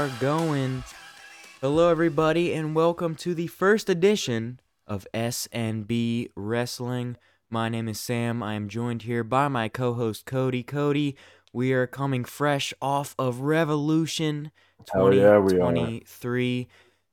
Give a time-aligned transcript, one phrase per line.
[0.00, 0.82] Are going.
[1.60, 7.18] Hello, everybody, and welcome to the first edition of SNB Wrestling.
[7.50, 8.42] My name is Sam.
[8.42, 10.62] I am joined here by my co host, Cody.
[10.62, 11.16] Cody,
[11.52, 14.52] we are coming fresh off of Revolution
[14.90, 16.66] Hell yeah, 2023.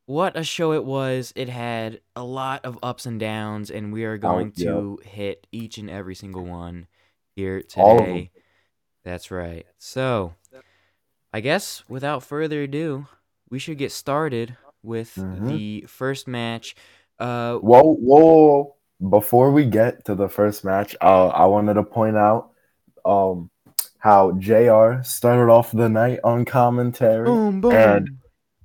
[0.05, 1.33] What a show it was.
[1.35, 4.71] It had a lot of ups and downs, and we are going yeah.
[4.71, 6.87] to hit each and every single one
[7.35, 8.05] here All of 'em.
[8.05, 8.31] today.
[9.03, 9.65] That's right.
[9.77, 10.35] So,
[11.33, 13.07] I guess without further ado,
[13.49, 15.47] we should get started with Mhm.
[15.47, 16.75] the first match.
[17.19, 18.75] Uh, Whoa, whoa, whoa!
[19.09, 22.49] Before we get to the first match, uh, I wanted to point out
[23.05, 23.49] um,
[23.99, 25.01] how Jr.
[25.03, 27.25] started off the night on commentary.
[27.25, 27.71] boom, boom.
[27.73, 28.09] And-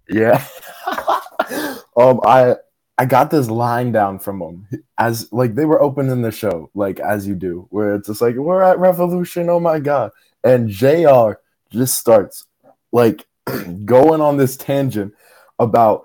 [0.08, 0.45] Yeah,
[1.97, 2.56] um, I
[2.98, 4.67] I got this line down from him
[4.98, 8.36] as like they were opening the show, like as you do, where it's just like
[8.36, 10.11] we're at Revolution, oh my god,
[10.45, 11.34] and Jr.
[11.70, 12.45] just starts
[12.93, 13.27] like
[13.85, 15.15] going on this tangent
[15.59, 16.05] about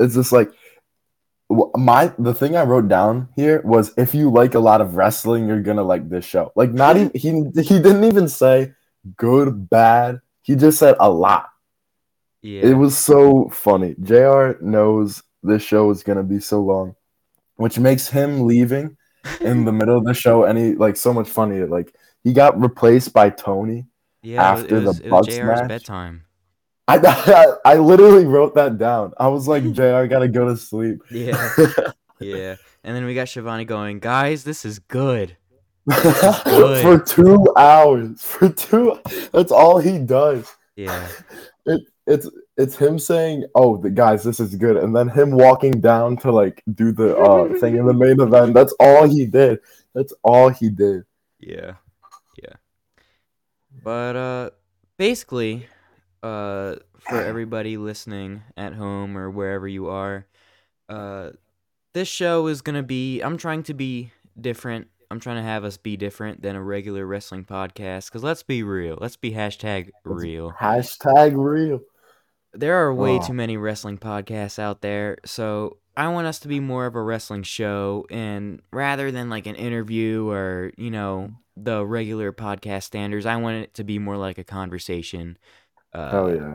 [0.00, 0.50] it's just like
[1.76, 5.48] my the thing I wrote down here was if you like a lot of wrestling,
[5.48, 6.52] you're gonna like this show.
[6.54, 8.72] Like not even he he didn't even say
[9.16, 10.20] good, bad.
[10.42, 11.48] He just said a lot.
[12.42, 12.62] yeah.
[12.62, 13.94] It was so funny.
[14.02, 16.94] JR knows this show is gonna be so long,
[17.56, 18.96] which makes him leaving
[19.40, 21.66] in the middle of the show any like so much funnier.
[21.66, 21.94] Like
[22.24, 23.86] he got replaced by Tony.
[24.22, 25.68] yeah, it was- after the Bucks JR's match.
[25.68, 26.24] bedtime.
[26.88, 26.96] I,
[27.64, 29.12] I I literally wrote that down.
[29.18, 31.02] I was like, JR I gotta go to sleep.
[31.10, 31.52] Yeah,
[32.18, 32.56] yeah.
[32.84, 35.36] And then we got Schiavone going, guys, this is good.
[35.90, 38.22] for two hours.
[38.22, 38.98] For two
[39.32, 40.54] that's all he does.
[40.76, 41.08] Yeah,
[41.66, 45.80] It it's it's him saying, "Oh, the guys, this is good," and then him walking
[45.80, 48.54] down to like do the uh, thing in the main event.
[48.54, 49.60] That's all he did.
[49.94, 51.04] That's all he did.
[51.40, 51.74] yeah,
[52.42, 52.54] yeah.
[53.82, 54.50] But uh,
[54.96, 55.66] basically,
[56.22, 60.26] uh, for everybody listening at home or wherever you are,
[60.88, 61.30] uh,
[61.94, 63.20] this show is gonna be.
[63.20, 64.88] I'm trying to be different.
[65.10, 68.10] I'm trying to have us be different than a regular wrestling podcast.
[68.12, 68.98] Cause let's be real.
[69.00, 70.52] Let's be hashtag real.
[70.52, 71.80] Hashtag real.
[72.52, 73.26] there are way Oh.
[73.26, 77.02] too many wrestling podcasts out there so i want us to be more of a
[77.02, 83.26] wrestling show and rather than like an interview or you know the regular podcast standards
[83.26, 85.36] i want it to be more like a conversation
[85.94, 86.54] uh, Hell yeah.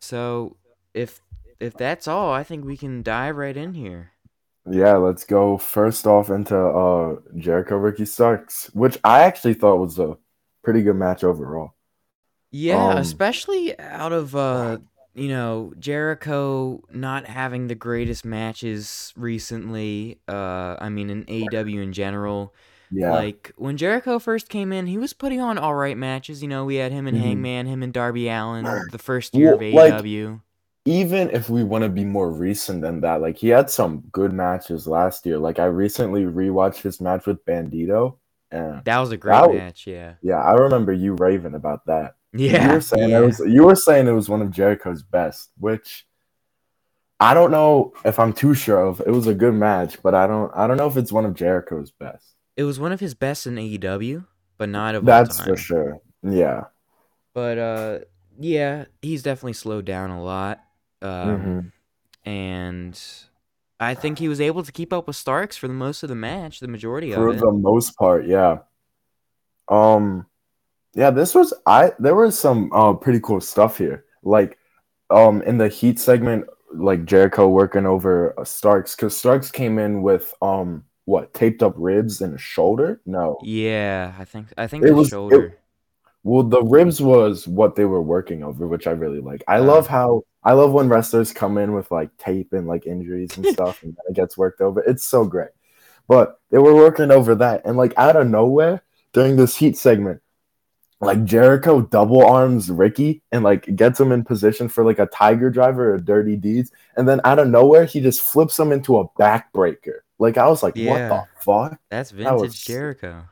[0.00, 0.56] so
[0.94, 1.20] if
[1.60, 4.12] if that's all i think we can dive right in here
[4.68, 9.98] Yeah, let's go first off into uh Jericho Ricky Starks, which I actually thought was
[9.98, 10.18] a
[10.62, 11.74] pretty good match overall.
[12.50, 14.78] yeah Um, especially out of uh
[15.14, 21.92] you know jericho not having the greatest matches recently uh i mean in aew in
[21.92, 22.54] general
[22.90, 23.10] Yeah.
[23.12, 26.42] Like when Jericho first came in, he was putting on all right matches.
[26.42, 27.20] You know, we had him and Mhm.
[27.20, 30.40] Hangman, him and Darby Allin, the first year of Well, like-
[30.84, 34.32] even if we want to be more recent than that, like he had some good
[34.32, 35.36] matches last year.
[35.36, 38.18] Like I recently rewatched his match with Bandito,
[38.52, 39.86] and that was a great was- match.
[39.88, 42.14] Yeah, yeah, I remember you raving about that.
[42.32, 42.68] Yeah.
[42.68, 43.18] you were saying yeah.
[43.18, 46.06] it was you were saying it was one of Jericho's best, which
[47.18, 49.00] I don't know if I'm too sure of.
[49.00, 51.34] It was a good match, but I don't I don't know if it's one of
[51.34, 52.35] Jericho's best.
[52.56, 54.26] It was one of his best in AEW,
[54.58, 56.00] but not of That's for sure.
[56.22, 56.64] Yeah.
[57.34, 57.98] But uh,
[58.38, 60.60] yeah, he's definitely slowed down a lot.
[61.02, 61.72] Um, Mhm.
[62.24, 63.00] and
[63.78, 66.14] I think he was able to keep up with Starks for the most of the
[66.14, 67.40] match, the majority For of it.
[67.40, 68.58] For the most part, yeah.
[69.68, 70.26] Um
[70.94, 74.04] yeah, this was I there was some uh pretty cool stuff here.
[74.22, 74.58] Like
[75.10, 80.02] um in the heat segment like Jericho working over uh, Starks cuz Starks came in
[80.02, 83.00] with um what, taped up ribs and a shoulder?
[83.06, 83.38] No.
[83.42, 85.58] yeah, I think I think It the was- it-
[86.22, 89.42] Well, the ribs was what they were working over, which I really like.
[89.48, 89.64] I Uh.
[89.64, 93.46] love how I love when wrestlers come in with like tape and like injuries and
[93.56, 94.80] stuff, and it gets worked over.
[94.82, 95.50] It's so great.
[96.08, 98.82] But they were working over that, and like out of nowhere
[99.12, 100.20] during this heat segment,
[101.00, 105.50] like Jericho double arms Ricky and like gets him in position for like a tiger
[105.50, 109.08] driver or dirty deeds, and then out of nowhere he just flips him into a
[109.10, 109.98] backbreaker.
[110.18, 111.10] Like I was like, Yeah.
[111.10, 111.80] what the fuck?
[111.90, 113.24] That's vintage was- Jericho.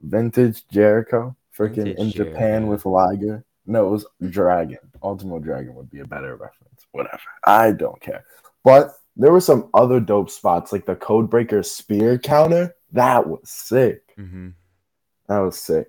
[0.00, 2.70] vintage Jericho, freaking Vintage in Japan Jericho.
[2.70, 3.44] with Liger.
[3.66, 4.78] No, it was Dragon.
[5.02, 6.84] Ultimo Dragon would be a better reference.
[6.90, 7.20] Whatever.
[7.44, 8.24] I don't care.
[8.64, 12.74] But there were some other dope spots, like the Codebreaker spear counter.
[12.92, 14.02] That was sick.
[14.16, 14.50] hmm
[15.28, 15.88] That was sick.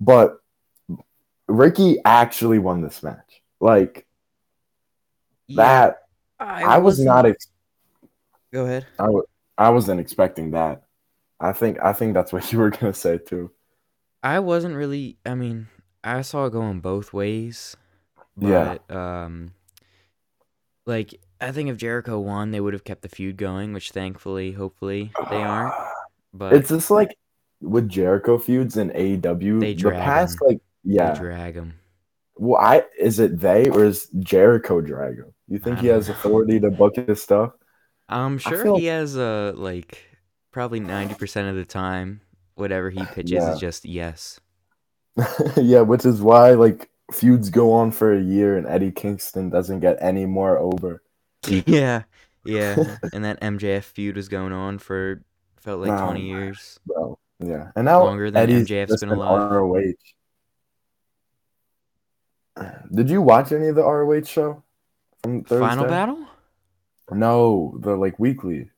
[0.00, 0.40] But
[1.48, 3.42] Ricky actually won this match.
[3.60, 4.06] Like
[5.50, 6.02] that,
[6.40, 7.26] I, was wasn't- not.
[7.26, 7.48] Ex-
[8.52, 8.86] Go ahead.
[8.98, 9.24] I, w-
[9.58, 10.82] I wasn't expecting that.
[11.40, 11.78] I think.
[11.82, 13.50] I think that's what you were gonna say too.
[14.22, 15.18] I wasn't really.
[15.24, 15.68] I mean,
[16.02, 17.76] I saw it going both ways.
[18.38, 18.78] Yeah.
[18.88, 19.52] But um,
[20.84, 24.52] like I think if Jericho won, they would have kept the feud going, which thankfully,
[24.52, 25.74] hopefully, they aren't.
[26.32, 27.16] But It's just like
[27.60, 29.60] with Jericho feuds in AEW.
[29.60, 30.48] They the drag past, 'em.
[30.48, 31.12] like, yeah.
[31.12, 31.74] they drag him.
[32.36, 35.32] Well, I is it they or is Jericho drag him?
[35.48, 36.14] You think he has know.
[36.14, 37.52] authority to book his stuff?
[38.08, 40.04] Um, I'm sure feel- he has a like
[40.52, 42.20] probably ninety percent of the time,
[42.54, 43.52] whatever he pitches Yeah.
[43.54, 44.40] is just yes.
[45.56, 49.80] yeah, which is why like feuds go on for a year and Eddie Kingston doesn't
[49.80, 51.02] get any more over.
[51.48, 52.02] yeah,
[52.44, 52.96] yeah.
[53.12, 55.22] and that MJF feud was going on for
[55.58, 56.04] felt like No.
[56.04, 56.78] twenty years.
[56.86, 57.18] Bro.
[57.40, 57.70] Yeah.
[57.76, 59.50] And now Longer than Eddie's MJF's been alive.
[59.50, 59.92] ROH.
[62.94, 64.62] Did you watch any of the ROH show
[65.22, 65.66] from Thursday?
[65.66, 66.26] Final battle?
[67.10, 68.70] No, the like weekly.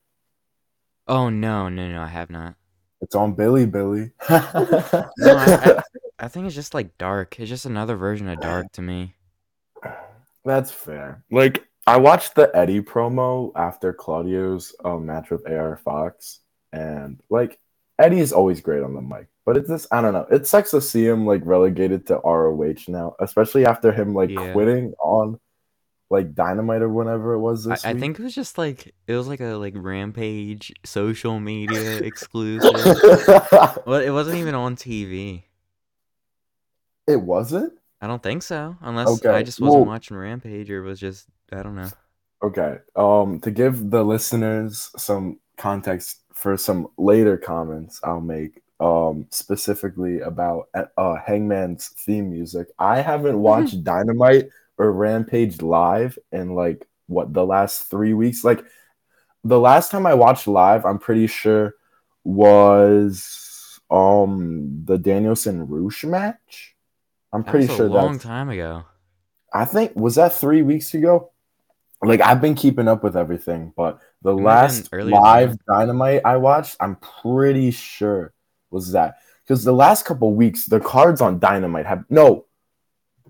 [1.07, 2.55] Oh no, no, no, I have not.
[3.01, 4.11] It's on Billy Billy.
[4.29, 5.45] No, I,
[5.79, 5.81] I,
[6.19, 7.39] I think it's just like dark.
[7.39, 9.15] It's just another version of dark to me.
[10.45, 11.23] That's fair.
[11.31, 16.39] Like I watched the Eddie promo after Claudio's um, match with AR Fox,
[16.71, 17.59] and like
[17.97, 20.27] Eddie is always great on the mic, but it's just I don't know.
[20.29, 24.51] It sucks to see him like relegated to ROH now, especially after him like Yeah.
[24.51, 25.39] quitting on
[26.09, 29.13] like Dynamite or whenever it was I, this I think it was just like it
[29.15, 32.73] was like a like rampage social media exclusive.
[33.85, 35.43] well, it wasn't even on TV.
[37.07, 37.73] it wasn't.
[38.01, 41.61] I don't think so, unless I just wasn't well- watching Rampage or was just I
[41.63, 41.89] don't know.
[42.41, 42.77] Okay.
[42.95, 50.21] Um, to give the listeners some context for some later comments I'll make, um, specifically
[50.21, 52.67] about uh Hangman's theme music.
[52.79, 54.47] I haven't watched Dynamite
[54.79, 58.43] or Rampage live in like what the last three weeks.
[58.43, 58.65] Like
[59.43, 61.75] the last time I watched live, I'm pretty sure
[62.23, 66.75] was um the Danielson Rush match.
[67.31, 68.85] I'm That pretty was a sure long time ago.
[69.53, 71.31] I think was that three weeks ago.
[72.01, 75.51] Like I've been keeping up with everything, but the It might have been last live
[75.51, 75.59] that.
[75.67, 78.33] Dynamite I watched, I'm pretty sure
[78.71, 82.45] was that because the last couple weeks the cards on Dynamite have no,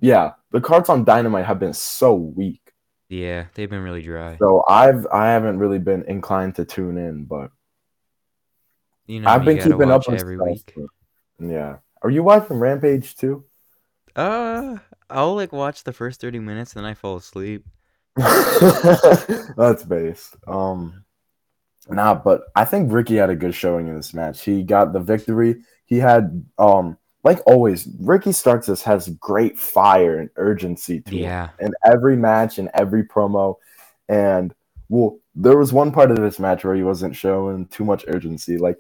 [0.02, 2.74] yeah, the cards on Dynamite have been so weak.
[3.10, 4.38] Yeah, they've been really dry.
[4.40, 7.52] So I've I haven't really been inclined to tune in, but
[9.08, 10.74] You know, I've been keeping up every week.
[11.40, 13.46] Yeah, are you watching Rampage too?
[14.16, 14.78] Uh,
[15.10, 17.66] I'll like watch the first thirty minutes, then I fall asleep.
[18.16, 20.36] That's based.
[20.48, 21.06] Um,
[21.90, 24.44] nah, but I think Ricky had a good showing in this match.
[24.44, 25.64] He got the victory.
[25.86, 31.24] He had, um, like always, Ricky Starks this has great fire and urgency to him
[31.24, 33.56] Yeah, in every match and every promo.
[34.08, 34.54] And
[34.88, 38.58] well, there was one part of this match where he wasn't showing too much urgency.
[38.58, 38.80] Like,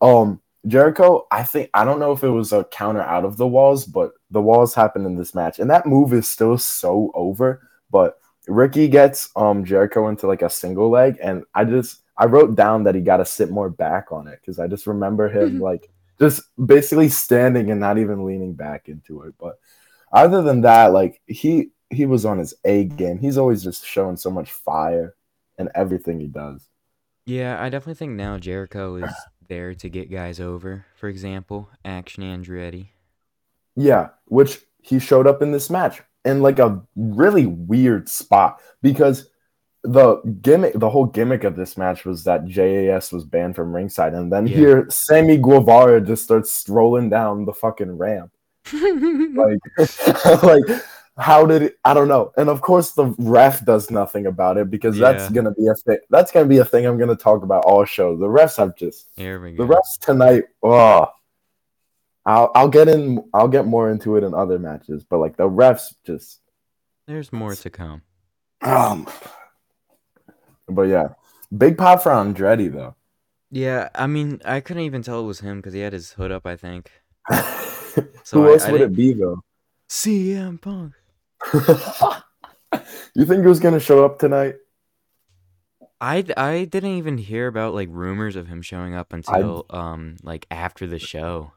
[0.00, 3.46] um, Jericho, I think I don't know if it was a counter out of the
[3.46, 7.68] walls, but the walls happened in this match, and that move is still so over.
[7.90, 8.18] But
[8.48, 12.84] Ricky gets um Jericho into like a single leg, and I just I wrote down
[12.84, 15.88] that he got to sit more back on it because I just remember him like
[16.20, 19.34] just basically standing and not even leaning back into it.
[19.38, 19.58] But
[20.12, 23.18] other than that, like he he was on his A game.
[23.18, 25.14] He's always just showing so much fire
[25.58, 26.68] in everything he does.
[27.26, 27.60] yeah.
[27.62, 29.12] I definitely think now Jericho is
[29.48, 30.86] there to get guys over.
[30.96, 32.88] For example, Action Andretti.
[33.76, 39.28] Yeah, which he showed up in this match in like a really weird spot because
[39.84, 44.12] the gimmick, the whole gimmick of this match was that JAS was banned from ringside,
[44.14, 44.56] and then Yeah.
[44.56, 48.32] here Sammy Guevara just starts strolling down the fucking ramp.
[49.38, 50.64] Like, like
[51.16, 52.32] how did it, I don't know.
[52.36, 55.98] And of course, the ref does nothing about it because that's gonna be a thing.
[56.10, 58.16] That's gonna be a thing I'm gonna talk about all show.
[58.16, 59.74] The refs have just Here we the go.
[59.74, 60.44] refs tonight.
[60.62, 61.06] Oh,
[62.26, 63.24] I'll I'll get in.
[63.32, 66.40] I'll get more into it in other matches, but like the refs just
[67.06, 68.02] There's more to come.
[68.62, 69.08] um.
[70.68, 71.08] But yeah,
[71.56, 72.94] big pop for Andretti though.
[73.50, 76.30] Yeah, I mean, I couldn't even tell it was him because he had his hood
[76.32, 76.46] up.
[76.46, 76.90] I think.
[78.22, 79.42] So Who I- else I would didn't- it be though?
[79.88, 80.92] CM Punk.
[83.14, 84.56] you think he was gonna show up tonight?
[86.00, 90.46] I, I didn't even hear about like rumors of him showing up until um like
[90.50, 91.52] after the show.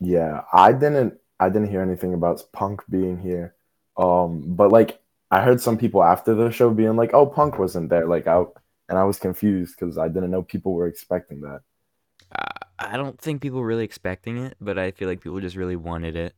[0.00, 1.14] Yeah, I didn't.
[1.38, 3.54] I didn't hear anything about Punk being here.
[3.96, 4.98] Um, but like
[5.30, 8.44] I heard some people after the show being like, "Oh, Punk wasn't there." Like I
[8.88, 11.60] and I was confused because I didn't know people were expecting that.
[12.34, 12.46] I,
[12.78, 15.76] I don't think people were really expecting it, but I feel like people just really
[15.76, 16.34] wanted it.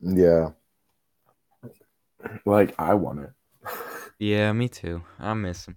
[0.00, 0.50] Yeah,
[2.44, 3.30] like I want it.
[4.18, 5.02] Yeah, me too.
[5.18, 5.76] I miss him.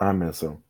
[0.00, 0.62] I miss him.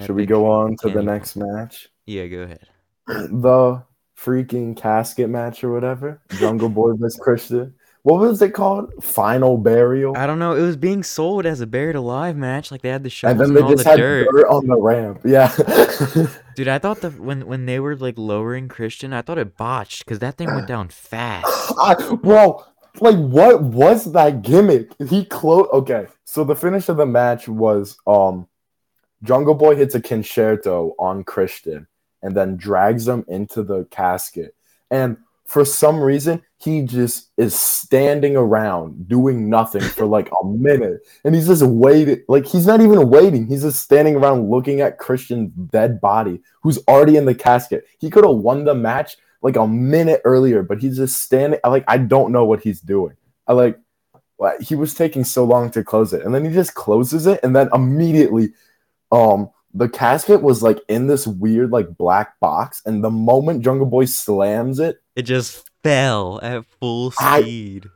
[0.00, 1.88] Should we go on to the next match?
[2.06, 2.66] Yeah, go ahead.
[3.06, 3.82] the
[4.18, 6.20] freaking casket match or whatever.
[6.38, 7.74] Jungle Boy vs Christian.
[8.06, 8.92] What was it called?
[9.02, 10.16] Final burial.
[10.16, 10.52] I don't know.
[10.52, 12.70] It was being sold as a buried alive match.
[12.70, 14.28] Like they had the show and then and, they just the had dirt.
[14.30, 14.46] dirt.
[14.46, 15.22] on the ramp.
[15.24, 15.52] Yeah.
[16.54, 20.04] Dude, I thought the when when they were like lowering Christian, I thought it botched
[20.04, 21.48] because that thing went down fast.
[21.82, 22.64] I, bro,
[23.00, 24.92] like what was that gimmick?
[25.08, 25.66] He close.
[25.72, 28.46] Okay, so the finish of the match was um,
[29.24, 31.88] Jungle Boy hits a concerto on Christian
[32.22, 34.54] and then drags him into the casket,
[34.92, 41.00] and for some reason he just is standing around doing nothing for like a minute,
[41.24, 42.22] and he's just waiting.
[42.28, 43.46] Like he's not even waiting.
[43.46, 47.86] He's just standing around looking at Christian's dead body, who's already in the casket.
[47.98, 51.60] He could have won the match like a minute earlier, but he's just standing.
[51.62, 53.16] I like I don't know what he's doing.
[53.46, 53.78] I like
[54.38, 57.40] like, he was taking so long to close it, and then he just closes it,
[57.42, 58.52] and then immediately,
[59.12, 63.86] um, the casket was like in this weird like black box, and the moment Jungle
[63.86, 67.86] Boy slams it, It just fell at full I- speed.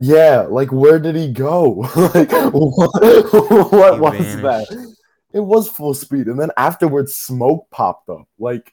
[0.00, 1.86] yeah, like where did he go?
[1.96, 4.42] like what, what was vanished.
[4.70, 4.94] that?
[5.32, 8.26] It was full speed, and then afterwards, smoke popped up.
[8.38, 8.72] Like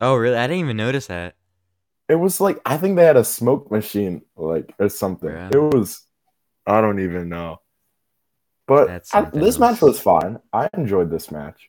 [0.00, 0.36] Oh, really?
[0.36, 1.34] I didn't even notice that.
[2.08, 5.28] it was like I think they had a smoke machine, like or something.
[5.30, 5.50] Yeah.
[5.52, 6.00] It was
[6.66, 7.60] I don't even know.
[8.76, 10.38] But I, something this match was fine.
[10.52, 11.68] I enjoyed this match.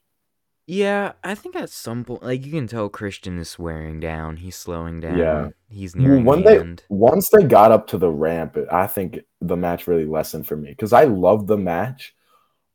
[0.66, 4.38] Yeah, I think at some point, like you can tell Christian is swearing down.
[4.38, 5.18] He's slowing down.
[5.18, 5.50] Yeah.
[5.70, 6.84] he's Well, nearing when the they end.
[6.88, 10.70] once they got up to the ramp, I think the match really lessened for me
[10.70, 12.16] because I loved the match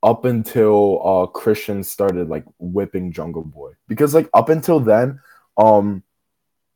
[0.03, 5.21] up until uh Christian started like whipping Jungle Boy because like up until then,
[5.57, 6.03] um,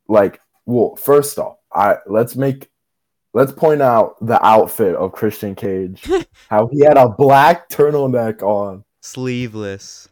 [0.07, 2.69] like well, first off, I let's make
[3.33, 6.09] let's point out the outfit of Christian Cage,
[6.49, 10.07] how he had a black turtleneck on, Sleeveless.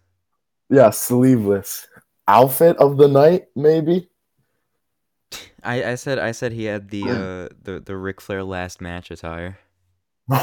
[0.69, 1.87] yeah, sleeveless
[2.27, 4.09] outfit of the night, maybe.
[5.63, 9.11] I, I said I said he had the uh the the Ric Flair last match
[9.11, 9.59] attire
[10.27, 10.39] with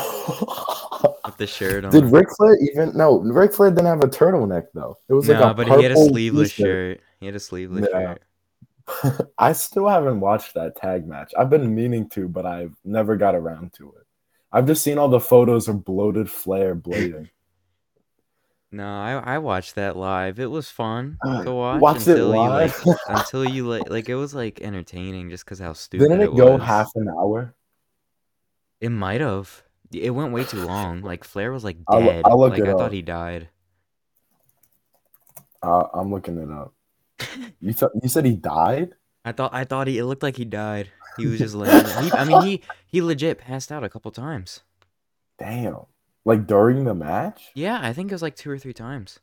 [1.39, 1.91] the shirt on.
[1.91, 3.19] Did Ric Flair even no?
[3.21, 4.97] Ric Flair didn't have a turtleneck though.
[5.09, 6.99] It was no, like a but he had a purple sleeveless t-shirt.
[6.99, 7.01] shirt.
[7.21, 8.01] He had a sleeveless Yeah.
[8.13, 8.23] shirt.
[9.39, 11.33] I still haven't watched that tag match.
[11.39, 14.07] I've been meaning to, but I've never got around to it.
[14.51, 17.31] I've just seen all the photos of bloated Flair blading.
[18.71, 20.39] No, I I watched that live.
[20.39, 22.75] It was fun Uh, to watch watched it until you like
[23.09, 26.37] until you like like it was like entertaining just because how stupid Didn't it it
[26.37, 26.63] go was.
[26.63, 27.55] half an hour?
[28.83, 29.63] It might have.
[29.91, 31.01] It went way too long.
[31.01, 32.25] Like Flair was like I'll- dead.
[32.27, 32.79] I'll look like I up.
[32.79, 33.49] thought he died.
[35.63, 36.75] Uh, I'm looking it up.
[37.61, 38.95] You th- you said he died?
[39.25, 40.91] I thought I thought he it looked like he died.
[41.17, 42.03] He was just laying there.
[42.03, 44.61] He, I mean he he legit passed out a couple times.
[45.39, 45.87] Damn!
[46.25, 47.51] Like during the match?
[47.55, 49.19] Yeah, I think it was like two or three times.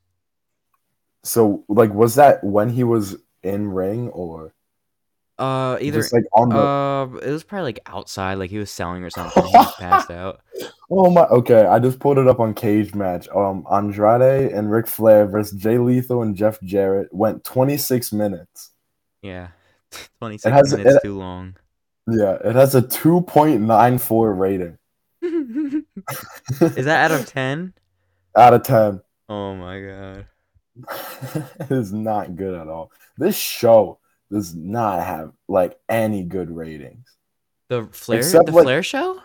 [1.23, 4.54] So like, was that when he was in ring or
[5.37, 6.57] Uh either just like on the?
[6.57, 9.45] uh it was probably like outside, like he was selling or something.
[9.45, 10.39] He passed out.
[10.89, 11.23] Oh my!
[11.25, 13.27] Okay, I just pulled it up on Cage Match.
[13.35, 18.71] Um, Andrade and Ric Flair versus Jay Lethal and Jeff Jarrett went 26 minutes.
[19.21, 19.47] Yeah.
[20.19, 21.57] Twenty six has- minutes it- too long.
[22.07, 24.77] Yeah, it has a 2.94 rating
[26.77, 27.73] Is that out of ten?
[28.37, 29.01] out of 10.
[29.27, 30.25] Oh my god.
[31.61, 32.91] it is not good at all.
[33.17, 33.97] This show
[34.31, 37.05] does not have like any good ratings.
[37.69, 39.21] The Flair Except, the like- Flair show?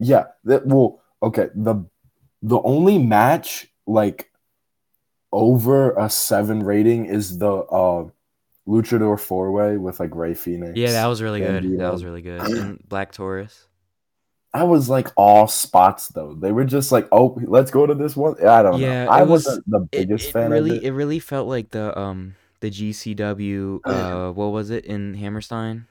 [0.00, 1.48] Yeah, that well, okay.
[1.54, 1.84] The
[2.42, 4.30] the only match like
[5.32, 8.08] over a seven rating is the uh
[8.66, 10.72] Luchador four way with like Rey Fenix.
[10.76, 11.78] Yeah, that was really good.
[11.78, 12.40] That was really good.
[12.40, 13.66] And Black Taurus.
[14.54, 16.34] That was like all spots though.
[16.34, 18.34] They were just like, oh, let's go to this one.
[18.46, 19.10] I don't Yeah, know.
[19.10, 20.86] I was- wasn't the It, biggest it fan really of it.
[20.86, 25.86] it really felt like the um the GCW uh what was it in Hammerstein?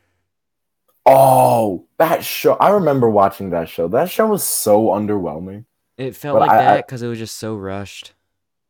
[1.06, 2.54] Oh, that show!
[2.54, 3.88] I remember watching that show.
[3.88, 5.66] That show was so underwhelming.
[5.98, 8.14] It felt But like I- that because it was just so rushed.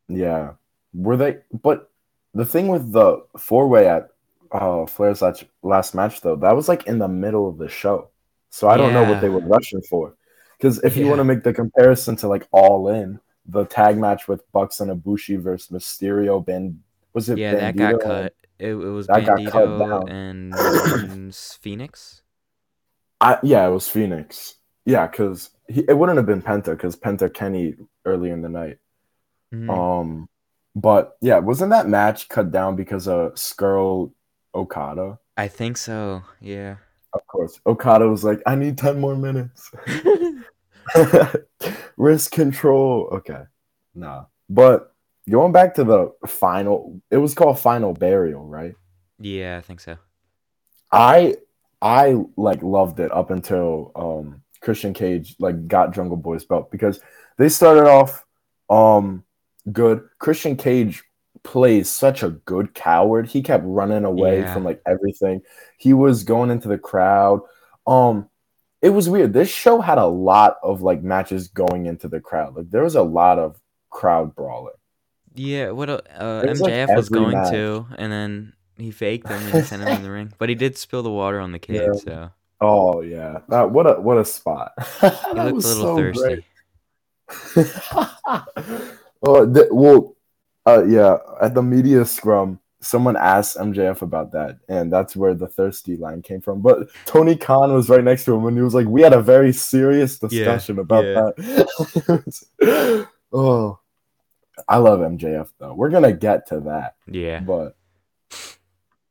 [0.10, 0.54] Yeah,
[0.94, 1.38] were they?
[1.62, 1.90] But
[2.34, 4.10] the thing with the four way at
[4.52, 8.10] uh Flair's last, last match though, that was like in the middle of the show,
[8.50, 10.16] so I don't know what they were rushing for.
[10.58, 14.28] Because if you want to make the comparison to like All In, the tag match
[14.28, 16.80] with Bucks and Ibushi versus Mysterio, Band
[17.14, 17.38] was it?
[17.38, 18.36] Yeah, that got cut.
[18.60, 22.22] It, it was That Bandito and and Fenix.
[23.20, 24.56] I, yeah, it was Fenix.
[24.86, 28.80] Yeah, because it wouldn't have been Penta because Penta Kenny early in the night.
[29.54, 29.70] Mhm.
[29.70, 30.30] Um,
[30.76, 34.12] but yeah, wasn't that match cut down because of Scurll
[34.54, 35.20] Okada?
[35.38, 36.24] I think so.
[36.42, 36.78] Yeah.
[37.14, 39.72] Of course, Okada was like, "I need ten more minutes."
[41.98, 43.10] Risk control.
[43.14, 43.44] Okay,
[43.96, 44.26] nah.
[44.50, 44.93] But
[45.30, 48.76] going back to the final, it was called Final Burial, right?
[49.20, 49.98] yeah, I think so.
[50.92, 51.38] I
[51.82, 57.00] I like loved it up until um Christian Cage like got Jungle Boy's belt because
[57.38, 58.26] they started off
[58.70, 59.24] um
[59.72, 60.08] good.
[60.20, 61.04] Christian Cage
[61.44, 63.28] plays such a good coward.
[63.28, 64.54] He kept running away Yeah.
[64.54, 65.42] from like everything.
[65.78, 67.42] He was going into the crowd.
[67.88, 68.30] Um
[68.82, 69.34] it was weird.
[69.34, 72.56] This show had a lot of like matches going into the crowd.
[72.56, 74.74] Like there was a lot of crowd brawling.
[75.36, 76.02] Yeah, what uh,
[76.48, 77.52] was, like, MJF was going match.
[77.52, 80.34] to, and then he faked them and sent him in the ring.
[80.38, 82.00] But he did spill the water on the kid, Yeah.
[82.00, 82.32] so
[82.64, 83.40] Oh yeah.
[83.50, 84.72] That, what a what a spot.
[85.02, 86.46] he looked a little so thirsty.
[89.24, 90.16] oh, th- well,
[90.66, 91.18] uh, yeah.
[91.42, 96.22] At the media scrum, someone asked MJF about that, and that's where the thirsty line
[96.22, 96.62] came from.
[96.62, 99.22] But Tony Khan was right next to him, and he was like, "We had a
[99.22, 101.32] very serious discussion about yeah.
[101.36, 103.80] that." oh,
[104.68, 105.74] I love MJF though.
[105.74, 107.76] We're gonna get to that, Yeah, but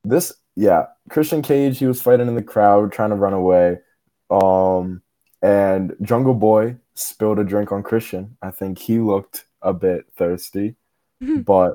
[0.05, 3.79] this, yeah, Christian Cage, he was fighting in the crowd, trying to run away.
[4.31, 5.03] Um,
[5.43, 8.37] and Jungle Boy spilled a drink on Christian.
[8.43, 10.77] I think he looked a bit thirsty,
[11.45, 11.75] but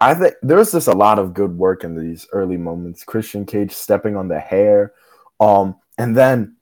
[0.00, 3.04] I think there's just a lot of good work in these early moments.
[3.04, 4.92] Christian Cage stepping on the hair,
[5.40, 6.56] um, and then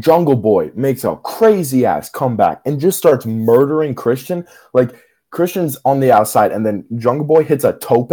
[0.00, 4.46] Jungle Boy makes a crazy ass comeback and just starts murdering Christian.
[4.74, 4.94] Like
[5.30, 8.12] Christian's on the outside, and then Jungle Boy hits a tope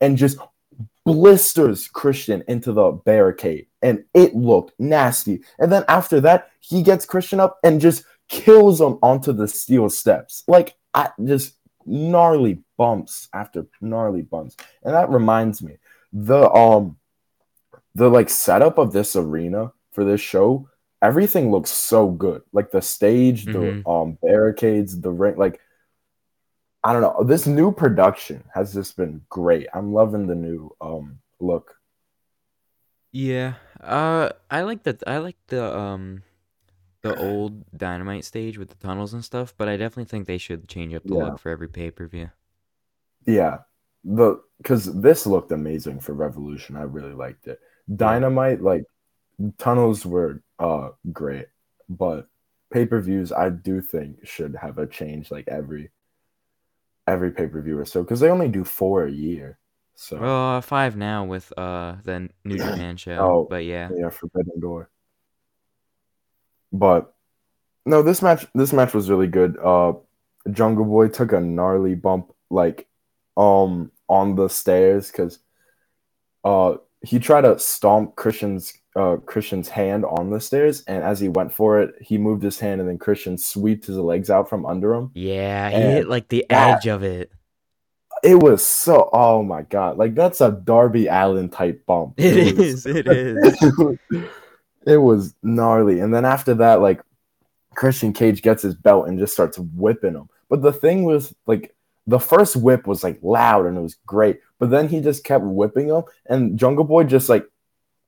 [0.00, 0.38] and just
[1.04, 5.42] blisters Christian into the barricade, and it looked nasty.
[5.58, 9.90] And then after that, he gets Christian up and just kills him onto the steel
[9.90, 10.44] steps.
[10.48, 11.54] Like I just
[11.86, 14.56] gnarly bumps after gnarly bumps.
[14.82, 15.76] And that reminds me,
[16.12, 16.96] the um
[17.94, 20.68] the like setup of this arena for this show,
[21.02, 22.42] everything looks so good.
[22.52, 25.60] Like the stage, the um barricades, the ring, like
[26.84, 27.24] I don't know.
[27.24, 29.66] This new production has just been great.
[29.74, 31.76] I'm loving the new um look.
[33.12, 33.54] yeah.
[33.80, 35.02] Uh, I like that.
[35.06, 36.22] I like the um,
[37.02, 39.54] the old Dynamite stage with the tunnels and stuff.
[39.56, 41.24] But I definitely think they should change up the Yeah.
[41.24, 42.30] look for every pay per view.
[43.26, 43.58] Yeah.
[44.04, 46.76] The because this looked amazing for Revolution.
[46.76, 47.60] I really liked it.
[47.94, 48.84] Dynamite, like
[49.58, 51.48] tunnels were uh great,
[51.88, 52.28] but
[52.72, 55.90] pay-per-views I do think should have a change like every
[57.06, 59.58] every pay-per-view or so because they only do four a year.
[59.96, 63.16] So Well, uh, five now with uh the New Japan show.
[63.18, 64.90] Oh, but yeah, yeah, Forbidden Door.
[66.72, 67.14] But
[67.86, 69.56] no, this match this match was really good.
[69.58, 69.94] Uh
[70.50, 72.86] Jungle Boy took a gnarly bump like
[73.36, 75.38] um on the stairs because
[76.44, 81.28] uh he tried to stomp Christian's uh Christian's hand on the stairs and as he
[81.28, 84.64] went for it, he moved his hand and then Christian sweeped his legs out from
[84.66, 85.10] under him.
[85.14, 87.30] yeah, he hit like the that- edge of it.
[88.22, 92.14] It was so oh my god, like that's a Darby Allin type bump.
[92.18, 92.86] It was- is.
[92.86, 93.98] It is.
[94.86, 96.00] it was gnarly.
[96.00, 97.02] And then after that, like
[97.74, 100.28] Christian Cage gets his belt and just starts whipping him.
[100.48, 101.74] But the thing was, like,
[102.06, 104.40] the first whip was like loud and it was great.
[104.58, 107.44] But then he just kept whipping him, and Jungle Boy just like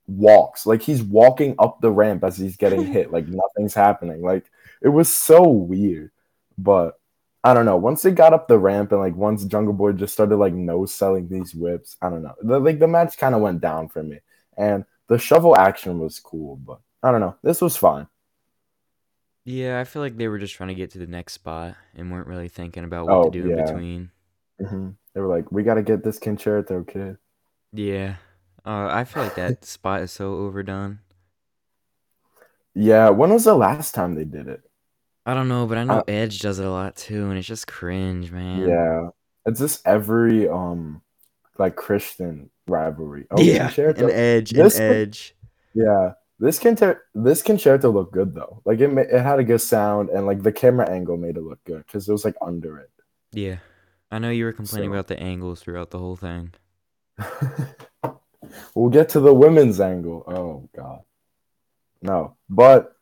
[0.07, 4.21] walks, like he's walking up the ramp as he's getting hit, like nothing's happening.
[4.21, 4.49] Like
[4.81, 6.11] it was so weird.
[6.57, 6.99] But
[7.43, 7.77] I don't know.
[7.77, 10.85] Once they got up the ramp and like once Jungle Boy just started like no
[10.85, 12.35] selling these whips, I don't know.
[12.41, 14.19] The, like the match kind of went down for me.
[14.57, 17.35] And the shovel action was cool, but I don't know.
[17.43, 18.07] This was fine.
[19.45, 22.11] Yeah, I feel like they were just trying to get to the next spot and
[22.11, 23.55] weren't really thinking about what Oh, to do in yeah.
[23.55, 24.11] between.
[24.59, 27.17] hmm They were like, we got to get this concerto kid.
[27.71, 28.17] Yeah.
[28.67, 30.99] Uh, I feel like that spot is so overdone.
[32.75, 33.09] Yeah.
[33.09, 34.61] When was the last time they did it?
[35.25, 37.47] I don't know, but I know Uh, Edge does it a lot too, and it's
[37.47, 38.67] just cringe, man.
[38.67, 39.09] Yeah.
[39.45, 41.01] It's just every um
[41.57, 43.25] like Christian rivalry.
[43.31, 43.71] Oh, yeah.
[43.77, 45.35] An Edge, an This could- Edge.
[45.73, 46.13] Yeah.
[46.39, 48.61] This concer- this concerto looked good though.
[48.65, 51.41] Like it, ma- it had a good sound and like the camera angle made it
[51.41, 52.91] look good because it was like under it.
[53.31, 53.57] Yeah.
[54.11, 56.53] I know you were complaining So- about the angles throughout the whole thing.
[58.75, 60.23] we'll get to the women's angle.
[60.27, 61.01] Oh god.
[62.01, 62.35] No.
[62.49, 62.95] But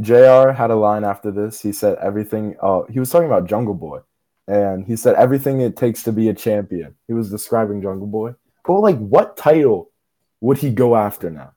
[0.00, 1.60] JR had a line after this.
[1.60, 4.00] He said everything uh he was talking about Jungle Boy.
[4.48, 6.94] And he said everything it takes to be a champion.
[7.06, 8.34] He was describing Jungle Boy.
[8.64, 9.90] But like what title
[10.40, 11.54] would he go after now?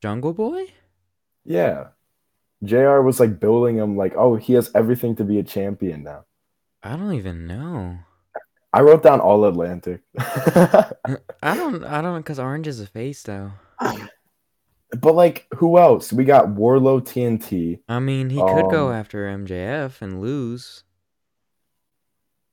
[0.00, 0.72] Jungle Boy?
[1.44, 1.88] Yeah.
[2.64, 6.24] JR was like building him like, oh, he has everything to be a champion now.
[6.82, 7.98] I don't even know.
[8.72, 10.02] I wrote down all Atlantic.
[10.18, 10.84] I
[11.42, 11.84] don't.
[11.84, 12.22] I don't.
[12.22, 13.52] Cause Orange is a face though.
[13.80, 16.12] but like who else?
[16.12, 17.80] We got Wardlow TNT.
[17.88, 20.84] I mean, he could go Um, after MJF and lose.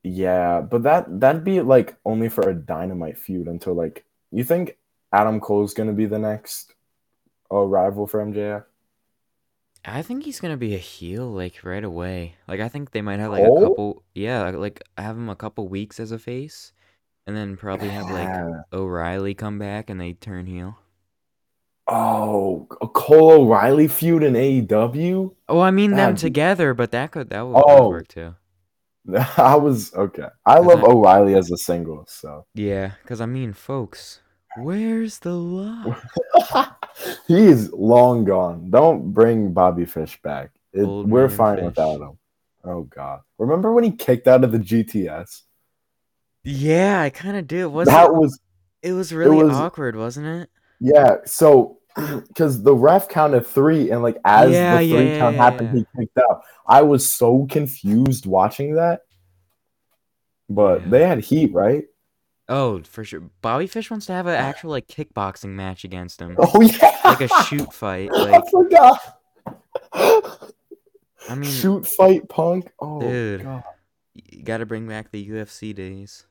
[0.03, 4.77] Yeah, but that that'd be like only for a dynamite feud until like you think
[5.11, 6.73] Adam Cole's gonna be the next
[7.51, 8.63] uh, rival for MJF?
[9.87, 12.35] I think he's gonna be a heel like right away.
[12.47, 13.57] Like I think they might have like Cole?
[13.57, 13.69] a oh?
[13.69, 16.73] couple, yeah, like have him a couple weeks as a face,
[17.27, 18.29] and then probably have like
[18.73, 20.77] O'Reilly come back and they turn heel.
[21.87, 25.35] Oh, a Cole O'Reilly feud in AEW?
[25.47, 27.89] Oh, I mean them That'd be- together, but that could that would, Oh.
[27.89, 28.33] work too.
[29.37, 30.29] I was okay.
[30.47, 34.21] I love that- O'Reilly as a single, so Yeah, because I mean, folks,
[34.57, 36.03] where's the love?
[37.27, 38.69] he's long gone.
[38.69, 40.51] Don't bring Bobby Fish back.
[40.73, 41.65] It- we're fine Fish.
[41.65, 42.17] without him.
[42.63, 43.21] Oh God!
[43.37, 45.41] Remember when he kicked out of the GTS?
[46.43, 47.69] Yeah, I kind of do.
[47.69, 48.13] Was that it?
[48.13, 48.39] was
[48.81, 50.49] It was really was- awkward, wasn't it?
[50.79, 51.17] yeah.
[51.25, 51.79] So
[52.27, 55.77] because the ref counted three, and like as Yeah, the three yeah, count yeah, happened,
[55.77, 56.41] he kicked out.
[56.67, 59.01] I was so confused watching that.
[60.49, 61.85] But they had heat, right?
[62.47, 63.21] Oh, for sure.
[63.41, 66.99] Bobby Fish wants to have an uh, actual like kickboxing match against him, Oh yeah,
[67.03, 68.09] like a shoot fight.
[68.15, 68.99] I Like, forgot.
[69.93, 72.69] I mean, Shoot fight punk.
[72.79, 73.43] Oh Dude.
[73.43, 73.63] god.
[74.13, 76.25] you got to bring back the UFC days.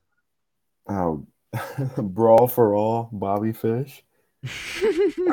[0.89, 1.27] Oh,
[1.97, 4.05] brawl for all, Bobby Fish.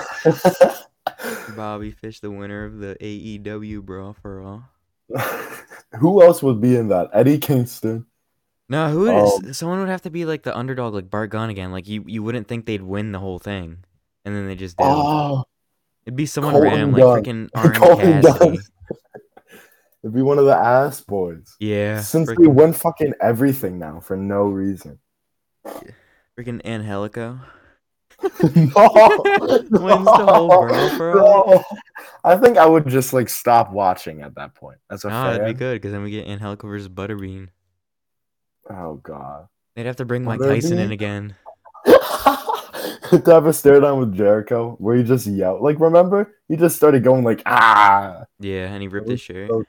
[1.55, 4.63] Bobby Fish, the winner of the AEW Brawl for All.
[5.99, 7.09] Who else would be in that?
[7.13, 8.05] Eddie Kingston.
[8.71, 9.57] No, who Um, is?
[9.57, 11.73] Someone would have to be like the underdog, like Bart Gunn again.
[11.73, 13.83] Like you, you wouldn't think they'd win the whole thing,
[14.23, 14.85] and then they just did.
[14.87, 15.43] Oh,
[16.05, 17.03] It'd be someone Colton random, Gunn.
[17.09, 18.57] like freaking Orange Colton Cassidy.
[18.57, 18.63] Gunn.
[20.03, 21.53] it'd be one of the ass boys.
[21.59, 24.99] Yeah, Since they freaking, win fucking everything now for no reason.
[26.39, 27.39] freaking Angelico.
[28.23, 31.63] no, Wins the whole no.
[32.23, 34.77] I think I would just like stop watching at that point.
[34.89, 37.49] As a No, that'd be good because then we get Angelico versus Butterbean.
[38.69, 39.47] Oh god.
[39.75, 41.35] They'd have to bring Mike Tyson in again.
[41.85, 45.61] to have a stare down with Jericho where he just yelled.
[45.61, 46.33] Like, remember?
[46.47, 48.23] He just started going like, ah.
[48.39, 49.63] Yeah, and he ripped his shirt, so-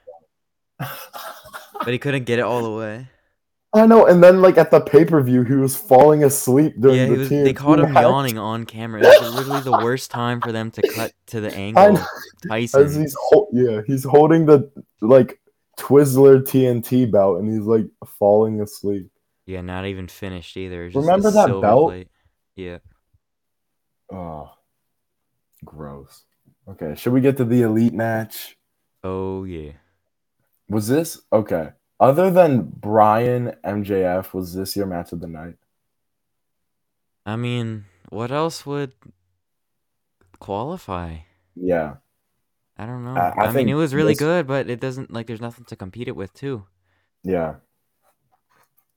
[0.79, 3.07] but he couldn't get it all the way.
[3.75, 4.05] I know.
[4.05, 7.13] And then, like, at the pay per view, he was falling asleep during Yeah, the
[7.13, 7.29] he was.
[7.29, 9.01] They caught him match yawning on camera.
[9.01, 11.99] It was literally the worst time for them to cut to the angle.
[12.47, 13.01] Tyson.
[13.01, 13.15] he's,
[13.51, 14.69] yeah, he's holding the,
[15.01, 15.39] like,
[15.83, 19.09] Twizzler TNT belt and he's, like, falling asleep.
[19.45, 20.87] Yeah, not even finished either.
[20.87, 21.89] Just Remember that belt?
[21.89, 22.07] plate.
[22.55, 22.77] Yeah.
[24.09, 24.51] Oh,
[25.65, 26.23] gross.
[26.69, 28.57] Okay, should we get to the elite match?
[29.03, 29.71] Oh yeah.
[30.69, 31.71] Was this okay?
[31.99, 35.55] Other than Bryan MJF, was this your match of the night?
[37.25, 38.93] I mean, what else would
[40.39, 41.17] qualify?
[41.55, 41.95] Yeah,
[42.77, 43.15] I don't know.
[43.15, 45.65] I- I I, mean, it was really this- good, but it doesn't like there's nothing
[45.65, 46.65] to compete it with too.
[47.23, 47.55] yeah.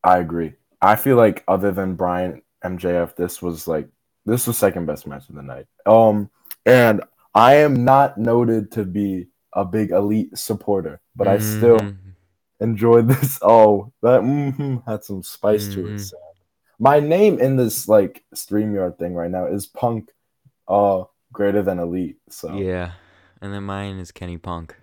[0.04, 0.54] I agree.
[0.80, 3.88] I feel like other than Bryan MJF, this was like
[4.24, 5.66] this was second best match of the night.
[5.84, 6.30] Um,
[6.64, 7.02] and
[7.34, 11.96] I am not noted to be a big elite supporter, but I still Mhm.
[12.60, 13.38] enjoyed this.
[13.42, 15.94] Oh, that mhm had some spice to it.
[15.94, 16.00] Mhm.
[16.00, 16.16] So.
[16.78, 20.10] My name in this like StreamYard thing right now is Punk,
[20.68, 22.18] uh, greater than Elite.
[22.30, 22.92] So Yeah.
[23.40, 24.76] And then mine is Kenny Punk.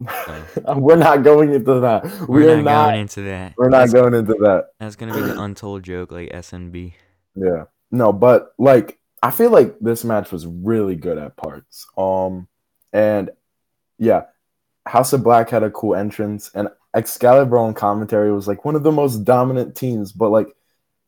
[0.76, 2.04] we're not going into that.
[2.28, 2.86] We're, We're, not, not.
[2.86, 3.54] going into that.
[3.56, 4.68] we're not that's, going into that.
[4.78, 6.92] That's gonna be the untold joke, like SNB.
[7.34, 7.64] Yeah.
[7.90, 11.86] No, but like I feel like this match was really good at parts.
[11.96, 12.46] Um,
[12.92, 13.30] and
[13.98, 14.24] yeah,
[14.86, 18.82] House of Black had a cool entrance, and Excalibur on commentary was like one of
[18.84, 20.48] the most dominant teams, but like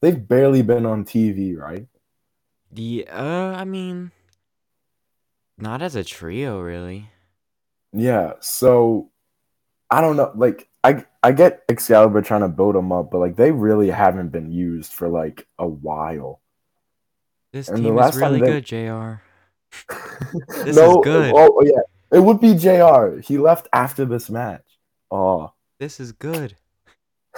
[0.01, 1.87] they've barely been on TV, right?
[2.73, 4.11] Yeah, uh, I mean,
[5.61, 7.11] not as a trio, really.
[7.93, 9.11] Yeah, so
[9.91, 10.33] I don't know.
[10.35, 14.29] Like I I get Excalibur trying to build them up, but like they really haven't
[14.29, 16.41] been used for like a while.
[17.53, 19.15] This And team is really they- good, Jr.
[20.49, 21.33] This is no, good.
[21.35, 21.81] Oh, yeah,
[22.17, 23.19] it would be Jr.
[23.21, 24.65] He left after this match.
[25.11, 26.57] Oh, This is good.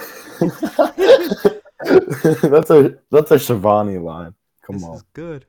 [1.89, 4.33] that's a that's a Schiavone line.
[4.65, 5.45] Come this on, is good.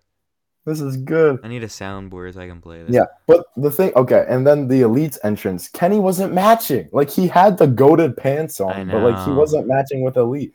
[0.67, 1.41] This is good.
[1.43, 2.95] I need a soundboard so I can play this.
[2.95, 6.89] Yeah, but the thing, okay, and then the Elite's entrance, Kenny wasn't matching.
[6.91, 10.55] Like he had the goaded pants on, but like he wasn't matching with Elite.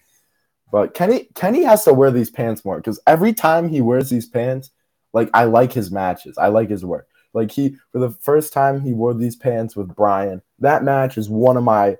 [0.72, 4.28] But Kenny, Kenny has to wear these pants more because every time he wears these
[4.28, 4.72] pants,
[5.14, 7.08] like I like his matches, I like his work.
[7.34, 10.42] Like he, for the first time he wore these pants with Bryan.
[10.60, 11.98] That match is one of my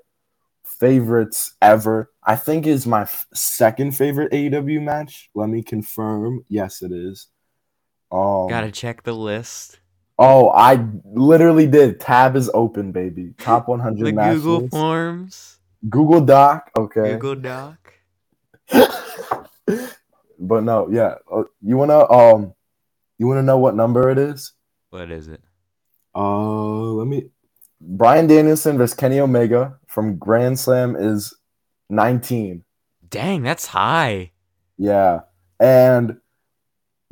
[0.64, 2.12] favorites ever.
[2.24, 5.30] I think is my f- second favorite AEW match.
[5.36, 6.44] Let me confirm.
[6.48, 7.28] Yes, it is.
[8.12, 9.80] Um, Gotta check the list.
[10.18, 12.00] Oh, I literally did.
[12.00, 13.34] Tab is open, baby.
[13.38, 14.44] Top 100 The matches.
[14.44, 15.60] Google Forms.
[15.90, 16.70] Google, Doc.
[16.78, 17.14] Okay.
[17.14, 17.94] Google Doc.
[20.40, 21.16] but no, yeah.
[21.32, 22.54] Uh, You wanna um
[23.18, 24.54] You want to know what number it is?
[24.90, 25.42] What is it?
[26.16, 27.26] Uh, let me.
[27.82, 31.34] Bryan Danielson versus Kenny Omega from Grand Slam is
[31.90, 32.64] 19.
[33.10, 34.32] Dang, that's high.
[34.78, 35.22] Yeah.
[35.60, 36.18] And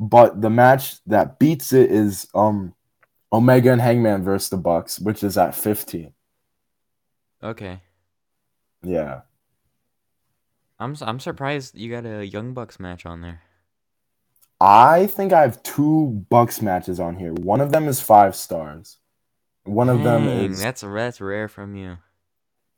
[0.00, 2.74] but the match that beats it is um
[3.32, 6.12] Omega and Hangman versus the Bucks, which is at 15.
[7.42, 7.82] Okay.
[8.82, 9.20] Yeah.
[10.78, 13.42] I'm I'm surprised you got a Young Bucks match on there.
[14.60, 17.32] I think I have two Bucks matches on here.
[17.32, 18.96] One of them is five stars.
[19.64, 21.98] One of them is that's that's rare from you.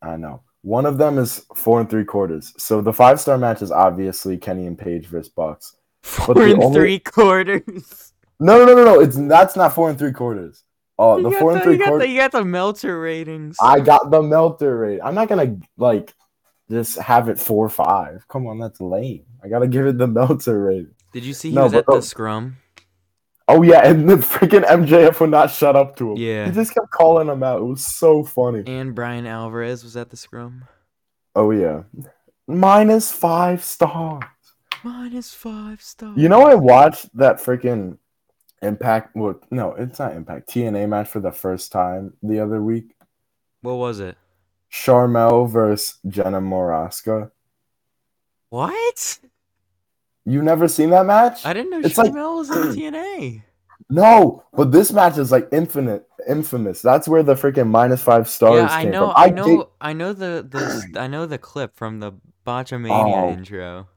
[0.03, 0.43] I know.
[0.63, 2.53] One of them is four and three quarters.
[2.59, 5.77] So the five star match is obviously Kenny and Page versus Bucks.
[6.03, 8.13] Four the and only- three quarters.
[8.39, 9.01] No, no, no, no, no.
[9.01, 10.65] It's that's not four and three quarters.
[10.99, 12.07] Oh, You the got four and three you quarters.
[12.07, 13.57] the, you got the Meltzer ratings.
[13.61, 15.01] I got the Meltzer rate.
[15.05, 16.15] I'm not gonna like
[16.71, 18.27] just have it four or five.
[18.29, 19.25] Come on, that's lame.
[19.45, 20.89] I gotta give it the Meltzer rate.
[21.13, 22.57] Did you see he No, was but at the the- scrum?
[23.49, 26.17] Oh yeah, and the freaking MJF would not shut up to him.
[26.19, 26.47] Yeah.
[26.47, 27.61] He just kept calling him out.
[27.61, 28.63] It was so funny.
[28.67, 30.65] And Bryan Alvarez was at the scrum.
[31.35, 31.83] Oh yeah.
[32.47, 34.23] Minus five stars.
[34.85, 36.17] Minus five stars.
[36.17, 37.99] You know I watched that freaking
[38.63, 40.49] Impact well no, it's not Impact.
[40.51, 42.95] TNA match for the first time the other week.
[43.63, 44.17] what was it?
[44.71, 47.31] Sharmell versus Jenna Morasca.
[48.51, 49.19] What?
[50.27, 51.45] You never seen that match?
[51.47, 53.43] I didn't know It's like- Sharmell was in TNA.
[53.93, 56.81] No, but this match is like infinite, infamous.
[56.81, 59.07] That's where the freaking minus five stars Yeah, I came know.
[59.09, 59.15] from.
[59.17, 59.69] I gave- know.
[59.81, 62.13] I know the the I know the clip from the
[62.47, 62.91] Botchamania
[63.25, 63.33] Oh.
[63.33, 63.89] intro.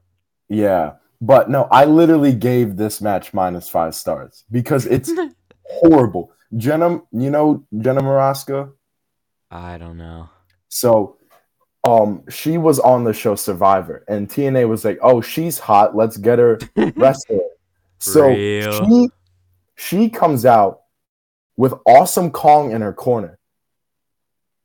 [0.54, 5.10] Yeah, but no, I literally gave this match minus five stars because it's
[5.64, 6.32] horrible.
[6.56, 8.72] Jenna, you know Jenna Morasca.
[9.50, 10.28] I don't know.
[10.68, 11.16] So,
[11.84, 15.96] um, she was on the show Survivor, and TNA was like, "Oh, she's hot.
[15.96, 16.58] Let's get her
[16.96, 17.48] wrestling."
[17.98, 18.86] So Real.
[18.86, 19.10] she
[19.76, 20.82] she comes out
[21.56, 23.38] with Awesome Kong in her corner,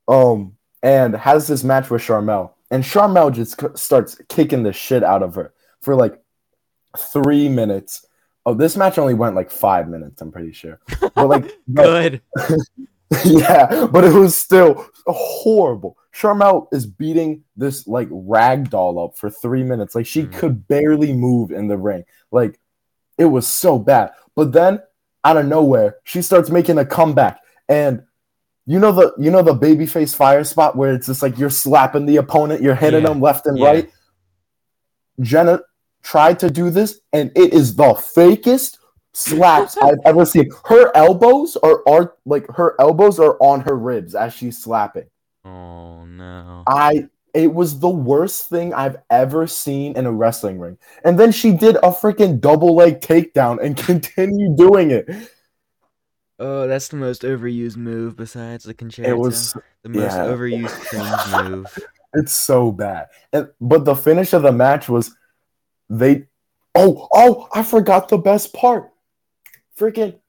[0.08, 5.24] um, and has this match with Sharmell, and Sharmell just starts kicking the shit out
[5.24, 6.20] of her for like
[6.98, 8.06] three minutes.
[8.46, 10.22] Oh, this match only went like five minutes.
[10.22, 10.80] I'm pretty sure,
[11.16, 12.22] but like, Good.
[13.26, 15.98] yeah, but it was still horrible.
[16.14, 19.96] Sharmell is beating this like rag doll up for three minutes.
[19.96, 20.34] Like she Mhm.
[20.34, 22.04] could barely move in the ring.
[22.32, 22.60] Like
[23.18, 24.12] it was so bad.
[24.36, 24.82] But then
[25.24, 27.40] out of nowhere, she starts making a comeback.
[27.68, 28.04] And
[28.66, 32.06] you know the you know the babyface fire spot where it's just like you're slapping
[32.06, 33.10] the opponent, you're hitting Yeah.
[33.10, 33.66] them left and Yeah.
[33.68, 33.92] right.
[35.22, 35.60] Jenna
[36.04, 38.78] tried to do this, and it is the fakest
[39.14, 40.50] slaps I've ever seen.
[40.66, 45.06] Her elbows are are like her elbows are on her ribs as she's slapping.
[45.46, 46.64] Oh no.
[46.68, 50.78] I it was the worst thing I've ever seen in a wrestling ring.
[51.04, 55.08] And then she did a freaking double leg takedown and continued doing it.
[56.40, 59.10] Oh, that's the most overused move besides the concerto.
[59.10, 60.26] It was the most yeah.
[60.26, 61.80] overused move.
[62.14, 63.08] it's so bad.
[63.34, 65.14] And but the finish of the match was
[65.90, 66.28] they
[66.76, 68.92] oh oh I forgot the best part.
[69.78, 70.20] Freaking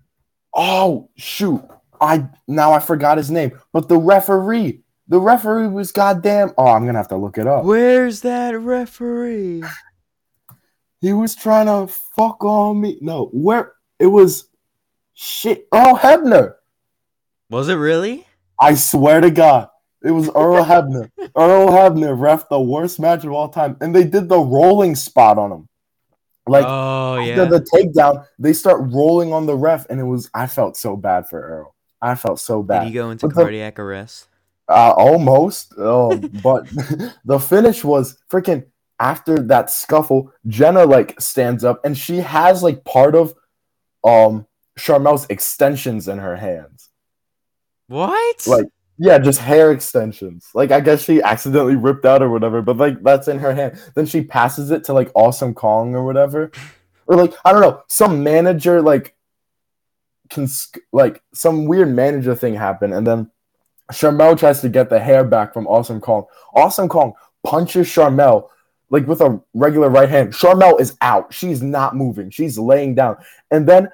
[0.54, 1.62] oh shoot.
[2.00, 3.58] I now I forgot his name.
[3.72, 7.64] But the referee, the referee was goddamn oh I'm gonna have to look it up.
[7.64, 9.62] Where's that referee?
[11.00, 12.98] He was trying to fuck on me.
[13.00, 14.48] No, where it was
[15.14, 15.66] shit.
[15.72, 16.54] Earl Hebner.
[17.48, 18.26] Was it really?
[18.60, 19.68] I swear to God,
[20.02, 21.10] it was Earl Hebner.
[21.36, 25.38] Earl Hebner ref the worst match of all time, and they did the rolling spot
[25.38, 25.68] on him.
[26.46, 27.44] Like oh after yeah.
[27.44, 30.30] the takedown, they start rolling on the ref, and it was.
[30.34, 31.74] I felt so bad for Earl.
[32.02, 32.80] I felt so bad.
[32.80, 34.26] Did he go into But the- cardiac arrest?
[34.68, 35.74] Uh, almost.
[35.76, 36.68] Oh, but
[37.24, 38.64] the finish was freaking
[39.00, 40.32] after that scuffle.
[40.46, 43.34] Jenna like stands up and she has like part of
[44.04, 44.46] um
[44.78, 46.88] Sharmell's extensions in her hands.
[47.88, 48.46] What?
[48.46, 48.66] Like
[49.02, 50.50] yeah, just hair extensions.
[50.52, 53.80] Like I guess she accidentally ripped out or whatever, but like that's in her hand.
[53.94, 56.50] Then she passes it to like Awesome Kong or whatever.
[57.06, 59.16] Or like I don't know, some manager like
[60.28, 63.30] cons- like some weird manager thing happened and then
[63.90, 66.26] Sharmell tries to get the hair back from Awesome Kong.
[66.54, 68.48] Awesome Kong punches Sharmell
[68.90, 70.34] like with a regular right hand.
[70.34, 71.32] Sharmell is out.
[71.32, 72.28] She's not moving.
[72.28, 73.16] She's laying down.
[73.50, 73.88] And then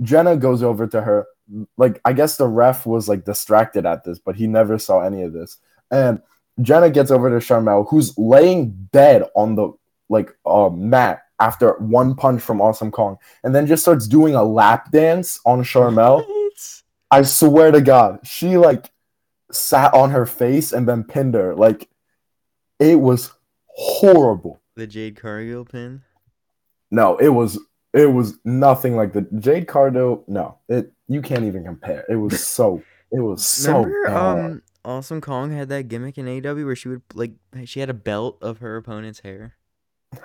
[0.00, 1.26] Jenna goes over to her.
[1.76, 5.22] Like I guess the ref was like distracted at this, but he never saw any
[5.22, 5.58] of this.
[5.90, 6.20] And
[6.62, 9.72] Jenna gets over to Sharmell, who's laying dead on the
[10.08, 14.44] like uh, mat after one punch from Awesome Kong, and then just starts doing a
[14.44, 16.24] lap dance on Sharmell.
[16.34, 16.82] What?
[17.10, 18.90] I swear to God, she like
[19.50, 21.54] sat on her face and then pinned her.
[21.54, 21.88] Like
[22.78, 23.32] it was
[23.66, 24.60] horrible.
[24.76, 26.02] The Jade Cargill pin.
[26.90, 27.58] No, it was
[27.94, 30.24] It was nothing like the Jade Cardo.
[30.28, 32.04] No, it you can't even compare.
[32.08, 32.82] It was so.
[33.12, 33.82] It was so.
[33.84, 34.44] Remember, bad.
[34.46, 37.32] um, Awesome Kong had that gimmick in AW where she would like
[37.64, 39.54] she had a belt of her opponent's hair.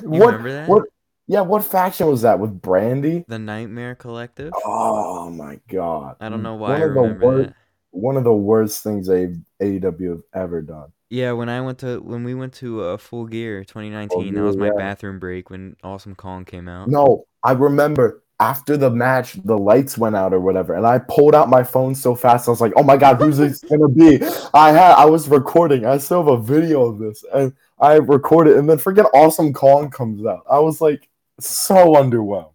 [0.00, 0.26] You what?
[0.26, 0.68] remember that?
[0.68, 0.84] What?
[1.26, 1.40] Yeah.
[1.40, 3.24] What faction was that with Brandi?
[3.26, 4.52] The Nightmare Collective.
[4.64, 6.14] Oh my god!
[6.20, 7.54] I don't know why I One the remember wor- that.
[7.90, 10.92] One of the worst things A- AEW have ever done.
[11.10, 14.42] Yeah, when I went to when we went to uh, Full Gear 2019, that Gear,
[14.44, 14.72] was my yeah.
[14.76, 16.88] bathroom break when Awesome Kong came out.
[16.88, 21.34] No, I remember after the match, the lights went out or whatever, and I pulled
[21.34, 22.46] out my phone so fast.
[22.46, 25.86] I was like, "Oh my god, who's this gonna be?" I had, I was recording.
[25.86, 28.58] I still have a video of this, and I recorded.
[28.58, 30.44] And then forget Awesome Kong comes out.
[30.50, 31.08] I was like,
[31.40, 32.52] so underwhelmed.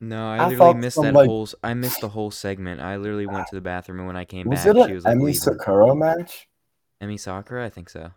[0.00, 1.48] No, I, I literally missed some, that like- whole.
[1.64, 2.80] I missed the whole segment.
[2.80, 5.04] I literally went to the bathroom, and when I came Was back, it she was
[5.04, 5.34] like leaving.
[5.34, 6.48] Sakura match?
[7.02, 8.10] Emi Sakura, I think so.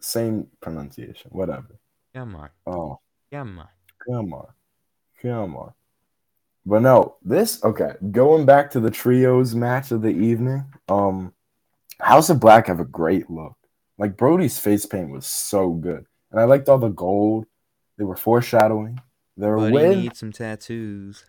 [0.00, 1.78] Same pronunciation, whatever.
[2.14, 3.00] Come on, Oh,
[3.32, 3.68] come on.
[4.06, 4.46] come on,
[5.20, 5.72] come on.
[6.64, 7.92] But no, this okay.
[8.10, 11.32] Going back to the trios match of the evening, um,
[12.00, 13.56] House of Black have a great look.
[13.98, 17.46] Like Brody's face paint was so good, and I liked all the gold.
[17.98, 19.00] They were foreshadowing
[19.36, 20.00] their Buddy win.
[20.02, 21.24] needs some tattoos.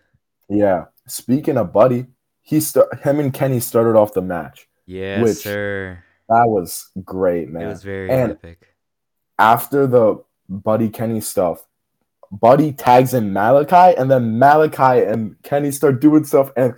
[0.48, 0.86] Yeah.
[1.06, 2.06] Speaking of Buddy,
[2.42, 4.68] he st- him and Kenny started off the match.
[4.86, 6.02] Yes, Which- sir.
[6.28, 7.62] That was great, man.
[7.62, 8.74] It was very And- epic.
[9.38, 11.64] after the Buddy Kenny stuff,
[12.30, 16.52] Buddy tags in Malakai, and then Malakai and Kenny start doing stuff.
[16.56, 16.74] And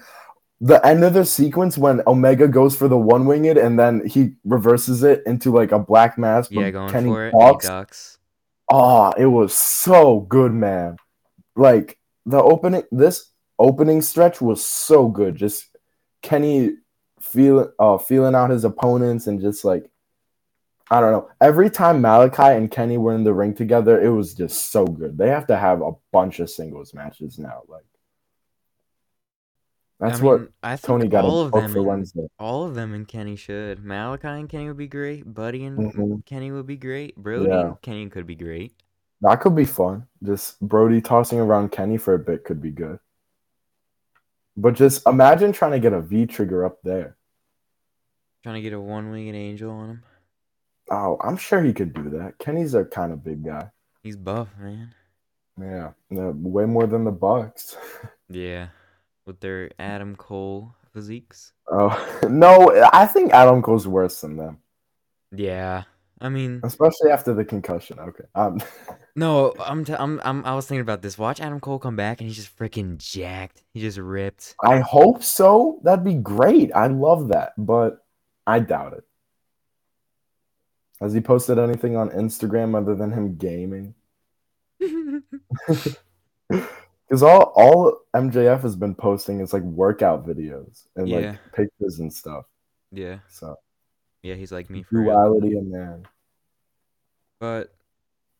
[0.61, 4.35] the end of the sequence when Omega goes for the one winged and then he
[4.45, 6.51] reverses it into like a Black Mass.
[6.51, 7.35] Yeah, going Kenny for it.
[7.63, 8.19] Ducks.
[8.71, 10.97] Oh, it was so good, man.
[11.57, 15.35] Like the opening, this opening stretch was so good.
[15.35, 15.67] Just
[16.23, 16.77] Kenny
[17.21, 19.91] feeling, uh, feeling out his opponents and just like,
[20.91, 21.31] I don't know.
[21.41, 25.17] Every time Malakai and Kenny were in the ring together, it was just so good.
[25.17, 27.63] They have to have a bunch of singles matches now.
[27.69, 27.85] Like,
[30.01, 32.27] that's I what I Tony got all of them for in- Wednesday.
[32.39, 33.85] All of them and Kenny should.
[33.85, 35.33] Malakai and Kenny would be great.
[35.33, 36.27] Buddy and Mhm.
[36.27, 37.17] Kenny would be great.
[37.17, 37.67] Brody Yeah.
[37.67, 38.73] and Kenny could be great.
[39.21, 40.07] That could be fun.
[40.23, 42.99] Just Brody tossing around Kenny for a bit could be good.
[44.61, 47.17] But just imagine trying to get a V trigger up there.
[48.43, 50.03] Trying to get a one winged angel on him.
[50.91, 52.39] Oh, I'm sure he could do that.
[52.39, 53.71] Kenny's a kind of big guy.
[54.03, 54.95] He's buff, man.
[55.59, 57.77] Yeah, no, way more than the Bucks.
[58.33, 58.69] Yeah.
[59.27, 61.53] With their Adam Cole physiques.
[61.69, 64.59] Oh no, I think Adam Cole's worse than them,
[65.33, 65.83] Yeah.
[66.21, 67.99] I mean, especially after the concussion.
[67.99, 68.61] Okay, um,
[69.17, 71.17] no, I'm, t- I'm, I'm, I was thinking about this.
[71.17, 73.63] Watch Adam Cole come back and he's just freaking jacked.
[73.73, 74.55] He just ripped.
[74.63, 75.81] I hope so.
[75.83, 76.71] That'd be great.
[76.75, 78.05] I love that, but
[78.47, 79.05] I doubt it.
[81.01, 83.95] Has he posted anything on Instagram other than him gaming?
[87.09, 91.17] Because all all MJF has been posting is like workout videos and Yeah.
[91.19, 92.45] like pictures and stuff.
[92.93, 93.19] yeah.
[93.29, 93.57] So
[94.23, 96.07] Yeah, he's like me for duality of man.
[97.39, 97.73] But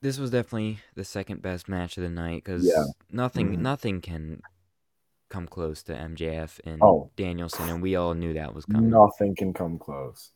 [0.03, 2.85] this was definitely the second best match of the night because Yeah.
[3.11, 3.59] nothing, Mhm.
[3.61, 4.43] nothing can
[5.29, 7.11] come close to MJF and Oh.
[7.17, 8.91] Danielson, and we all knew that was coming.
[8.91, 10.33] Nothing can come close.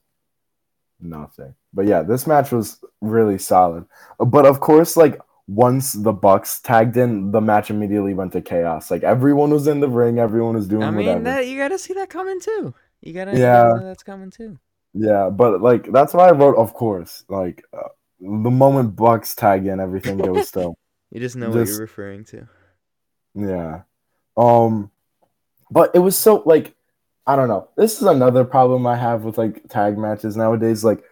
[1.00, 1.54] Nothing.
[1.72, 3.84] But yeah, this match was really solid.
[4.18, 8.90] But of course, like once the Bucks tagged in, the match immediately went to chaos.
[8.90, 11.24] Like everyone was in the ring, everyone was doing I mean, whatever.
[11.24, 12.72] that you gotta see that coming too.
[13.02, 13.74] You gotta, Yeah.
[13.74, 14.58] yeah, that's coming too.
[14.94, 17.24] Yeah, but like that's why I wrote, of course.
[17.28, 17.88] Like uh,
[18.20, 20.78] the moment Bucks tag in, everything goes still.
[21.10, 22.48] You just know what you're referring to.
[23.34, 23.82] Yeah.
[24.36, 24.90] Um
[25.70, 26.74] but it was so like
[27.26, 27.68] I don't know.
[27.76, 30.84] This is another problem I have with like tag matches nowadays.
[30.84, 31.02] Like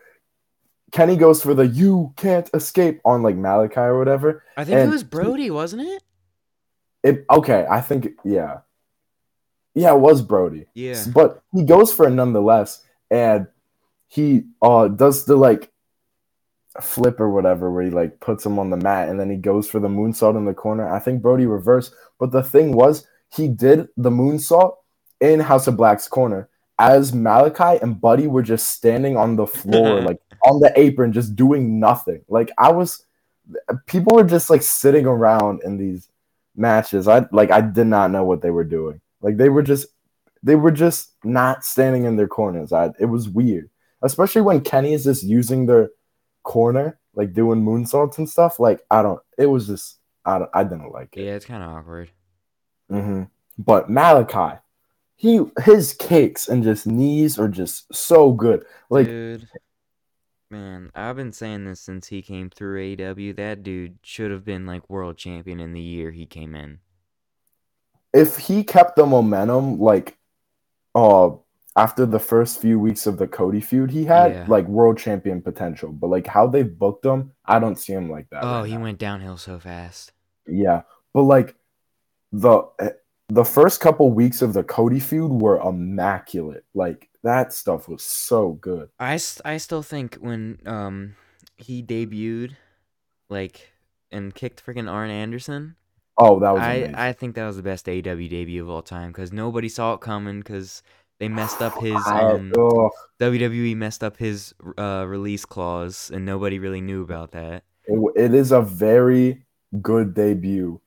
[0.93, 4.45] Kenny goes for the you can't escape on like Malakai or whatever.
[4.57, 6.03] I think it was Brody, wasn't it?
[7.03, 8.59] It okay, I think yeah.
[9.75, 10.67] Yeah, it was Brody.
[10.75, 11.03] Yeah.
[11.13, 12.85] But he goes for it nonetheless.
[13.11, 13.47] And
[14.13, 15.71] he uh does the like
[16.83, 19.69] flip or whatever where he like puts him on the mat and then he goes
[19.71, 20.93] for the moonsault in the corner.
[20.93, 24.75] I think Brody reversed, but the thing was he did the moonsault
[25.21, 30.01] in House of Black's corner as Malakai and Buddy were just standing on the floor,
[30.03, 32.23] like on the apron, just doing nothing.
[32.29, 33.07] Like I was
[33.87, 36.09] people were just like sitting around in these
[36.55, 37.09] matches.
[37.09, 39.01] I like I did not know what they were doing.
[39.23, 39.87] Like they were just
[40.43, 42.75] they were just not standing in their corners.
[42.75, 43.71] I it was weird.
[44.03, 45.91] Especially when Kenny is just using their
[46.43, 48.61] corner, like doing moonsaults and stuff.
[48.61, 51.25] Like I don't it was just I don't, I didn't like it.
[51.25, 52.11] Yeah, it's kind of awkward.
[52.91, 53.25] hmm
[53.59, 54.61] But Malakai,
[55.17, 58.65] he his kicks and just knees are just so good.
[58.91, 59.49] Like dude,
[60.51, 63.33] man, I've been saying this since he came through AW.
[63.35, 66.81] That dude should have been like world champion in the year he came in.
[68.13, 70.17] if he kept the momentum like
[70.95, 71.31] uh
[71.77, 74.45] after the first few weeks of the Cody feud, he had Yeah.
[74.49, 75.91] like world champion potential.
[75.93, 78.45] But like how they booked him, I don't see him like that.
[78.45, 78.83] Oh, right he now.
[78.83, 80.13] went downhill so fast.
[80.47, 80.83] Yeah,
[81.15, 81.55] but like
[82.33, 82.63] the
[83.29, 86.65] the first couple weeks of the Cody feud were immaculate.
[86.75, 88.91] Like that stuff was so good.
[88.99, 91.15] I, I still think when um
[91.57, 92.57] he debuted,
[93.31, 93.73] like,
[94.11, 95.77] and kicked freaking Arn Anderson,
[96.19, 96.95] Oh, that was I amazing.
[96.97, 100.01] I think that was the best AEW debut of all time because nobody saw it
[100.01, 100.83] coming because
[101.23, 102.51] they messed up his um
[103.21, 107.63] WWE messed up his uh release clause and nobody really knew about that.
[107.85, 109.45] it, it is a very
[109.81, 110.81] good debut,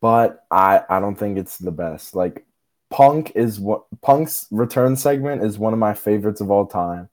[0.00, 2.14] but I I don't think it's the best.
[2.14, 2.46] Like
[2.88, 7.10] Punk is what Punk's return segment is one of my favorites of all time.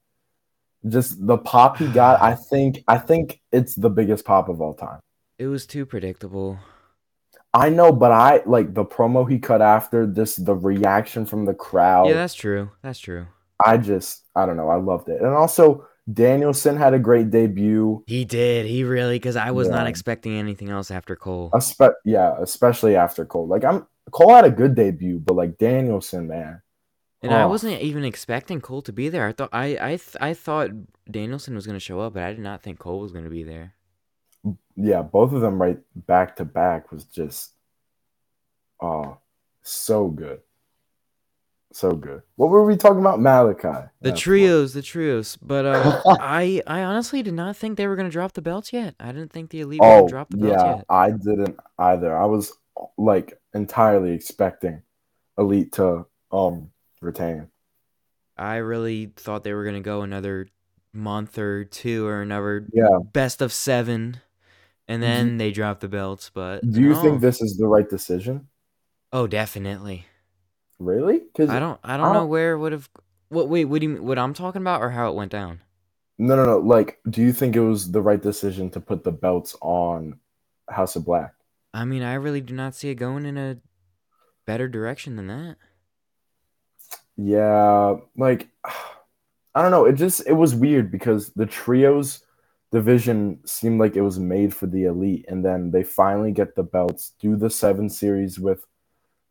[0.88, 4.74] Just the pop he got, I think I think it's the biggest pop of all
[4.74, 5.02] time.
[5.38, 6.60] It was too predictable.
[7.54, 11.54] I know, but I like the promo he cut after, this, the reaction from the
[11.54, 12.08] crowd.
[12.08, 12.72] Yeah, that's true.
[12.82, 13.28] That's true.
[13.64, 15.22] I just I don't know, I loved it.
[15.22, 18.04] And also Danielson had a great debut.
[18.08, 18.66] He did.
[18.66, 21.52] He really because I was not expecting anything else after Cole.
[21.54, 23.48] Espe- yeah, especially after Cole.
[23.48, 26.62] Like I'm Cole had a good debut, but like Danielson, man.
[27.22, 27.48] And I Oh.
[27.48, 29.26] wasn't even expecting Cole to be there.
[29.28, 30.72] I thought I I th- I thought
[31.10, 33.76] Danielson was gonna show up, but I did not think Cole was gonna be there.
[34.76, 37.52] Yeah, both of them right back to back was just
[38.82, 39.18] oh
[39.62, 40.42] so good.
[41.72, 42.22] So good.
[42.36, 43.20] What were we talking about?
[43.20, 43.90] Malakai.
[44.02, 45.38] The That's trios, the trios.
[45.38, 48.94] But uh, I I honestly did not think they were gonna drop the belts yet.
[49.00, 50.86] I didn't think the elite what- Oh, gonna drop the belts yeah, yet.
[50.90, 52.16] I didn't either.
[52.16, 52.52] I was
[52.98, 54.82] like entirely expecting
[55.38, 56.70] Elite to um
[57.02, 57.48] retain.
[58.38, 60.48] I really thought they were gonna go another
[60.92, 63.00] month or two or another Yeah.
[63.14, 64.18] best of seven,
[64.88, 65.12] and mm-hmm.
[65.12, 66.32] then they dropped the belts.
[66.34, 67.02] But Do you no.
[67.02, 68.48] think this is the right decision?
[69.12, 70.06] Oh, definitely.
[70.80, 71.20] Really?
[71.20, 71.80] Because I don't.
[71.84, 72.90] I don't I know don't- where would have.
[73.30, 73.50] What?
[73.50, 73.66] Wait.
[73.66, 73.94] What do you?
[73.94, 75.62] mean- What I'm talking about, or how it went down?
[76.18, 76.58] No, no, no.
[76.60, 80.20] Like, do you think it was the right decision to put the belts on
[80.70, 81.34] House of Black?
[81.74, 83.58] I mean, I really do not see it going in a
[84.46, 85.58] better direction than that.
[87.18, 88.50] Yeah, like
[89.56, 89.86] I don't know.
[89.86, 92.24] It just it was weird because the trios
[92.74, 96.64] division seemed like it was made for the elite, and then they finally get the
[96.64, 98.66] belts, do the seven series with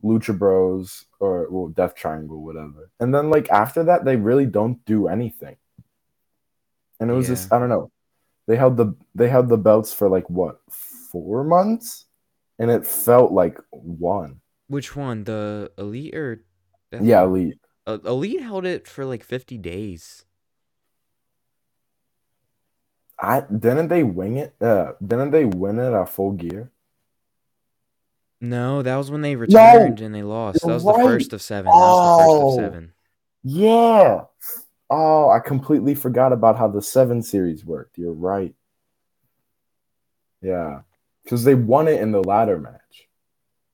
[0.03, 4.82] Lucha Bros or well, Death Triangle, whatever, and then like after that, they really don't
[4.86, 5.57] do anything.
[7.01, 7.34] And it was Yeah.
[7.34, 7.90] just I don't know.
[8.47, 12.07] They held the they held the belts for like what four months,
[12.59, 14.40] and it felt like one.
[14.68, 15.24] Which one?
[15.24, 16.45] The elite or?
[16.90, 17.59] Death Yeah, elite.
[17.86, 20.24] Elite held it for like 50 days.
[23.25, 24.55] I didn't they wing it?
[24.61, 26.70] Uh, didn't they win it at full gear?
[28.41, 30.62] No, that was when they returned and they lost.
[30.62, 31.66] That was the first of seven.
[31.70, 32.49] That was the Oh.
[32.57, 32.93] first of seven.
[33.45, 34.25] Yeah.
[34.91, 37.97] Oh, I completely forgot about how the seven series worked.
[37.97, 38.55] You're right.
[40.41, 40.81] Yeah,
[41.23, 43.09] because they won it in the ladder match.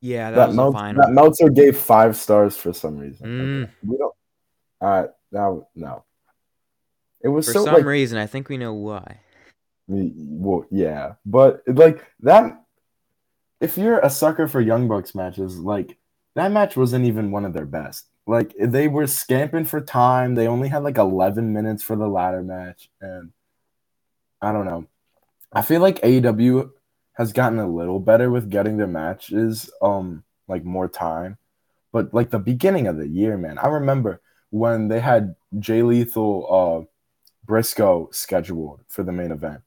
[0.03, 1.03] Yeah, that, That, was Mel- the final.
[1.03, 3.27] that Meltzer gave five stars for some reason.
[3.27, 3.63] Mm.
[3.65, 3.73] Okay.
[3.87, 4.15] We don't.
[4.81, 6.05] Uh, no, no.
[7.23, 9.21] It was For so some like reason, I think we know why.
[9.89, 12.63] Well, yeah, but like that.
[13.61, 15.99] If you're a sucker for Young Bucks matches, like
[16.37, 18.07] that match wasn't even one of their best.
[18.27, 20.35] Like they were scamping for time.
[20.35, 23.33] They only had like 11 minutes for the ladder match, and
[24.41, 24.87] I don't know.
[25.53, 26.71] I feel like AEW
[27.15, 31.39] has gotten a little better with getting their matches um like more time,
[31.93, 34.21] but like the beginning of the year, man, I remember
[34.51, 36.87] when they had Jay Lethal, uh,
[37.45, 39.63] Briscoe scheduled for the main event.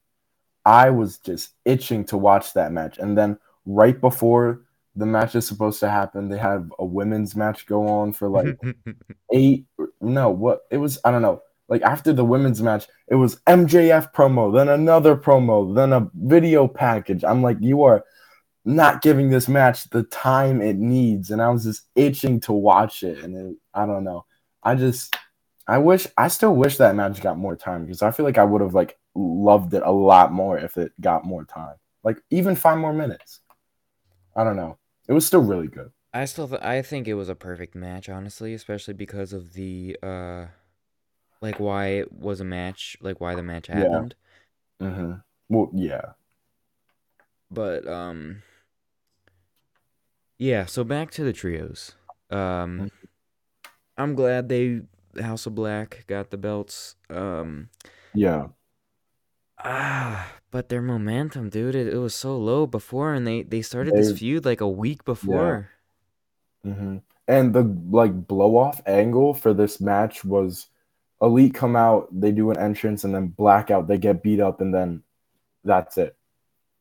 [0.64, 2.98] I was just itching to watch that match.
[2.98, 4.62] And then right before
[4.94, 8.56] the match is supposed to happen, they have a women's match go on for like
[9.32, 9.66] eight.
[10.00, 11.42] No, what it was, I don't know.
[11.68, 16.68] Like after the women's match, it was MJF promo, then another promo, then a video
[16.68, 17.24] package.
[17.24, 18.04] I'm like, you are
[18.64, 21.30] not giving this match the time it needs.
[21.30, 23.18] And I was just itching to watch it.
[23.24, 24.26] And it, I don't know.
[24.62, 25.16] I just,
[25.66, 28.44] I wish, I still wish that match got more time because I feel like I
[28.44, 31.76] would have like loved it a lot more if it got more time.
[32.04, 33.40] Like even five more minutes.
[34.36, 34.78] I don't know.
[35.08, 35.92] It was still really good.
[36.14, 39.96] I still th- I think it was a perfect match, honestly, especially because of the
[40.02, 40.46] uh
[41.40, 43.78] like why it was a match, like why the match Yeah.
[43.78, 44.14] happened.
[44.80, 45.14] hmm
[45.48, 46.14] Well, yeah.
[47.50, 48.42] But um
[50.38, 51.92] yeah, so back to the trios.
[52.30, 52.90] Um
[53.96, 54.82] I'm glad they
[55.20, 56.96] House of Black got the belts.
[57.10, 57.68] Um
[58.14, 58.48] Yeah.
[59.64, 63.94] Ah, but their momentum, dude, it, it was so low before and they they started
[63.94, 65.70] this feud like a week before.
[66.64, 70.68] hmm And the like blow off angle for this match was
[71.20, 74.74] Elite come out, they do an entrance, and then Blackout, they get beat up, and
[74.74, 75.04] then
[75.64, 76.16] that's it.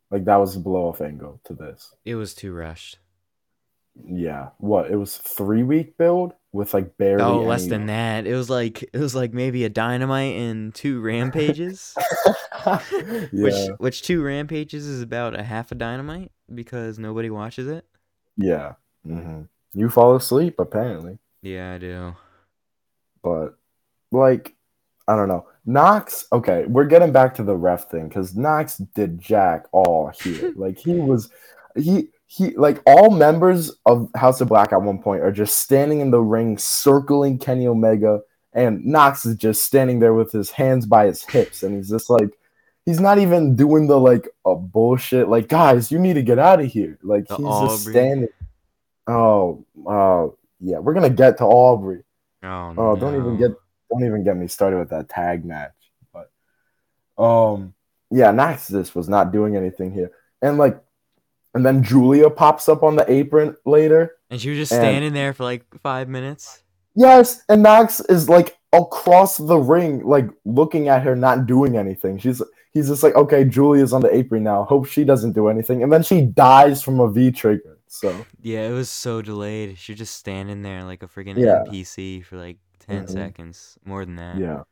[0.09, 1.93] Like that was the blow off angle to this.
[2.05, 2.97] It was too rushed.
[4.03, 4.49] Yeah.
[4.57, 4.89] What?
[4.89, 7.23] It was three week build with like barely.
[7.23, 8.27] Oh, less any- than that.
[8.27, 11.95] It was like it was like maybe a dynamite and two rampages.
[12.65, 13.27] yeah.
[13.31, 17.85] Which which two rampages is about a half a dynamite because nobody watches it.
[18.37, 18.73] Yeah.
[19.05, 19.43] hmm
[19.73, 22.15] You fall asleep apparently, Yeah, I do.
[23.23, 23.57] but
[24.11, 24.55] like,
[25.07, 25.47] I don't know.
[25.65, 26.25] Knox.
[26.31, 30.53] Okay, we're getting back to the ref thing because Knox did jack all here.
[30.55, 31.29] like he was,
[31.75, 35.99] he he like all members of House of Black at one point are just standing
[35.99, 38.21] in the ring circling Kenny Omega,
[38.53, 42.09] and Knox is just standing there with his hands by his hips, and he's just
[42.09, 42.29] like.
[42.83, 46.59] He's not even doing the like a bullshit like guys, you need to get out
[46.59, 46.97] of here.
[47.03, 48.27] Like The he's just standing.
[49.05, 52.01] Oh, oh, yeah, we're gonna get to Aubrey.
[52.41, 53.51] Oh, Oh, don't even get
[53.91, 55.75] don't even get me started with that tag match.
[56.11, 56.31] But
[57.23, 57.75] um
[58.09, 60.09] yeah, Knox just was not doing anything here.
[60.41, 60.81] And like
[61.53, 64.15] and then Julia pops up on the apron later.
[64.29, 66.63] And she was just And- standing there for like five minutes.
[66.95, 72.17] Yes, and Knox is like across the ring, like looking at her, not doing anything.
[72.17, 72.41] She's
[72.73, 74.63] he's just like, okay, Julia's on the apron now.
[74.65, 75.83] Hope she doesn't do anything.
[75.83, 77.77] And then she dies from a V trigger.
[77.87, 79.77] So Yeah, it was so delayed.
[79.77, 81.63] She was just standing there like a freaking Yeah.
[81.67, 83.09] NPC for like 10 Mhm.
[83.11, 84.37] seconds, more than that.
[84.37, 84.63] Yeah,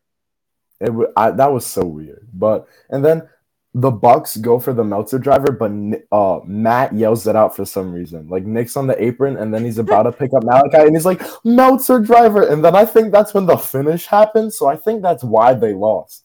[0.81, 2.27] it w- I, that was so weird.
[2.33, 3.27] But and then
[3.75, 5.71] the Bucks go for the Meltzer driver, but
[6.11, 8.27] uh, Matt yells it out for some reason.
[8.27, 11.05] Like Nick's on the apron, and then he's about to pick up Malakai, and he's
[11.05, 14.53] like Meltzer driver, and then I think that's when the finish happened.
[14.53, 16.23] So I think that's why they lost.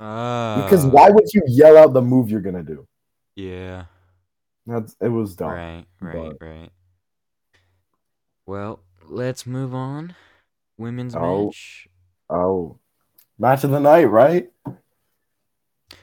[0.00, 0.62] Oh.
[0.62, 2.86] Because why would you yell out the move you're gonna do?
[3.36, 3.84] Yeah.
[4.66, 5.50] That's it was dumb.
[5.52, 6.70] Right, right, but- right.
[8.46, 10.14] Well, let's move on.
[10.78, 11.46] Women's Oh.
[11.46, 11.88] match.
[12.28, 12.78] Oh,
[13.38, 14.50] match of the night, right?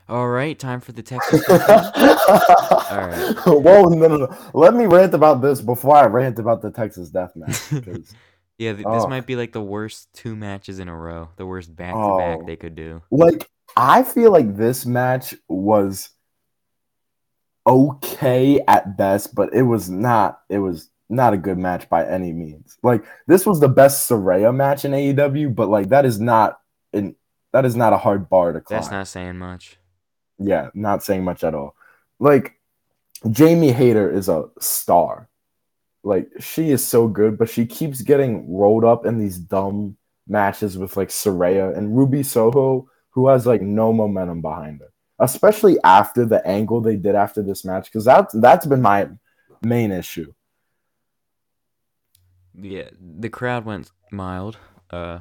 [0.09, 1.45] All right, time for the Texas.
[1.47, 1.91] Death Match.
[2.91, 3.35] right.
[3.45, 4.37] Whoa, no, no, no.
[4.53, 7.71] Let me rant about this before I rant about the Texas Death Match.
[8.57, 9.07] yeah, th- this Oh.
[9.07, 11.29] might be like the worst two matches in a row.
[11.37, 12.17] The worst back to Oh.
[12.17, 13.01] back they could do.
[13.11, 16.09] like, I feel like this match was
[17.65, 20.41] okay at best, but it was not.
[20.49, 22.77] It was not a good match by any means.
[22.83, 26.59] Like, this was the best Saraya match in AEW, but like that is not
[26.91, 27.15] an
[27.53, 28.79] that is not a hard bar to climb.
[28.81, 29.77] That's not saying much.
[30.39, 31.75] Yeah, not saying much at all.
[32.19, 32.59] Like
[33.29, 35.29] Jamie Hayter is a star.
[36.03, 40.77] Like she is so good, but she keeps getting rolled up in these dumb matches
[40.77, 44.91] with like Saraya and Ruby Soho, who has like no momentum behind her.
[45.19, 49.07] Especially after the angle they did after this match, because that's that's been my
[49.61, 50.33] main issue.
[52.59, 54.57] Yeah, the crowd went mild.
[54.89, 55.19] Uh,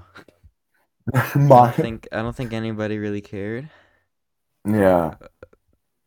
[1.14, 3.70] I don't think I don't think anybody really cared.
[4.64, 5.16] Yeah,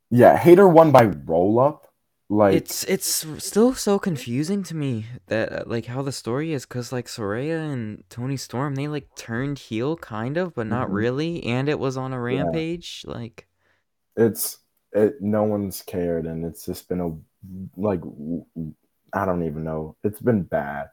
[0.10, 0.38] yeah.
[0.38, 1.88] Hayter won by roll up.
[2.28, 6.66] Like It's it's still so confusing to me that uh, like how the story is
[6.66, 10.94] because like Saraya and Toni Storm they like turned heel kind of but not Mhm.
[10.94, 13.48] really and it was on a rampage like
[14.16, 14.60] it's
[14.94, 17.12] it no one's cared and it's just been a
[17.80, 18.02] like
[19.14, 20.90] I don't even know it's been bad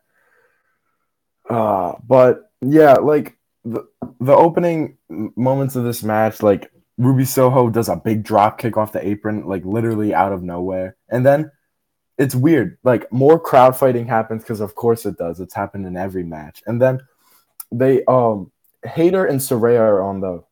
[1.50, 3.86] uh but yeah like the,
[4.20, 4.96] the opening
[5.36, 9.46] moments of this match like ruby soho does a big drop kick off the apron
[9.46, 10.96] like literally out of nowhere.
[11.08, 11.50] And then
[12.18, 15.40] it's weird like more crowd fighting happens because of course it does.
[15.40, 16.62] It's happened in every match.
[16.66, 17.00] And then
[17.70, 18.52] they um
[18.84, 20.44] Hayter and Saraya are on the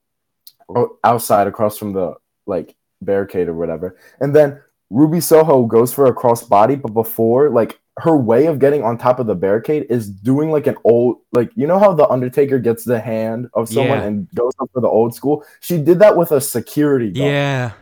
[1.05, 2.15] outside across from the
[2.47, 3.97] like barricade or whatever.
[4.21, 4.61] And then
[4.91, 9.19] Ruby Soho goes for a crossbody, but before like her way of getting on top
[9.21, 12.85] of the barricade is doing like an old like you know how the Undertaker gets
[12.85, 14.05] the hand of someone Yeah.
[14.05, 15.45] and goes up for the old school.
[15.61, 17.27] She did that with a security guard.
[17.31, 17.73] yeah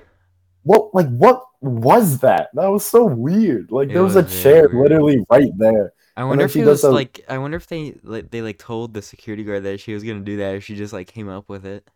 [0.65, 2.51] What like what was that?
[2.55, 3.71] That was so weird.
[3.73, 4.83] Like It there was, a was very chair weird.
[4.91, 5.93] literally right there.
[6.17, 8.95] I wonder if she was a- like I wonder if they like they like told
[8.95, 11.49] the security guard that she was gonna do that or she just like came up
[11.49, 11.89] with it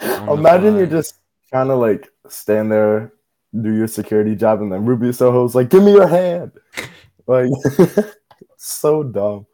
[0.00, 1.16] Imagine you're just
[1.48, 3.12] trying to like stand there,
[3.60, 6.52] do your security job, and then Ruby Soho's like, "Give me your hand,"
[7.26, 7.50] like
[8.56, 9.46] so dumb.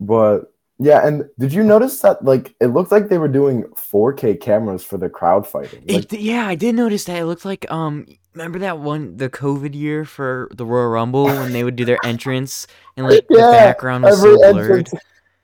[0.00, 4.40] But yeah, and did you notice that like it looked like they were doing 4K
[4.40, 5.84] cameras for the crowd fighting?
[5.88, 7.18] Like, d- yeah, I did notice that.
[7.18, 11.52] It looked like um, remember that one the COVID year for the Royal Rumble when
[11.52, 14.70] they would do their entrance and like the background was so blurred.
[14.88, 14.92] entrance-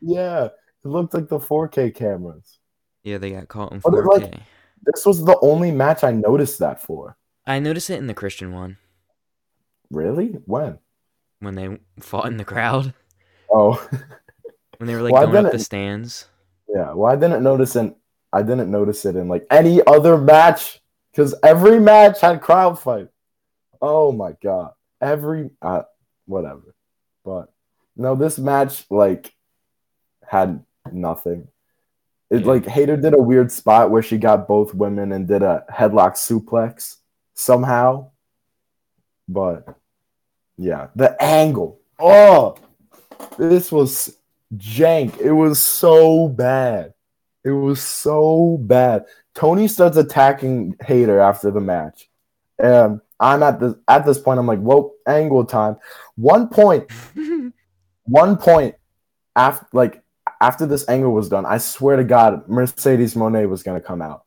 [0.01, 2.59] yeah, it looked like the 4K cameras.
[3.05, 4.07] Yeah, they got caught in 4K.
[4.23, 4.35] like-
[4.85, 7.16] This was the only match I noticed that for.
[7.47, 8.77] I noticed it in the Christian one.
[9.91, 10.29] Really?
[10.47, 10.79] When?
[11.41, 12.95] When they fought in the crowd
[13.51, 13.74] Oh,
[14.78, 16.26] when they were like Well, going up the stands.
[16.68, 16.93] yeah.
[16.93, 17.95] Well, I didn't notice it.
[18.32, 20.80] I didn't notice it in like any other match
[21.11, 23.09] because every match had crowd fight.
[23.80, 25.82] Oh my god, every uh,
[26.26, 26.74] whatever.
[27.24, 27.53] But
[27.97, 29.32] no, this match like
[30.26, 30.62] had
[30.93, 31.49] nothing.
[32.30, 32.47] It Yeah.
[32.47, 36.12] like Hayter did a weird spot where she got both women and did a headlock
[36.16, 36.97] suplex
[37.34, 38.11] somehow.
[39.26, 39.64] But
[40.59, 41.80] yeah, the angle.
[41.98, 42.56] Oh,
[43.38, 44.18] this was
[44.56, 45.18] jank.
[45.20, 46.94] It was so bad.
[47.44, 49.06] It was so bad.
[49.34, 52.11] Toni starts attacking Hayter after the match.
[52.59, 55.76] And I'm at this at this point, I'm like, whoa, angle time.
[56.16, 56.90] One point,
[58.04, 58.74] one point
[59.36, 60.02] after like
[60.40, 64.24] after this angle was done, I swear to God, Mercedes Moné was gonna come out.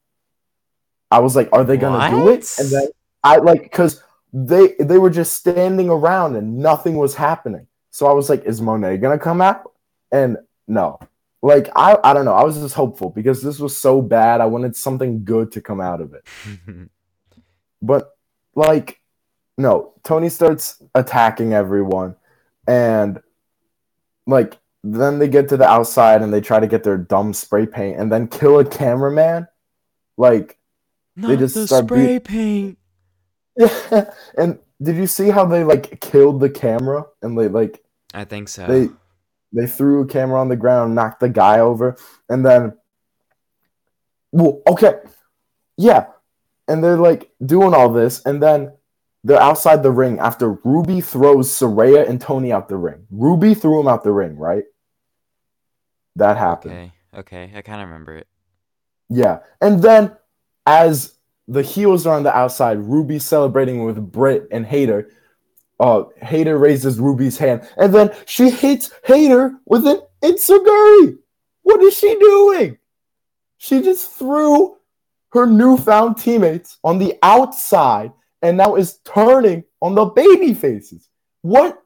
[1.09, 2.47] I was like, are they gonna do it?
[2.57, 2.87] And then
[3.21, 4.01] I like because
[4.33, 7.67] they they were just standing around and nothing was happening.
[7.89, 9.71] So I was like, is Moné gonna come out?
[10.11, 10.99] And no.
[11.41, 12.33] Like I, I don't know.
[12.33, 14.41] I was just hopeful because this was so bad.
[14.41, 16.25] I wanted something good to come out of it.
[17.81, 18.15] But
[18.53, 19.01] like,
[19.57, 22.15] no, Toni starts attacking everyone,
[22.67, 23.19] and
[24.27, 27.65] like then they get to the outside and they try to get their dumb spray
[27.65, 29.47] paint and then kill a cameraman.
[30.17, 30.57] Like,
[31.15, 32.77] Not just the start spray paint.
[34.37, 37.83] and did you see how they like killed the camera and they like
[38.13, 38.65] I think so.
[38.65, 38.89] they
[39.53, 41.97] they threw a camera on the ground, knocked the guy over,
[42.29, 42.73] and then
[44.31, 44.95] well, okay,
[45.77, 46.07] yeah,
[46.67, 48.71] and they're like doing all this, and then
[49.23, 53.05] they're outside the ring after Ruby throws Saraya and Toni out the ring.
[53.11, 54.63] Ruby threw him out the ring, right?
[56.15, 56.73] That happened.
[56.73, 58.27] okay, okay, I kind of remember it.
[59.09, 59.39] Yeah.
[59.59, 60.15] And then
[60.65, 61.13] as
[61.47, 65.11] the heels are on the outside, Ruby celebrating with Britt and Hayter.
[65.79, 71.17] Uh Hayter raises Ruby's hand, and then she hits Hayter with an enzuigiri.
[71.63, 72.77] What is she doing?
[73.57, 74.77] She just threw
[75.33, 78.11] her newfound teammates on the outside
[78.41, 81.09] and now is turning on the baby faces.
[81.41, 81.81] What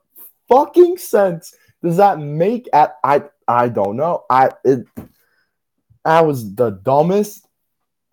[0.50, 1.54] fucking sense
[1.84, 4.24] does that make at I I don't know.
[4.30, 4.86] I it
[6.04, 7.45] that was the dumbest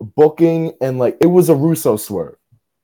[0.03, 2.35] booking and like it was a Russo swerve.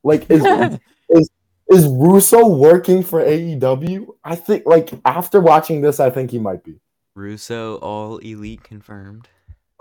[0.04, 0.44] Like is
[1.70, 4.08] is Russo working for AEW?
[4.24, 6.80] I think like after watching this, I think he might be.
[7.16, 9.28] Russo all elite confirmed.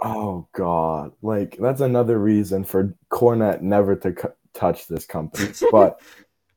[0.02, 5.50] Oh god, like that's another reason for Cornette never to c- touch this company.
[5.72, 6.00] But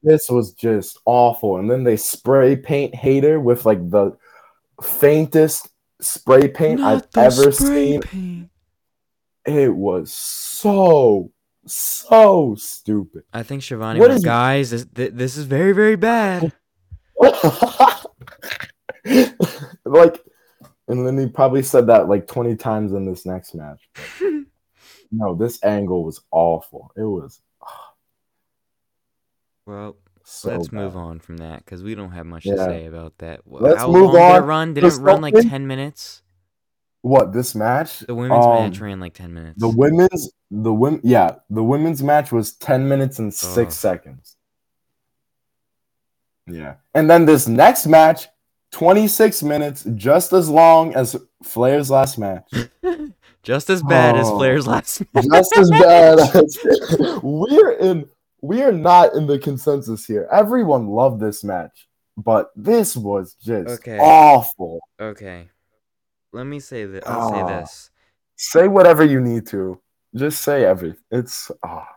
[0.04, 1.58] this was just awful.
[1.58, 4.18] And then they spray paint Hayter with like the
[4.82, 5.70] faintest
[6.02, 8.02] spray paint I've the ever spray seen.
[8.02, 8.51] paint.
[9.46, 11.32] It was so
[11.66, 13.24] so stupid.
[13.34, 16.52] I think Schiavone What is- guys, this, this is very, very bad.
[19.86, 20.20] like,
[20.88, 23.88] and then he probably said that like 20 times in this next match.
[24.20, 24.32] But
[25.12, 26.92] no, this angle was awful.
[26.96, 27.42] It was
[29.66, 30.78] Well, so let's bad.
[30.78, 33.42] move on from that because we don't have much to say about that.
[33.46, 34.74] Let's How move long did it on run?
[34.74, 36.24] Did it run like 10 minutes?
[37.04, 38.00] What this match?
[38.00, 39.60] The women's Um, match ran like 10 minutes.
[39.60, 44.36] The women's the women yeah, the women's match was 10 minutes and 6 seconds.
[46.48, 46.76] Yeah.
[46.94, 48.28] And then this next match
[48.72, 52.50] 26 minutes just as long as Flair's last match.
[53.44, 54.38] Just as bad as Oh.
[54.38, 55.26] Flair's last match.
[55.26, 56.60] just as bad as
[57.24, 58.08] we're in
[58.44, 60.28] we are not in the consensus here.
[60.32, 61.88] Everyone loved this match,
[62.18, 63.98] but this was just Okay.
[63.98, 64.80] awful.
[65.00, 65.50] Okay.
[66.34, 67.08] Let me say that.
[67.08, 67.60] I'll say Ah.
[67.62, 67.90] this.
[68.36, 69.80] Say whatever you need to.
[70.16, 71.00] Just say everything.
[71.12, 71.88] It's ah.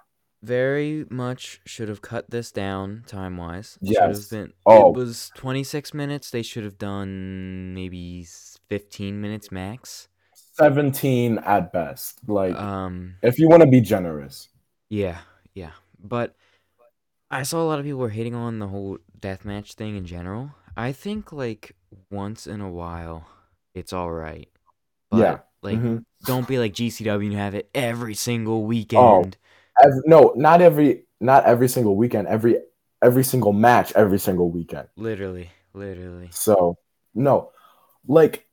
[0.42, 3.78] Very much should have cut this down time wise.
[3.80, 4.28] Yes.
[4.28, 4.52] been.
[4.66, 4.90] Oh.
[4.90, 6.30] It was 26 minutes.
[6.30, 8.26] They should have done maybe
[8.68, 10.08] 15 minutes max.
[10.34, 12.28] 17 at best.
[12.28, 13.16] Like Um.
[13.22, 14.48] if you want to be generous.
[14.90, 15.18] Yeah.
[15.54, 15.72] Yeah.
[15.98, 16.36] But
[17.30, 20.50] I saw a lot of people were hating on the whole deathmatch thing in general.
[20.76, 21.74] I think like
[22.10, 23.26] once in a while,
[23.74, 24.48] it's all right.
[25.10, 25.38] But Yeah.
[25.62, 26.04] like, Mhm.
[26.24, 29.36] don't be like GCW and have it every single weekend.
[29.82, 32.58] Ev- no, not every not every single weekend, every
[33.02, 34.88] every single match every single weekend.
[34.96, 35.50] Literally.
[35.74, 36.28] Literally.
[36.30, 36.78] So
[37.14, 37.50] no,
[38.06, 38.46] like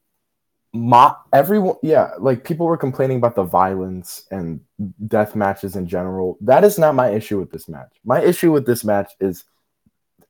[0.74, 4.62] my everyone, yeah, like people were complaining about the violence and
[5.08, 6.38] death matches in general.
[6.42, 7.92] That is not my issue with this match.
[8.06, 9.44] My issue with this match is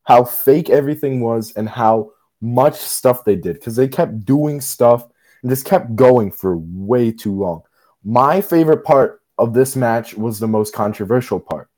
[0.04, 2.12] how fake everything was and how
[2.42, 5.08] much stuff they did because they kept doing stuff
[5.42, 7.62] and just kept going for way too long.
[8.04, 11.70] My favorite part of this match was the most controversial part.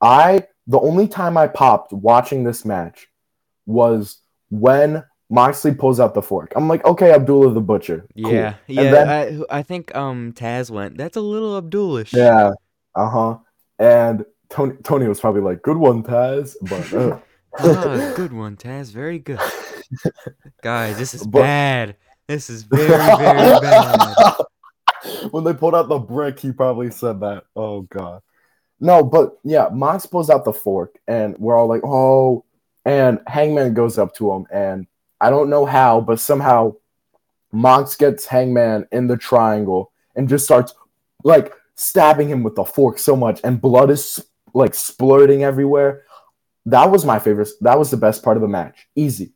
[0.00, 3.08] I the only time I popped watching this match
[3.66, 4.18] was
[4.50, 6.52] when Moxley pulls out the fork.
[6.56, 8.06] I'm like, okay, Abdullah the Butcher.
[8.22, 8.32] Cool.
[8.32, 8.80] Yeah, yeah.
[8.82, 10.96] And then, I I think um Taz went.
[10.96, 12.12] That's a little Abdulish.
[12.12, 12.52] yeah,
[12.94, 13.38] uh huh.
[13.78, 16.54] And Tony Tony was probably like, good one, Taz.
[16.62, 17.18] But uh,
[17.58, 18.92] Ah, good one, Taz.
[18.92, 19.40] Very good.
[20.62, 21.96] Guys, this is But- bad.
[22.28, 24.34] This is very, very bad.
[25.30, 27.44] when they pulled out the brick, he probably said that.
[27.54, 28.22] Oh god.
[28.80, 32.44] No, but yeah, Mox pulls out the fork, and we're all like, oh.
[32.84, 34.86] And Hangman goes up to him, and
[35.20, 36.74] I don't know how, but somehow
[37.52, 40.74] Mox gets Hangman in the triangle and just starts
[41.24, 46.02] like stabbing him with the fork so much, and blood is like splurting everywhere.
[46.66, 47.48] That was my favorite.
[47.60, 48.88] That was the best part of the match.
[48.96, 49.32] Easy.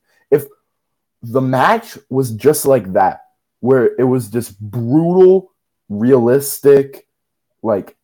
[1.23, 3.25] The match was just like that,
[3.61, 5.53] where it was just brutal,
[5.89, 7.07] realistic,
[7.63, 7.97] like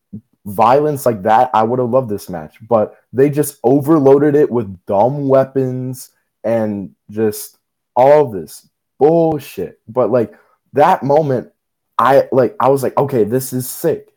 [0.45, 2.55] violence like that, I would have loved this match.
[2.67, 6.11] But they just overloaded it with dumb weapons
[6.43, 7.57] and just
[7.95, 9.79] all this bullshit.
[9.87, 10.33] But like
[10.73, 11.51] that moment,
[11.97, 14.13] I like I was like, okay, this is sick.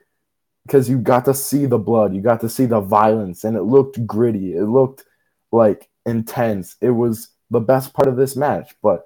[0.67, 3.63] Because you got to see the blood, you got to see the violence, and it
[3.63, 4.55] looked gritty.
[4.55, 5.05] It looked
[5.51, 6.77] like intense.
[6.81, 9.05] It was the best part of this match, but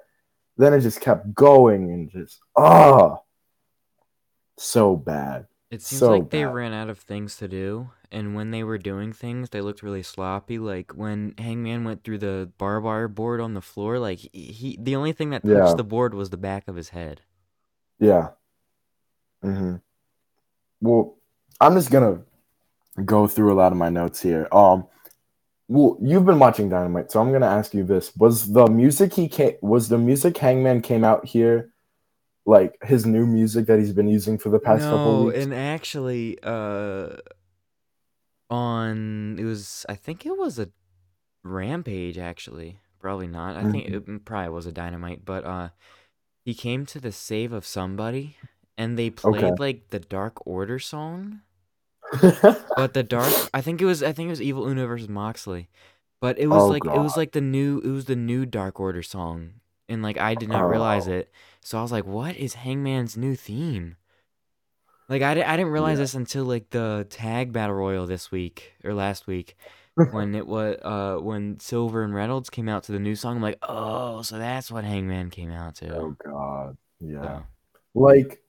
[0.57, 3.21] then it just kept going and just ah
[4.59, 5.47] so bad.
[5.71, 8.79] It seems So like they ran out of things to do, and when they were
[8.79, 10.59] doing things, they looked really sloppy.
[10.59, 14.79] Like when Hangman went through the barbed wire board on the floor, like he, he
[14.81, 15.77] the only thing that touched Yeah.
[15.77, 17.21] the board was the back of his head.
[17.99, 18.35] Yeah.
[19.43, 19.77] hmm
[20.81, 21.17] Well,
[21.61, 22.23] I'm just gonna
[23.05, 24.49] go through a lot of my notes here.
[24.53, 24.87] Um,
[25.69, 29.29] well, you've been watching Dynamite, so I'm gonna ask you this: Was the music he
[29.29, 29.55] came?
[29.63, 31.71] Was the music Hangman came out here,
[32.47, 35.39] like his new music that he's been using for the past couple No, weeks?
[35.39, 37.17] and actually, uh,
[38.51, 40.69] on it was I think it was a
[41.43, 42.79] Rampage actually.
[43.01, 43.57] Probably not.
[43.57, 44.17] I think Mm-hmm.
[44.17, 45.69] it probably was a Dynamite, but uh,
[46.45, 48.37] he came to the save of somebody,
[48.79, 49.53] and they played Okay.
[49.59, 51.41] like the Dark Order song.
[52.77, 55.69] But the dark, I think it was, I think it was Evil Uno versus Moxley,
[56.21, 58.79] but it was Oh, like it was like the new, it was the new Dark
[58.81, 59.55] Order song,
[59.89, 61.13] and like I did not realize Oh.
[61.13, 61.31] it,
[61.61, 63.97] so I was like, what is Hangman's new theme?
[65.09, 66.05] Like I, I didn't realize Yeah.
[66.05, 69.57] this until like the tag battle royal this week or last week
[70.13, 73.37] when it was uh when Silver and Reynolds came out to the new song.
[73.37, 75.95] I'm like, oh, so that's what Hangman came out to.
[75.95, 77.23] oh God, yeah.
[77.23, 77.43] So,
[77.95, 78.43] Like,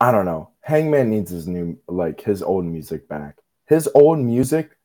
[0.00, 0.50] I don't know.
[0.60, 3.38] Hangman needs his new, like his old music back.
[3.66, 4.76] His old music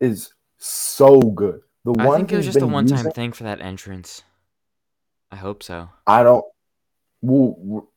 [0.00, 1.60] is so good.
[1.84, 4.22] The I one think it was just a one-time using- thing for that entrance.
[5.32, 5.88] I hope so.
[6.06, 6.44] I don't.
[7.22, 7.88] Well,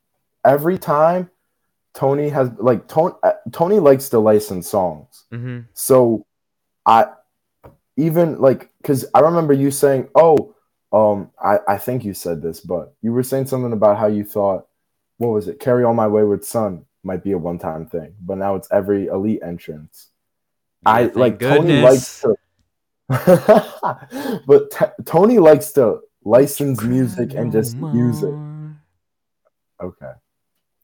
[0.44, 1.30] every time
[1.92, 3.14] Tony has like Tony,
[3.52, 5.24] Tony likes to license songs.
[5.32, 5.60] Mm-hmm.
[5.72, 6.26] So
[6.86, 7.06] I
[7.96, 10.54] even like because I remember you saying, "Oh,
[10.92, 14.24] um, I I think you said this, but you were saying something about how you
[14.24, 14.66] thought,
[15.18, 15.60] what was it?
[15.60, 19.06] Carry on my wayward son might be a one time thing, but now it's every
[19.06, 20.08] elite entrance.
[20.86, 22.36] I thank like Tony likes to,
[24.46, 28.34] but t- Tony likes to license music and just use it.
[29.82, 30.12] Okay,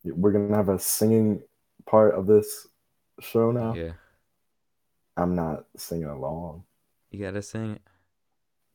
[0.04, 1.42] we're gonna have a singing
[1.86, 2.66] part of this
[3.20, 3.74] show now.
[3.74, 3.92] Yeah,
[5.16, 6.64] I'm not singing along.
[7.10, 7.82] you gotta sing it.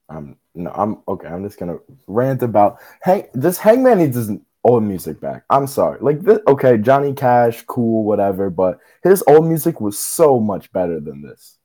[0.10, 1.28] I'm no, I'm okay.
[1.28, 1.78] I'm just gonna
[2.08, 3.28] rant about Hang.
[3.34, 4.30] This Hangman needs
[4.66, 5.46] old music back.
[5.50, 6.00] I'm sorry.
[6.02, 8.50] Like this, okay, Johnny Cash, cool, whatever.
[8.50, 11.58] But his old music was so much better than this.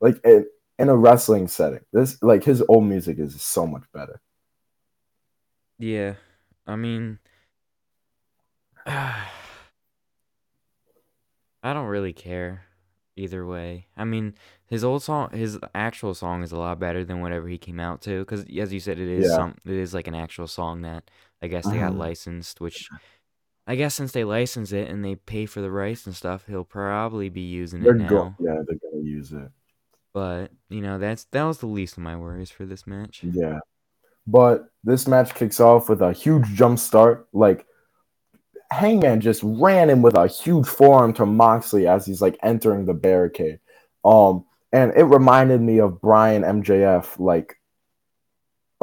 [0.00, 0.46] Like in,
[0.78, 4.20] in a wrestling setting, this like his old music is so much better.
[5.78, 6.14] Yeah,
[6.66, 7.18] I mean,
[8.86, 9.24] I
[11.62, 12.64] don't really care
[13.16, 13.86] either way.
[13.96, 14.34] I mean,
[14.66, 18.02] his old song, his actual song is a lot better than whatever he came out
[18.02, 18.20] to.
[18.20, 19.36] Because as you said, it is Yeah.
[19.36, 21.10] some, it is like an actual song that
[21.44, 21.98] I guess they got Mhm.
[21.98, 22.60] licensed.
[22.60, 22.88] Which
[23.66, 26.64] I guess since they license it and they pay for the rights and stuff, he'll
[26.64, 28.08] probably be using They're it now.
[28.08, 29.50] go- yeah, they're gonna use it.
[30.12, 33.22] But you know, that's that was the least of my worries for this match.
[33.24, 33.60] Yeah.
[34.26, 37.28] But this match kicks off with a huge jump start.
[37.32, 37.66] Like
[38.70, 42.94] Hangman just ran in with a huge forearm to Moxley as he's like entering the
[42.94, 43.60] barricade.
[44.04, 47.56] Um, and it reminded me of Bryan MJF, like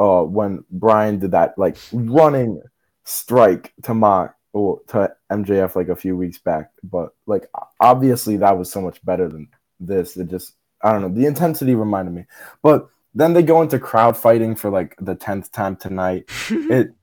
[0.02, 2.60] uh when Bryan did that like running
[3.04, 6.70] strike to Mox or to MJF like a few weeks back.
[6.82, 7.48] But like
[7.80, 9.48] obviously that was so much better than
[9.80, 10.16] this.
[10.16, 12.24] It just I don't know, the intensity reminded me.
[12.62, 16.24] But then they go into crowd fighting for like the tenth time tonight.
[16.50, 16.94] It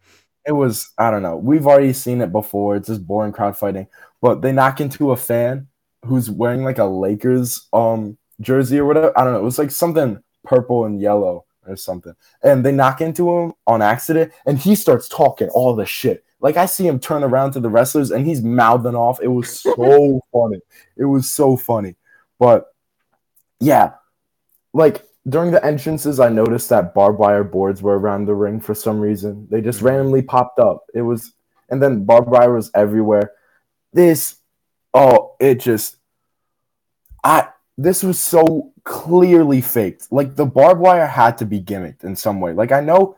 [0.46, 1.38] it was I don't know.
[1.38, 2.76] We've already seen it before.
[2.76, 3.88] It's just boring crowd fighting.
[4.22, 5.68] But they knock into a fan
[6.06, 9.18] who's wearing like a Lakers um jersey or whatever.
[9.18, 9.40] I don't know.
[9.40, 11.46] It was like something purple and yellow.
[11.70, 12.14] Or something,
[12.44, 16.26] and they knock into him on accident, and he starts talking all the shit.
[16.42, 19.20] Like I see him turn around to the wrestlers, and he's mouthing off.
[19.22, 20.60] It was so funny.
[20.98, 21.96] It was so funny,
[22.40, 22.74] but
[23.60, 23.94] yeah,
[24.74, 28.74] like during the entrances, I noticed that barbed wire boards were around the ring for
[28.74, 29.48] some reason.
[29.50, 29.88] They just mm-hmm.
[29.88, 30.86] randomly popped up.
[30.94, 31.34] It was,
[31.70, 33.34] and then barbed wire was everywhere.
[33.94, 34.38] This,
[34.94, 35.98] oh, it just,
[37.24, 40.12] I, this was so clearly faked.
[40.12, 42.54] Like the barbed wire had to be gimmicked in some way.
[42.54, 43.18] Like I know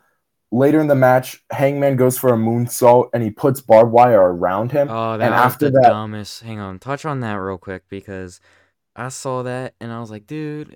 [0.51, 4.73] later in the match, Hangman goes for a moonsault and he puts barbed wire around
[4.73, 4.89] him.
[4.91, 6.43] Oh, that and was after the that, dumbest.
[6.43, 8.41] Hang on, touch on that real quick because
[8.97, 10.75] I saw that and I was like, dude,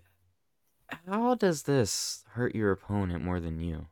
[1.05, 3.87] how does this hurt your opponent more than you?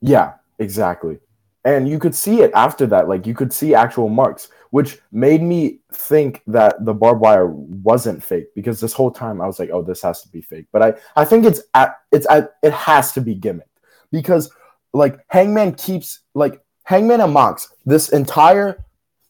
[0.00, 1.20] Yeah, exactly.
[1.66, 3.08] And you could see it after that.
[3.08, 8.22] Like you could see actual marks, which made me think that the barbed wire wasn't
[8.22, 10.66] fake because this whole time I was like, oh, this has to be fake.
[10.72, 13.62] But I, I think it's at it's at it has to be gimmicked
[14.12, 14.48] because
[14.92, 18.84] like Hangman keeps like Hangman and Mox this entire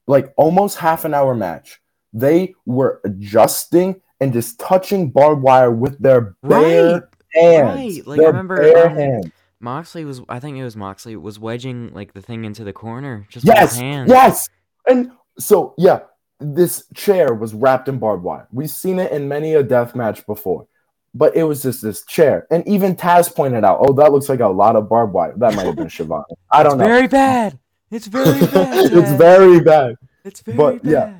[0.06, 1.80] like almost half an hour match.
[2.12, 7.98] They were adjusting and just touching barbed wire with their bare Right, hands.
[7.98, 8.06] right.
[8.06, 9.32] Like, I remember, bare um, hands.
[9.60, 13.26] Moxley was, I think it was Moxley, was wedging like the thing into the corner
[13.30, 14.10] just with Yes, his hands.
[14.10, 14.48] yes.
[14.88, 16.00] And so, yeah,
[16.40, 18.46] this chair was wrapped in barbed wire.
[18.52, 20.66] We've seen it in many a death match before,
[21.14, 22.46] but it was just this chair.
[22.50, 25.32] And even Taz pointed out, oh, that looks like a lot of barbed wire.
[25.36, 26.24] That might have been Schiavone.
[26.50, 26.84] I don't know.
[26.86, 27.58] Very bad.
[27.90, 28.92] It's very bad.
[28.92, 29.94] it's very bad.
[30.24, 30.58] It's very bad.
[30.58, 30.90] but, bad.
[30.90, 31.16] yeah.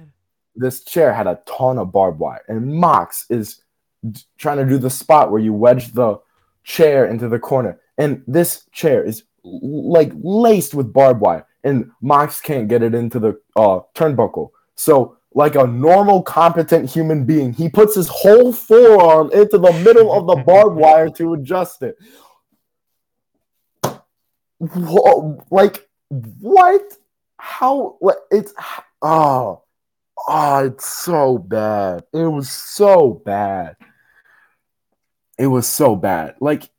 [0.57, 3.63] This chair had a ton of barbed wire, and Mox is
[4.37, 6.19] trying to do the spot where you wedge the
[6.65, 12.41] chair into the corner, and this chair is like laced with barbed wire, and Mox
[12.41, 14.51] can't get it into the uh, turnbuckle.
[14.75, 20.13] So, like a normal, competent human being, he puts his whole forearm into the middle
[20.13, 21.97] of the barbed wire to adjust it.
[24.59, 26.83] Wha- Like what?
[27.39, 27.99] How?
[28.31, 28.55] It's
[29.03, 29.63] oh,
[30.29, 32.05] oh, it's so bad.
[32.13, 33.77] It was so bad.
[35.39, 36.37] It was so bad.
[36.41, 36.71] Like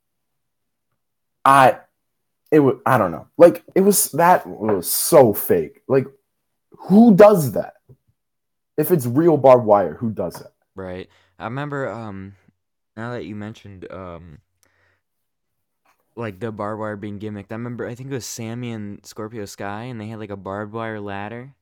[1.47, 1.79] I,
[2.51, 2.77] it was.
[2.85, 3.27] I don't know.
[3.37, 5.83] Like it was that was so fake.
[5.87, 6.07] Like
[6.89, 7.75] who does that?
[8.77, 10.53] If it's real barbed wire, who does that?
[10.75, 11.09] Right.
[11.39, 12.35] I remember um
[12.97, 14.39] now that you mentioned um
[16.15, 19.45] like the barbed wire being gimmicked, I remember I think it was Sammy and Scorpio
[19.45, 21.55] Sky and they had like a barbed wire ladder.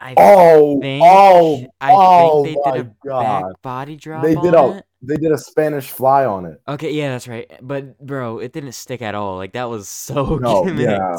[0.00, 3.18] I Oh, think oh, I oh think they my did a god!
[3.18, 4.86] back body drop They did a it.
[5.06, 6.60] They did a Spanish fly on it.
[6.66, 7.50] Okay, yeah, that's right.
[7.62, 9.36] But bro, it didn't stick at all.
[9.36, 11.16] Like that was so No, yeah.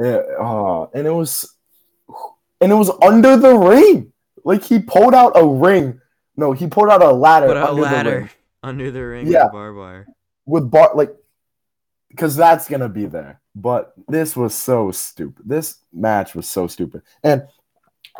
[0.00, 1.54] Yeah, oh, and it was,
[2.60, 4.12] and it was under the ring.
[4.44, 6.00] Like he pulled out a ring.
[6.36, 8.30] No, he pulled out a ladder Put a under the ladder ring
[8.62, 9.44] under the ring Yeah.
[9.44, 10.06] with barbed wire.
[10.46, 11.14] with bar like,
[12.08, 13.40] because that's gonna be there.
[13.54, 15.44] But this was so stupid.
[15.46, 17.02] This match was so stupid.
[17.22, 17.46] And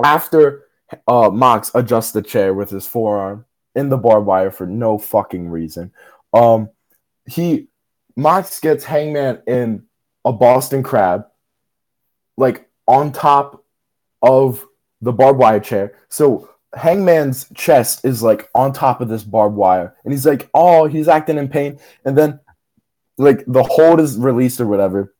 [0.04, 0.66] after
[1.08, 5.48] uh Mox adjusts the chair with his forearm in the barbed wire for no fucking
[5.48, 5.92] reason,
[6.32, 6.70] um,
[7.26, 7.68] he
[8.16, 9.84] Mox gets Hangman in
[10.24, 11.26] a Boston Crab,
[12.36, 13.64] like on top
[14.20, 14.66] of
[15.00, 15.96] the barbed wire chair.
[16.08, 20.86] So Hangman's chest is like on top of this barbed wire, and he's like, oh,
[20.86, 22.40] he's acting in pain, and then
[23.18, 25.14] like the hold is released or whatever.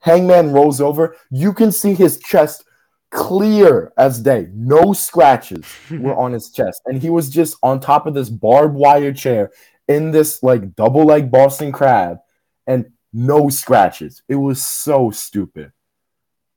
[0.00, 1.16] Hangman rolls over.
[1.30, 2.64] You can see his chest
[3.10, 4.48] clear as day.
[4.54, 8.74] No scratches were on his chest, and he was just on top of this barbed
[8.74, 9.50] wire chair
[9.88, 12.18] in this like double leg Boston crab,
[12.66, 14.22] and no scratches.
[14.28, 15.72] It was so stupid.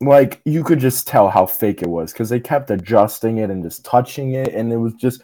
[0.01, 3.63] Like you could just tell how fake it was because they kept adjusting it and
[3.63, 5.21] just touching it, and it was just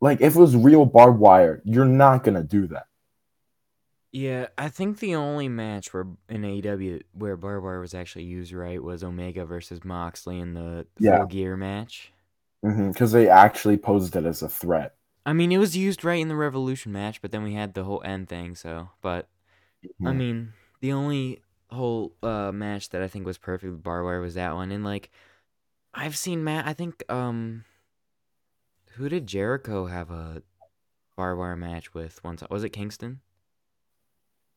[0.00, 2.86] like if it was real barbed wire, you're not gonna do that.
[4.12, 8.52] Yeah, I think the only match where in AEW where barbed wire was actually used
[8.52, 11.18] right was Omega versus Moxley in the Yeah.
[11.18, 12.12] full gear match.
[12.62, 14.94] Because they actually posed it as a threat.
[15.24, 17.84] I mean, it was used right in the Revolution match, but then we had the
[17.84, 18.54] whole end thing.
[18.54, 19.28] So, but
[20.04, 20.16] I Mhm.
[20.16, 24.34] mean, the only whole uh match that I think was perfect with barbed wire was
[24.34, 24.72] that one.
[24.72, 25.10] And like,
[25.94, 26.66] I've seen Matt.
[26.66, 27.64] I think um,
[28.92, 30.42] who did Jericho have a
[31.16, 32.42] barbed wire match with once?
[32.50, 33.20] Was it Kingston?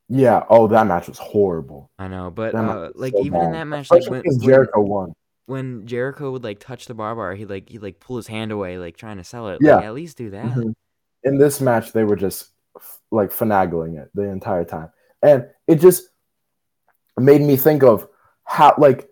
[0.08, 0.44] Yeah.
[0.50, 1.90] Oh, that match was horrible.
[1.98, 4.80] I know, but uh, like so even in that match, like when, because when- Jericho
[4.80, 5.12] won.
[5.46, 8.52] when Jericho would like touch the barbed wire, he like he like pull his hand
[8.52, 9.58] away, like trying to sell it.
[9.60, 9.76] Yeah.
[9.76, 10.46] Like, at least do that.
[10.46, 10.74] Mhm.
[11.22, 14.90] In this match, they were just f- like finagling it the entire time,
[15.22, 16.08] and it just
[17.18, 18.06] made me think of
[18.44, 19.08] how like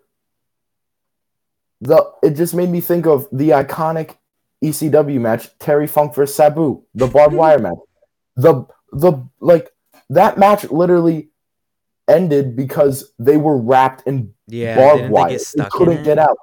[1.81, 2.05] the.
[2.21, 4.17] It just made me think of the iconic
[4.63, 7.77] ECW match, Terry Funk versus Sabu, the barbed wire match.
[8.35, 9.69] The the like
[10.13, 11.29] that match literally
[12.07, 15.29] ended because they were wrapped in Yeah, barbed wire.
[15.29, 16.37] they They couldn't get out.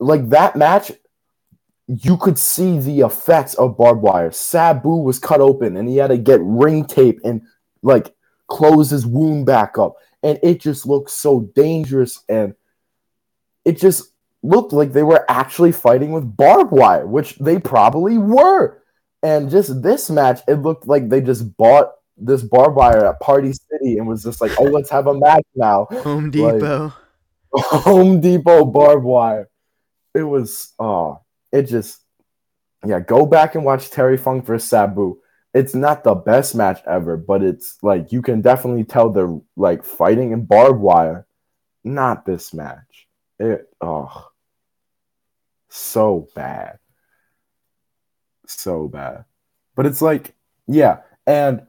[0.00, 0.92] Like that match,
[1.86, 4.30] you could see the effects of barbed wire.
[4.32, 7.42] Sabu was cut open and he had to get ring tape and
[7.82, 8.14] like
[8.48, 9.96] close his wound back up.
[10.22, 12.54] And it just looked so dangerous and
[13.64, 14.12] it just
[14.42, 18.82] looked like they were actually fighting with barbed wire, which they probably were.
[19.22, 23.52] And just this match, it looked like they just bought this barbed wire at Party
[23.52, 25.86] City and was just like, oh, let's have a match now.
[25.90, 26.92] Home Depot.
[27.52, 29.48] Home Depot barbed wire.
[30.14, 31.20] It was oh,
[31.52, 32.00] it just
[32.84, 33.00] yeah.
[33.00, 35.18] Go back and watch Terry Funk versus Sabu.
[35.54, 39.84] It's not the best match ever, but it's like you can definitely tell they're like
[39.84, 41.26] fighting in barbed wire.
[41.84, 43.06] Not this match.
[43.38, 44.28] It oh,
[45.68, 46.78] so bad,
[48.46, 49.24] so bad.
[49.74, 50.34] But it's like
[50.66, 51.62] yeah, and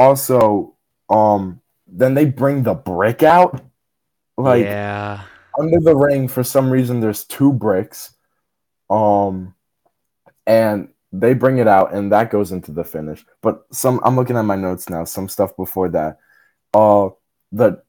[0.00, 0.74] also
[1.10, 3.62] um then they bring the brick out.
[4.38, 5.24] Like yeah.
[5.58, 8.14] under the ring for some reason there's two bricks
[8.88, 9.54] um
[10.46, 13.24] and they bring it out and that goes into the finish.
[13.42, 16.18] But some i'm looking at my notes now some stuff before that.
[16.72, 17.10] Uh
[17.52, 17.82] the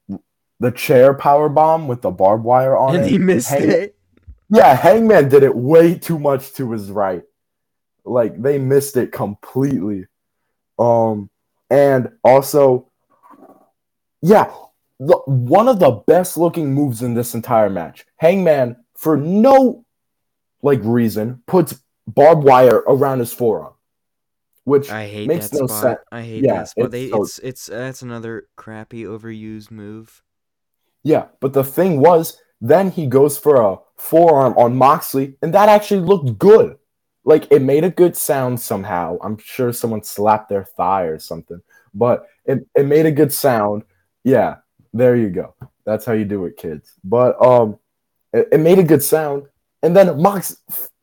[0.60, 3.10] the chair power bomb with the barbed wire on And it.
[3.12, 3.96] he missed Hang- it.
[4.50, 7.24] yeah hangman did it way too much to his right.
[8.04, 10.08] Like they missed it completely.
[10.78, 11.30] Um
[11.72, 12.88] and also
[14.22, 14.54] yeah
[15.00, 18.06] the, one of the best looking moves in this entire match.
[18.18, 19.84] Hangman, for no
[20.62, 23.74] like reason, puts barbed wire around his forearm,
[24.64, 25.82] which I hate makes no spot.
[25.82, 26.00] sense.
[26.12, 26.86] I hate Yeah, that spot.
[26.86, 30.22] it's They so- it's it's that's another crappy overused move.
[31.02, 35.68] Yeah, but the thing was, then he goes for a forearm on Moxley, and that
[35.68, 36.78] actually looked good.
[37.24, 39.18] Like it made a good sound somehow.
[39.24, 41.62] I'm sure someone slapped their thigh or something,
[41.94, 43.84] but it, it made a good sound.
[44.24, 44.58] Yeah,
[44.94, 45.56] there you go.
[45.86, 46.94] That's how you do it, kids.
[47.04, 47.78] But um,
[48.34, 49.44] it, it made a good sound,
[49.84, 50.58] and then Mox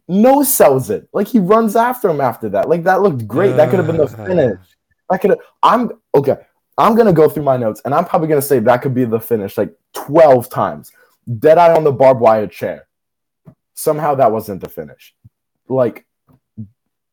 [0.08, 1.08] no sells it.
[1.12, 2.68] Like he runs after him after that.
[2.68, 3.56] Like that looked great.
[3.56, 4.58] that could have been the finish.
[5.10, 5.40] That could have.
[5.62, 6.36] I'm okay.
[6.76, 9.20] I'm gonna go through my notes, and I'm probably gonna say that could be the
[9.20, 10.90] finish like 12 times.
[11.38, 12.88] Deadeye on the barbed wire chair.
[13.74, 15.14] Somehow that wasn't the finish.
[15.68, 16.06] Like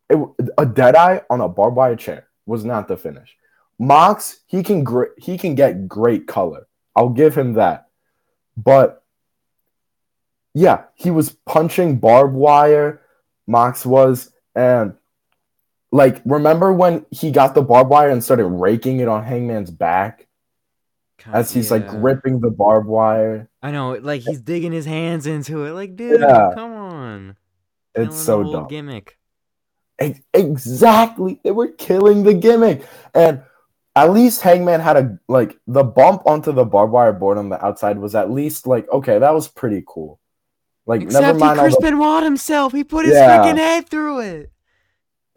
[0.09, 0.17] it,
[0.57, 3.35] a deadeye on a barbed wire chair was not the finish.
[3.79, 6.67] Mox, he can gr- he can get great color.
[6.95, 7.87] I'll give him that.
[8.55, 9.03] But
[10.53, 13.01] yeah, he was punching barbed wire.
[13.47, 14.93] Mox was and
[15.91, 20.27] like remember when he got the barbed wire and started raking it on Hangman's back
[21.17, 23.49] Kinda- as he's like gripping the barbed wire.
[23.61, 25.71] I know, like he's digging his hands into it.
[25.73, 26.51] Like, dude, Yeah.
[26.55, 27.35] come on.
[27.93, 28.67] It's so dumb.
[28.67, 29.17] Gimmick.
[29.99, 31.39] Ex- Exactly.
[31.43, 32.85] They were killing the gimmick.
[33.13, 33.43] And
[33.95, 37.63] at least Hangman had a like the bump onto the barbed wire board on the
[37.65, 40.19] outside was at least like okay, that was pretty cool.
[40.85, 42.73] Like never Except he mind all Chris the Benoit himself.
[42.73, 43.39] He put his Yeah.
[43.39, 44.51] freaking head through it.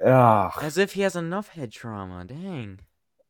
[0.05, 2.25] ah, As if he has enough head trauma.
[2.25, 2.81] Dang.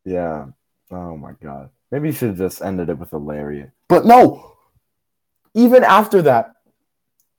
[0.05, 0.47] yeah.
[0.91, 1.69] Oh my god.
[1.91, 3.71] Maybe you should have just ended it with a lariat.
[3.89, 4.57] But no.
[5.55, 6.53] Even after that,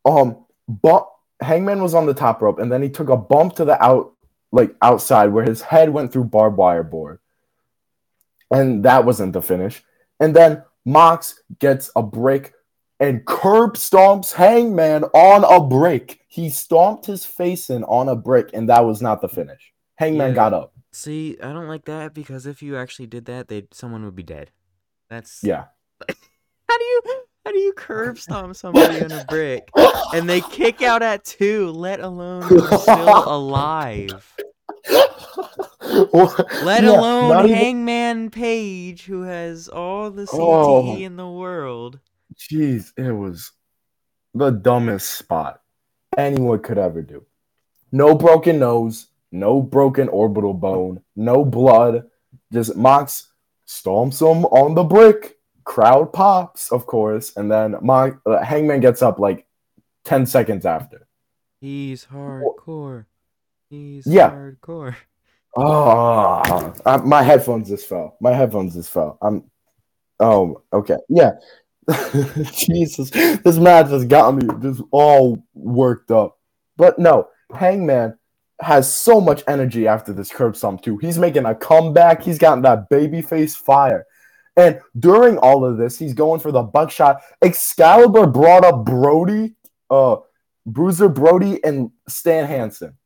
[0.05, 1.07] um, bump,
[1.41, 4.13] Hangman was on the top rope, and then he took a bump to the out,
[4.51, 7.19] like outside, where his head went through barbed wire board,
[8.51, 9.83] and that wasn't the finish.
[10.19, 12.53] And then Mox gets a break
[12.99, 16.19] and curb stomps Hangman on a brick.
[16.27, 19.71] He stomped his face in on a brick, and that was not the finish.
[19.95, 20.35] Hangman Yeah.
[20.35, 20.73] got up.
[20.91, 24.23] See, I don't like that because if you actually did that, they someone would be
[24.23, 24.51] dead.
[25.09, 25.65] That's Yeah.
[26.09, 27.01] How do you
[27.49, 29.71] how do you curb stomp somebody on a brick
[30.13, 34.35] and they kick out at two, let alone still alive?
[35.81, 40.95] Let Yeah, alone even- Hangman Page, who has all the CTE Oh.
[40.95, 41.99] in the world.
[42.37, 43.51] Jeez, it was
[44.35, 45.61] the dumbest spot
[46.15, 47.25] anyone could ever do.
[47.91, 52.03] No broken nose, no broken orbital bone, no blood.
[52.53, 53.27] Just Mox
[53.67, 55.38] stomps him on the brick.
[55.69, 59.45] Crowd pops, of course, and then Mox, uh, Hangman gets up like
[60.03, 61.05] ten seconds after.
[61.61, 63.05] He's hardcore.
[63.69, 64.31] He's Yeah.
[64.31, 64.95] hardcore.
[65.55, 68.17] Oh, uh, my headphones just fell.
[68.19, 69.19] My headphones just fell.
[69.21, 69.43] I'm.
[70.19, 70.97] Oh, okay.
[71.07, 71.33] Yeah.
[72.51, 76.39] Jesus, this match has got me just all worked up.
[76.77, 78.17] But no, Hangman
[78.59, 80.97] has so much energy after this curb stomp too.
[80.97, 82.23] He's making a comeback.
[82.23, 84.07] He's gotten that babyface fire.
[84.59, 87.21] And during all of this, he's going for the buckshot.
[87.41, 89.55] Excalibur brought up Brody,
[89.89, 90.17] uh,
[90.65, 92.97] Bruiser Brody, and Stan Hansen.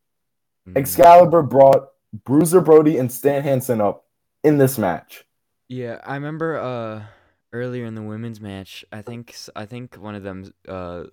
[0.67, 0.77] Mm.
[0.77, 1.89] Excalibur brought
[2.25, 4.05] Bruiser Brody and Stan Hansen up
[4.43, 5.25] in this match.
[5.67, 7.03] Yeah, I remember uh
[7.51, 11.05] earlier in the women's match, I think I think one of them uh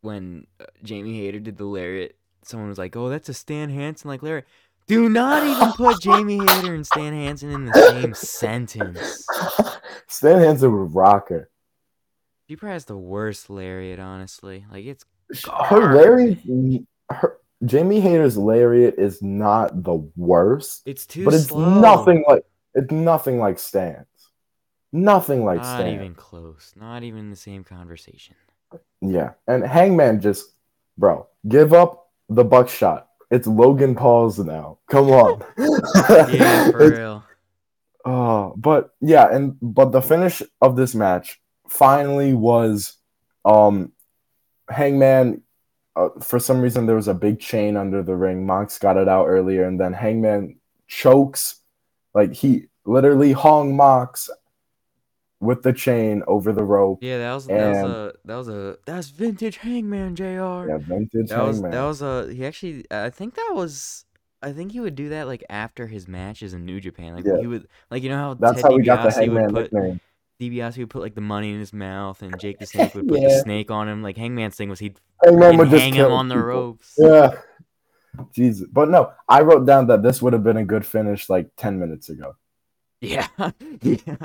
[0.00, 4.08] when uh, Jamie Hayter did the lariat, someone was like, "Oh, that's a Stan Hansen
[4.08, 4.46] like lariat."
[4.86, 9.26] Do not even put Jamie Hayter and Stan Hansen in the same sentence.
[10.08, 11.48] Stan Hansen would rock her.
[12.48, 14.66] She probably has the worst lariat, honestly.
[14.70, 15.04] Like it's
[15.68, 21.46] Her lariat, mm, her Jamie Hayter's lariat is not the worst, it's too but it's
[21.46, 21.80] slow.
[21.80, 24.06] nothing like it's nothing like Stan's.
[24.92, 25.86] Nothing like Not Stan.
[25.86, 26.72] Not even close.
[26.76, 28.36] Not even the same conversation.
[29.00, 30.52] Yeah, and Hangman just,
[30.98, 33.08] bro, give up the buckshot.
[33.32, 34.78] It's Logan Paul's now.
[34.88, 35.42] Come on.
[36.30, 37.24] Yeah, for It's- real.
[38.04, 42.98] Oh, but yeah, and but the finish of this match finally was,
[43.44, 43.92] um,
[44.68, 45.42] Hangman.
[45.94, 48.44] Uh, for some reason, there was a big chain under the ring.
[48.44, 50.56] Mox got it out earlier, and then Hangman
[50.88, 51.60] chokes,
[52.14, 54.28] like he literally hung Mox
[55.42, 57.00] with the chain over the rope.
[57.02, 60.24] Yeah, that was that was a that was a that's vintage Hangman Jr.
[60.24, 61.70] Yeah, vintage That was Hangman.
[61.72, 64.04] that was a he actually I think that was
[64.40, 67.14] I think he would do that like after his matches in New Japan.
[67.14, 67.38] Like Yeah.
[67.40, 70.00] he would like you know how That's Ted how we got the Hangman put nickname.
[70.40, 73.20] DiBiase would put like the money in his mouth and Jake the Snake would put
[73.20, 74.02] the snake on him.
[74.02, 76.46] Like Hangman's thing was he'd Hangman would hang him on the people.
[76.48, 76.94] ropes.
[76.98, 77.34] Yeah.
[78.32, 78.66] Jesus.
[78.70, 81.78] But no, I wrote down that this would have been a good finish like 10
[81.78, 82.36] minutes ago.
[83.00, 83.26] Yeah.
[83.82, 84.16] yeah.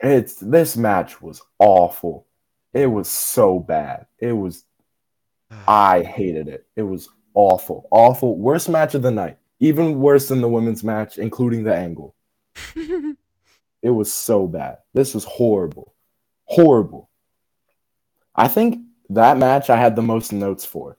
[0.00, 2.26] It's this match was awful.
[2.72, 4.06] It was so bad.
[4.18, 4.64] It was
[5.68, 6.66] I hated it.
[6.76, 7.88] It was awful.
[7.90, 8.36] Awful.
[8.36, 9.38] Worst match of the night.
[9.60, 12.14] Even worse than the women's match, including the angle.
[13.82, 14.78] It was so bad.
[14.94, 15.94] This was horrible.
[16.46, 17.08] Horrible.
[18.34, 18.80] I think
[19.10, 20.98] that match I had the most notes for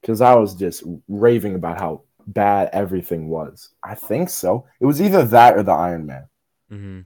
[0.00, 3.70] because I was just raving about how bad everything was.
[3.82, 4.66] I think so.
[4.80, 6.26] It was either that or the Iron Man.
[6.68, 7.00] hmm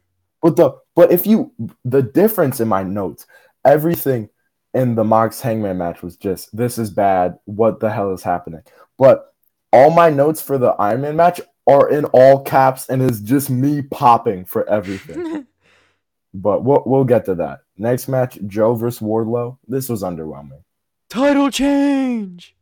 [0.47, 1.51] But the but if you
[1.84, 3.26] the difference in my notes,
[3.64, 4.28] everything
[4.74, 7.40] in the Mox Hangman match was just this is bad.
[7.47, 8.62] What the hell is happening?
[8.97, 9.34] But
[9.72, 13.51] all my notes for the Iron Man match are in all caps and is just
[13.51, 15.49] me popping for everything.
[16.32, 17.62] but we'll we'll get to that.
[17.76, 19.59] Next match, Joe versus Wardlow.
[19.66, 20.62] This was underwhelming.
[21.11, 22.55] Title change.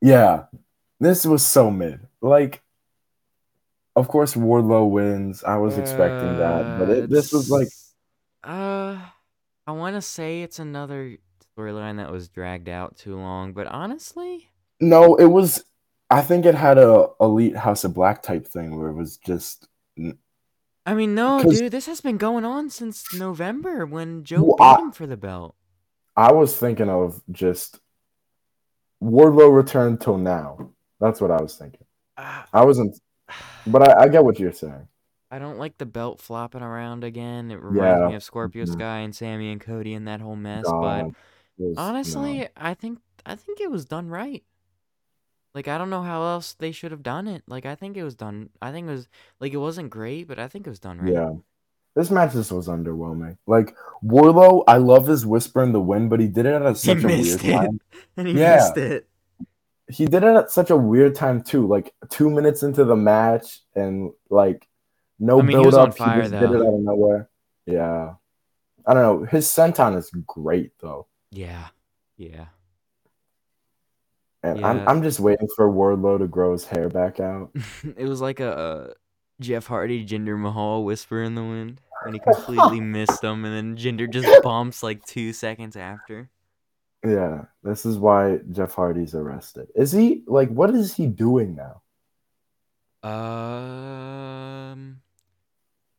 [0.00, 0.44] Yeah,
[1.00, 2.06] this was so mid.
[2.20, 2.62] Like,
[3.96, 5.44] of course, Wardlow wins.
[5.44, 7.68] I was expecting that, but Uh, it, this was like
[8.42, 8.98] uh
[9.66, 11.16] I want to say it's another
[11.56, 15.64] storyline that was dragged out too long, but honestly, No, it was.
[16.10, 19.68] I think it had a elite House of Black type thing where it was just.
[20.86, 24.64] I mean, no, dude, this has been going on since November when Joe Well, beat
[24.64, 25.54] I- him for the belt.
[26.16, 27.80] I was thinking of just
[29.02, 30.70] Wardlow returned till now.
[31.00, 31.86] That's what I was thinking.
[32.18, 33.00] Ah, I wasn't,
[33.66, 34.88] but I, I get what you're saying.
[35.30, 37.50] I don't like the belt flopping around again.
[37.50, 38.72] It reminds me of Scorpio mhm.
[38.72, 40.64] Sky and Sammy and Cody and that whole mess.
[40.64, 41.14] God, but
[41.58, 42.48] was- honestly, no.
[42.56, 44.44] I think I think it was done right.
[45.54, 47.42] Like I don't know how else they should have done it.
[47.46, 48.50] Like I think it was done.
[48.60, 49.08] I think it was
[49.40, 51.12] like it wasn't great, but I think it was done right.
[51.12, 51.32] yeah,
[51.94, 53.36] this match just was underwhelming.
[53.46, 53.74] Like
[54.04, 57.04] Wardlow, I love his whisper in the wind, but he did it at a, such
[57.04, 57.80] a weird it, time.
[58.16, 58.56] and he Yeah.
[58.56, 59.08] missed it.
[59.88, 61.66] He did it at such a weird time too.
[61.66, 64.66] Like two minutes into the match, and like
[65.18, 65.96] no I mean, he build up.
[65.96, 67.28] fire, he just did it out of nowhere.
[67.66, 68.14] Yeah,
[68.86, 69.24] I don't know.
[69.26, 71.68] His senton is great though, Yeah,
[72.16, 72.46] yeah.
[74.42, 74.68] and Yeah.
[74.68, 77.50] I'm I'm just waiting for Wardlow to grow his hair back out.
[77.96, 78.92] it was like a, uh
[79.40, 83.76] Jeff Hardy Jinder Mahal whisper in the wind and he completely missed him, and then
[83.76, 86.30] Jinder just bumps like two seconds after.
[87.04, 89.68] Yeah, this is why Jeff Hardy's arrested.
[89.74, 91.82] Is he like what is he doing now?
[93.08, 95.00] Um,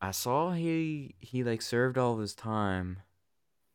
[0.01, 2.99] I saw he he like served all of his time.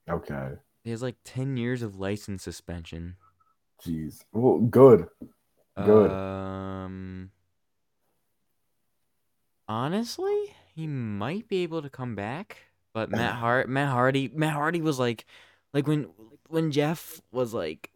[0.09, 3.15] Okay, He has like ten years of license suspension.
[3.85, 4.24] jeez.
[4.32, 5.07] Well, good.
[5.77, 6.11] Good.
[6.11, 7.31] Um,
[9.69, 12.59] honestly, he might be able to come back,
[12.93, 15.24] but Matt Hart, Matt Hardy, Matt Hardy was like,
[15.73, 16.09] like when
[16.51, 17.90] when Jeff was like,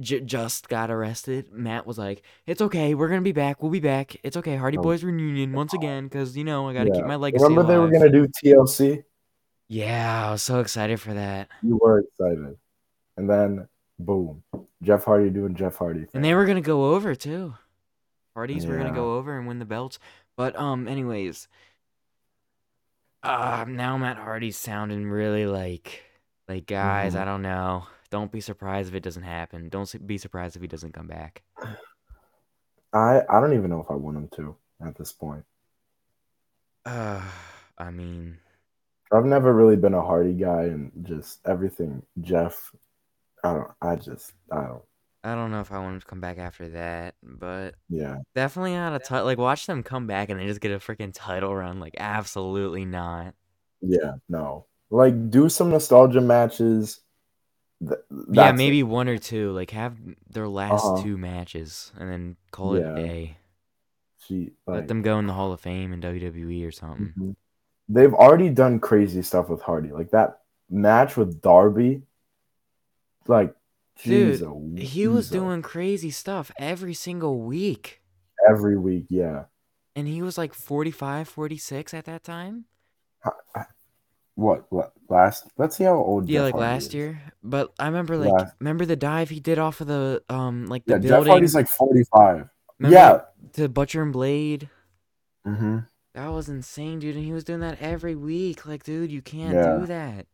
[0.00, 1.52] j- just got arrested.
[1.52, 3.62] Matt was like, "It's okay, we're gonna be back.
[3.62, 4.16] We'll be back.
[4.24, 4.82] It's okay, Hardy Oh.
[4.82, 6.96] Boys reunion once again, cause you know I gotta Yeah.
[6.96, 9.04] keep my legacy Remember they were gonna do TLC.
[9.68, 12.56] Yeah, I was so excited for that, You were excited,
[13.16, 13.68] and then
[13.98, 14.42] boom,
[14.82, 16.00] Jeff Hardy doing Jeff Hardy.
[16.00, 16.08] Thing.
[16.14, 17.54] and they were gonna go over too.
[18.34, 19.98] Hardys were gonna go over and win the belts,
[20.36, 21.46] but um, anyways,
[23.22, 26.02] uh, now Matt Hardy's sounding really like,
[26.48, 27.20] like guys, Mhm.
[27.20, 27.86] I don't know.
[28.10, 29.68] Don't be surprised if it doesn't happen.
[29.68, 31.42] Don't be surprised if he doesn't come back.
[32.92, 34.56] I I don't even know if I want him to
[34.86, 35.44] at this point.
[36.84, 37.22] Uh,
[37.78, 38.38] I mean,
[39.12, 42.72] I've never really been a Hardy guy, and just everything Jeff.
[43.42, 43.70] I don't.
[43.82, 44.32] I just.
[44.50, 44.82] I don't.
[45.24, 48.18] I don't know if I want him to come back after that, but Yeah.
[48.34, 49.24] definitely not a title.
[49.24, 51.80] Like, watch them come back and they just get a freaking title run.
[51.80, 53.34] Like, absolutely not.
[53.80, 54.16] Yeah.
[54.28, 54.66] No.
[54.94, 57.00] Like, do some nostalgia matches.
[57.80, 58.56] Th- yeah, that's it.
[58.56, 59.50] maybe one or two.
[59.52, 59.96] Like, have
[60.30, 61.02] their last Uh-huh.
[61.02, 63.36] two matches and then call it a day.
[64.26, 67.12] She, Let them go in the Hall of Fame in WWE or something.
[67.18, 67.36] Mhm.
[67.88, 70.40] They've already done crazy stuff with Hardy, like that
[70.70, 72.02] match with Darby.
[73.26, 73.54] Like,
[74.02, 74.40] Dude,
[74.78, 78.00] He was doing crazy stuff every single week.
[78.48, 79.06] every week.
[79.08, 79.44] Yeah.
[79.96, 82.64] And he was like 45, 46 at that time.
[84.36, 84.66] What?
[84.70, 84.92] What?
[85.08, 85.46] Last?
[85.58, 86.28] Let's see how old.
[86.28, 86.94] Yeah, Jeff like Hardy last is.
[86.94, 87.22] year.
[87.42, 90.84] But I remember like Last- remember the dive he did off of the um like
[90.86, 92.48] the Yeah, Jeff Hardy's like forty-five.
[92.78, 93.20] Remember Yeah.
[93.52, 94.68] to Butcher and Blade.
[95.46, 95.78] Mm-hmm.
[96.14, 97.16] That was insane, dude.
[97.16, 98.66] And he was doing that every week.
[98.66, 99.78] Like, dude, you can't Yeah.
[99.78, 100.26] do that.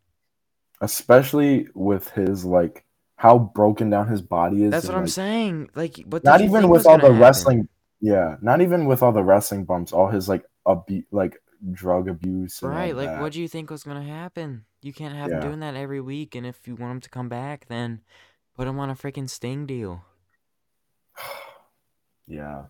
[0.80, 2.84] Especially with his like
[3.16, 4.70] how broken down his body is.
[4.70, 5.70] That's and, what I'm like, saying.
[5.74, 6.24] Like, what?
[6.24, 7.18] Not even with all the happen?
[7.18, 7.68] wrestling.
[8.00, 9.92] Yeah, not even with all the wrestling bumps.
[9.92, 11.42] All his like abu- like
[11.72, 12.62] drug abuse.
[12.62, 13.20] And Right, like that.
[13.20, 14.64] what do you think was gonna happen?
[14.82, 17.28] You can't have him doing that every week, and if you want him to come
[17.28, 18.00] back, then
[18.56, 20.04] put him on a freaking Sting deal.
[22.26, 22.66] Yeah.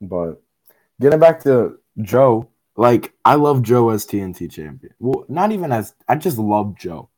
[0.00, 0.42] But
[1.00, 4.94] getting back to Joe, like I love Joe as TNT champion.
[4.98, 7.10] Well, not even as I just love Joe.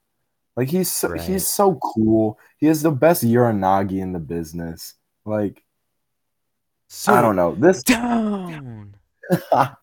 [0.56, 1.20] Like he's so, Right.
[1.20, 2.36] he's so cool.
[2.58, 4.94] He has the best Uranage in the business.
[5.24, 5.62] Like
[6.88, 7.54] So I don't know.
[7.54, 8.96] This down.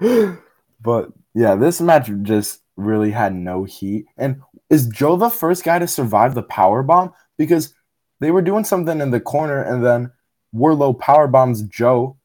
[0.80, 4.06] but yeah, this match just really had no heat.
[4.16, 7.12] And is Joe the first guy to survive the power bomb?
[7.36, 7.74] Because
[8.20, 10.10] they were doing something in the corner, and then
[10.54, 12.16] Wardlow power bombs Joe,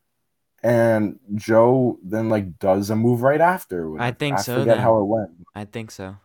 [0.63, 3.99] and Joe then like does a move right after.
[3.99, 4.83] I think I so, forget then.
[4.83, 5.31] how it went.
[5.53, 6.17] I think so.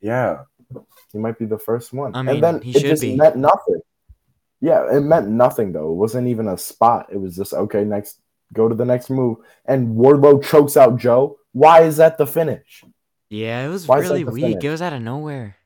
[0.00, 0.44] Yeah,
[1.12, 2.14] he might be the first one.
[2.14, 3.16] I mean, and then he it should just be.
[3.16, 3.80] meant nothing.
[4.60, 5.90] Yeah, it meant nothing though.
[5.90, 7.06] It wasn't even a spot.
[7.12, 7.84] It was just okay.
[7.84, 8.20] Next,
[8.52, 11.38] go to the next move, and Wardlow chokes out Joe.
[11.52, 12.84] Why is that the finish?
[13.30, 14.44] Yeah, it was Why really weak.
[14.44, 14.64] finish?
[14.64, 15.56] It was out of nowhere.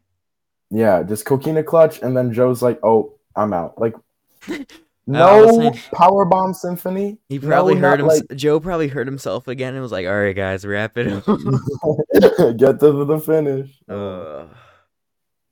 [0.70, 3.94] Yeah, just coquina clutch, and then Joe's like, "Oh, I'm out." Like,
[4.48, 7.18] all of a no power bomb symphony.
[7.28, 8.06] He probably no, heard him.
[8.06, 11.24] like Joe probably heard himself again and was like, "All right, guys, wrap it up."
[12.56, 13.70] get to the finish.
[13.88, 14.48] Ugh.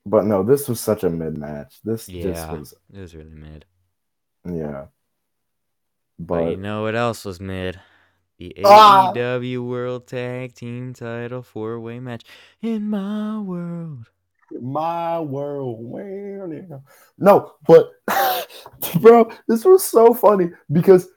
[0.06, 1.80] But no, this was such a mid match.
[1.84, 2.52] This just Yeah.
[2.52, 3.64] was it was really mid.
[4.48, 4.86] yeah.
[6.18, 7.78] But, you know what else was mid?
[8.38, 9.12] The Ah!
[9.14, 12.22] AEW World Tag Team Title four way match
[12.62, 14.06] in my world.
[14.60, 16.48] my world, where?
[17.18, 17.90] No, but
[19.00, 21.08] bro, this was so funny because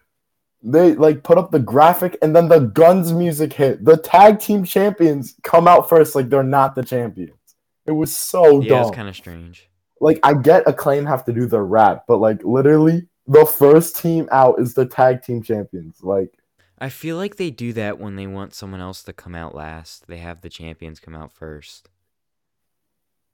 [0.63, 3.83] they like put up the graphic and then the guns music hit.
[3.85, 7.37] The tag team champions come out first, like they're not the champions.
[7.85, 8.81] It was so yeah, dumb.
[8.81, 9.69] it's kind of strange.
[9.99, 14.27] like I get acclaim have to do the rap, but like literally the first team
[14.31, 16.01] out is the tag team champions.
[16.03, 16.33] Like
[16.77, 20.07] I feel like they do that when they want someone else to come out last.
[20.07, 21.89] They have the champions come out first.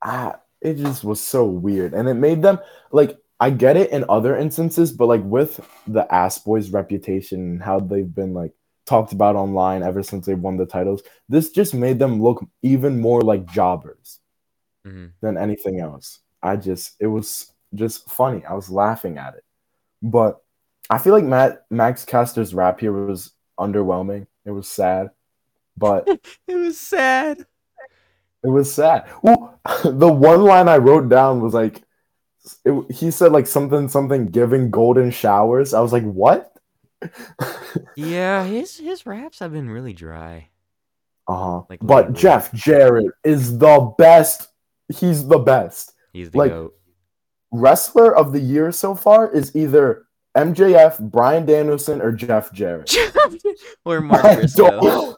[0.01, 2.59] ah, it just was so weird, and it made them
[2.91, 7.63] like I get it in other instances, but like with the Ass Boys reputation and
[7.63, 8.53] how they've been like
[8.85, 12.99] talked about online ever since they won the titles, this just made them look even
[12.99, 14.19] more like jobbers
[14.85, 16.19] hmm than anything else.
[16.41, 18.43] I just it was just funny.
[18.45, 19.43] I was laughing at it,
[20.01, 20.41] but
[20.89, 24.27] I feel like Matt Max Caster's rap here was underwhelming.
[24.45, 25.11] It was sad,
[25.77, 26.07] but
[26.47, 27.45] It was sad.
[28.43, 29.09] it was sad.
[29.21, 31.83] Well, the one line I wrote down was like,
[32.65, 35.73] it, he said like something something giving golden showers.
[35.73, 36.53] I was like, what?
[37.95, 40.49] Yeah, his his raps have been really dry.
[41.27, 41.63] Uh huh.
[41.69, 42.13] Like, but.
[42.13, 44.47] Jeff Jarrett is the best.
[44.89, 45.93] He's the best.
[46.13, 46.76] He's the Like, goat.
[47.59, 50.05] Wrestler of the year so far is either
[50.35, 52.95] MJF, Bryan Danielson, or Jeff Jarrett.
[53.85, 55.15] or Mark Briscoe.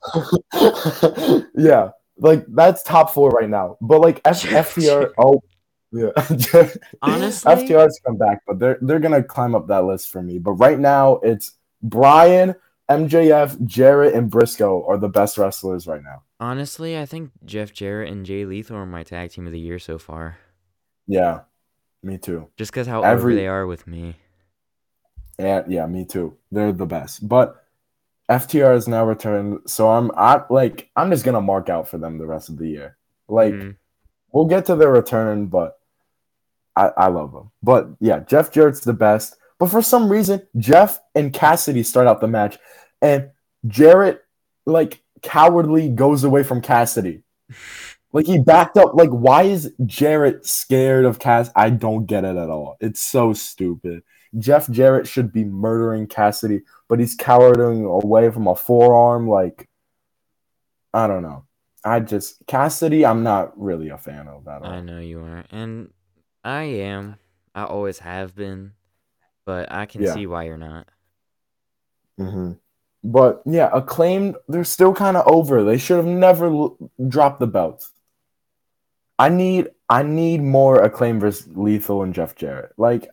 [1.55, 3.77] yeah, like that's top four right now.
[3.81, 5.41] But like F- FTR, oh
[5.91, 6.09] yeah,
[7.01, 10.37] Honestly- FTR's come back, but they're they're gonna climb up that list for me.
[10.39, 12.55] But right now, it's Brian,
[12.89, 16.23] MJF, Jarrett, and Briscoe are the best wrestlers right now.
[16.39, 19.79] Honestly, I think Jeff Jarrett and Jay Lethal are my tag team of the year
[19.79, 20.37] so far.
[21.07, 21.41] Yeah,
[22.03, 22.47] me too.
[22.57, 24.15] Just because how Every- over they are with me.
[25.37, 26.37] And yeah, me too.
[26.51, 27.27] They're the best.
[27.27, 27.63] But
[28.29, 32.17] FTR is now returned, so I'm I like I'm just gonna mark out for them
[32.17, 32.97] the rest of the year.
[33.27, 33.75] Like Mhm.
[34.31, 35.79] we'll get to their return, but
[36.75, 37.51] I, I love them.
[37.63, 39.35] But yeah, Jeff Jarrett's the best.
[39.57, 42.57] But for some reason, Jeff and Cassidy start out the match,
[43.01, 43.31] and
[43.67, 44.21] Jarrett
[44.65, 47.23] like cowardly goes away from Cassidy.
[48.11, 48.95] Like he backed up.
[48.95, 51.51] Like, why is Jarrett scared of Cass?
[51.55, 52.75] I don't get it at all.
[52.79, 54.03] It's so stupid.
[54.37, 59.27] Jeff Jarrett should be murdering Cassidy, but he's cowering away from a forearm.
[59.27, 59.67] Like,
[60.93, 61.45] I don't know.
[61.83, 64.63] I just Cassidy, I'm not really a fan of that.
[64.65, 65.91] I know you are, and
[66.43, 67.15] I am.
[67.55, 68.73] I always have been,
[69.45, 70.13] but I can Yeah.
[70.13, 70.87] see why you're not.
[72.17, 72.53] hmm
[73.03, 74.35] But yeah, acclaimed.
[74.47, 75.63] They're still kind of over.
[75.63, 76.77] They should have never l-
[77.07, 77.91] dropped the belts.
[79.19, 82.71] I need, I need more acclaim versus Lethal and Jeff Jarrett.
[82.77, 83.09] Like,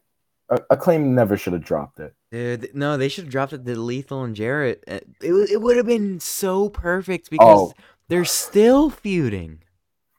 [0.71, 2.15] acclaim never should have dropped it.
[2.31, 4.85] Dude, no, they should have dropped it to Lethal and Jarrett.
[4.87, 7.73] Uh, It, it would have been so perfect because Oh.
[8.09, 9.63] they're still feuding.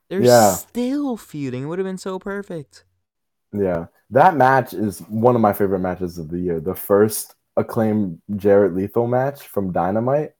[0.10, 0.52] They're Yeah.
[0.54, 1.64] still feuding.
[1.64, 2.84] It would have been so perfect.
[3.54, 6.60] Yeah, that match is one of my favorite matches of the year.
[6.60, 10.34] The first acclaimed Jarrett Lethal match from Dynamite.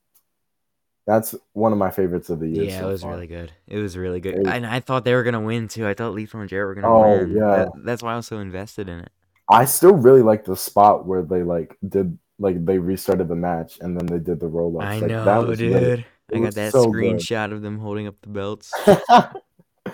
[1.08, 2.66] That's one of my favorites of the year.
[2.66, 3.12] Yeah, so it was far.
[3.14, 3.52] really good.
[3.66, 4.36] It was really good.
[4.36, 5.88] It- and I thought they were gonna win too.
[5.88, 7.32] I thought Lethal and Jarrett were gonna Oh, win.
[7.32, 7.56] yeah.
[7.56, 9.10] That- that's why I was so invested in it.
[9.50, 13.80] I still really like the spot where they like did like they restarted the match
[13.80, 14.84] and then they did the roll up.
[14.86, 15.72] I like, know, that was dude.
[15.72, 16.06] lit.
[16.36, 17.16] I got that so good.
[17.16, 18.74] screenshot of them holding up the belts.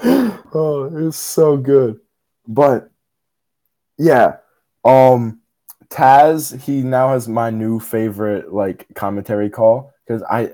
[0.03, 1.99] oh, it was so good.
[2.47, 2.89] But
[3.99, 4.37] yeah,
[4.83, 5.39] um
[5.89, 10.53] Taz, he now has my new favorite like commentary call because I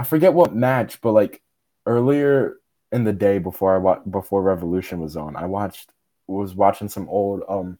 [0.00, 1.42] I forget what match, but like
[1.84, 2.56] earlier
[2.90, 5.92] in the day before I wa- before Revolution was on, I watched
[6.26, 7.78] was watching some old um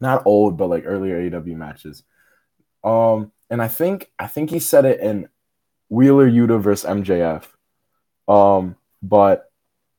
[0.00, 2.02] not old but like earlier AW matches.
[2.82, 5.28] Um and I think I think he said it in
[5.88, 7.44] Wheeler Yuta versus MJF.
[8.26, 9.48] Um but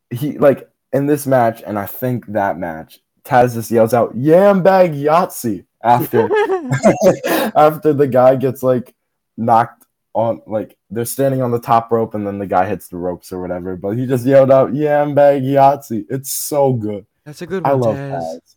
[0.10, 4.64] he like in this match and I think that match Taz just yells out Yam
[4.64, 6.24] bag Yahtzee after
[7.56, 8.94] after the guy gets like
[9.38, 9.83] knocked
[10.14, 13.32] on like they're standing on the top rope and then the guy hits the ropes
[13.34, 17.06] or whatever but he just yelled out Yam bag Yahtzee it's so good.
[17.26, 18.22] That's a good I one, love Taz.
[18.36, 18.56] Taz.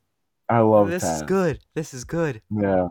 [0.49, 1.17] I love this Taz.
[1.17, 1.61] is good.
[1.75, 2.43] This is good.
[2.51, 2.89] yeah.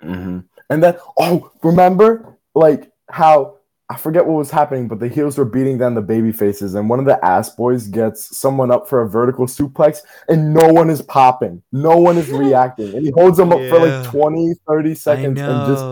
[0.00, 3.58] Hmm and then oh remember like how
[3.88, 6.88] I forget what was happening but the heels were beating down the baby faces and
[6.88, 10.88] one of the ass boys gets someone up for a vertical suplex and no one
[10.88, 11.62] is popping.
[11.70, 12.94] No one is reacting.
[12.94, 15.82] And he holds them up for like 20 30 seconds and just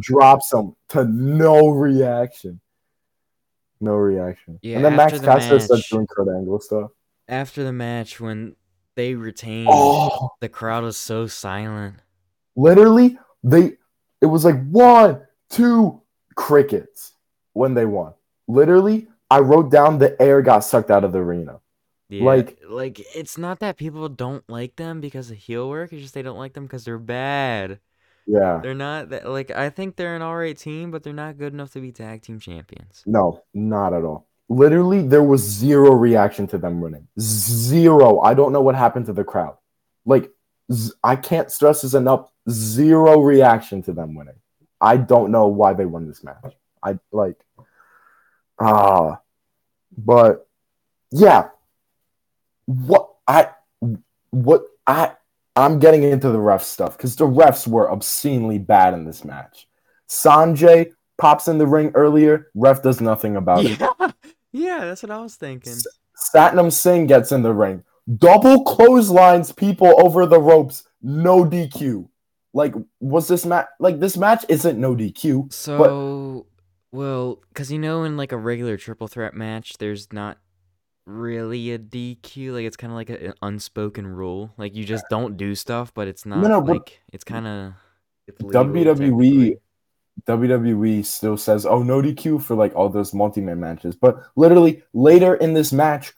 [0.00, 2.60] drops them to no reaction.
[3.80, 4.58] No reaction.
[4.62, 6.90] Yeah, and then Max the Caster starts doing Kurt Angle stuff.
[7.28, 8.56] After the match, when
[8.96, 11.96] they retained, Oh, the crowd was so silent.
[12.56, 13.72] literally, they
[14.20, 16.02] it was like one, two
[16.34, 17.12] crickets
[17.52, 18.14] when they won.
[18.48, 21.60] Literally, I wrote down the air got sucked out of the arena.
[22.08, 25.92] Yeah, Like- like it's not that people don't like them because of heel work.
[25.92, 27.78] It's just they don't like them because they're bad.
[28.28, 28.60] Yeah.
[28.62, 31.72] They're not that like I think they're an alright team, but they're not good enough
[31.72, 33.02] to be tag team champions.
[33.06, 34.26] No, not at all.
[34.50, 37.08] Literally, there was zero reaction to them winning.
[37.18, 38.20] Zero.
[38.20, 39.56] I don't know what happened to the crowd.
[40.04, 40.30] Like,
[40.70, 42.30] z- I can't stress this enough.
[42.50, 44.36] Zero reaction to them winning.
[44.80, 46.54] I don't know why they won this match.
[46.82, 47.42] I like,
[48.58, 49.20] ah,
[49.96, 50.46] but
[51.10, 51.48] yeah.
[52.66, 53.50] What I,
[54.30, 55.12] what I,
[55.58, 59.66] I'm getting into the ref stuff because the refs were obscenely bad in this match.
[60.08, 62.50] Sanjay pops in the ring earlier.
[62.54, 63.80] Ref does nothing about it.
[63.80, 63.88] Yeah,
[64.52, 65.74] yeah, that's what I was thinking.
[66.32, 67.82] Satnam Singh gets in the ring.
[68.16, 70.84] Double clotheslines people over the ropes.
[71.02, 72.08] No DQ.
[72.54, 73.66] Like, was this match?
[73.80, 75.52] Like, this match isn't no DQ.
[75.52, 76.46] So,
[76.92, 80.38] well, because you know, in like a regular triple threat match, there's not
[81.08, 82.52] really a DQ.
[82.52, 84.52] Like, it's kind of like a, an unspoken rule.
[84.56, 87.72] Like, you just don't do stuff, but it's not no, but like it's kind of
[88.26, 89.58] it's WWE.
[90.26, 95.34] WWE still says, "Oh, no DQ for like all those multi-man matches." But literally later
[95.34, 96.12] in this match,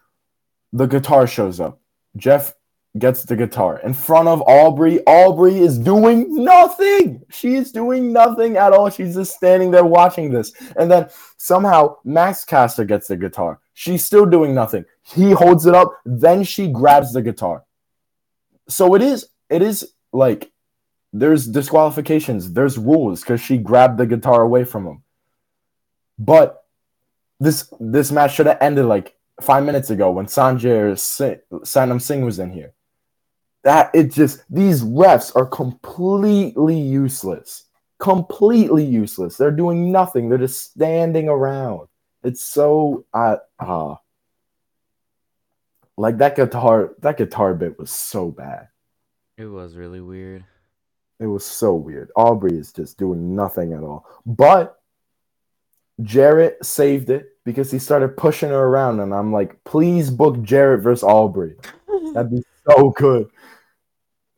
[0.73, 1.81] the guitar shows up.
[2.17, 2.55] Jeff
[2.99, 5.01] gets the guitar in front of Aubrey.
[5.07, 7.23] Aubrey is doing nothing.
[7.31, 8.91] She is doing nothing at all.
[8.91, 10.53] She's just standing there watching this.
[10.77, 13.61] And then somehow Max Caster gets the guitar.
[13.75, 14.85] She's still doing nothing.
[15.03, 17.65] He holds it up, then she grabs the guitar.
[18.69, 20.51] So it is it is like
[21.13, 25.03] there's disqualifications, there's rules because she grabbed the guitar away from him.
[26.19, 26.65] But
[27.39, 32.25] this this match should have ended like five minutes ago when Sanjay or Satnam Singh
[32.25, 32.75] was in here.
[33.63, 37.65] That it just these refs are completely useless,
[37.99, 39.37] completely useless.
[39.37, 40.29] They're doing nothing.
[40.29, 41.89] They're just standing around.
[42.23, 43.97] It's so uh, uh
[45.97, 48.69] like that guitar that guitar bit was so bad.
[49.37, 50.45] It was really weird.
[51.19, 52.11] It was so weird.
[52.17, 54.07] Aubrey is just doing nothing at all.
[54.25, 54.81] But
[56.03, 60.83] Jarrett saved it because he started pushing her around, and I'm like, please book Jarrett
[60.83, 61.57] versus Aubrey.
[62.15, 63.29] That'd be so good.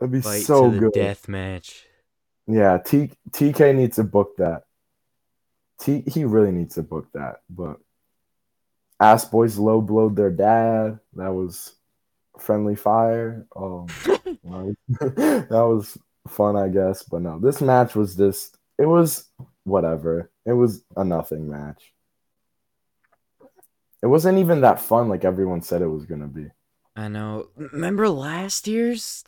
[0.03, 0.95] That'd be Fight so good.
[0.95, 1.87] death match.
[2.49, 4.65] Yeah, T- TK needs to book that.
[5.79, 7.43] T- he really needs to book that.
[7.49, 7.77] But
[8.99, 10.99] Ass Boys low blowed their dad.
[11.15, 11.77] That was
[12.41, 13.47] friendly fire.
[13.55, 13.87] Um,
[14.43, 15.97] that was
[16.27, 17.05] fun, I guess.
[17.05, 19.27] But no, this match was just it was
[19.63, 20.33] whatever.
[20.45, 21.93] It was a nothing match.
[24.03, 26.49] It wasn't even that fun like everyone said it was gonna be.
[26.97, 27.51] I know.
[27.57, 29.23] Remember last year's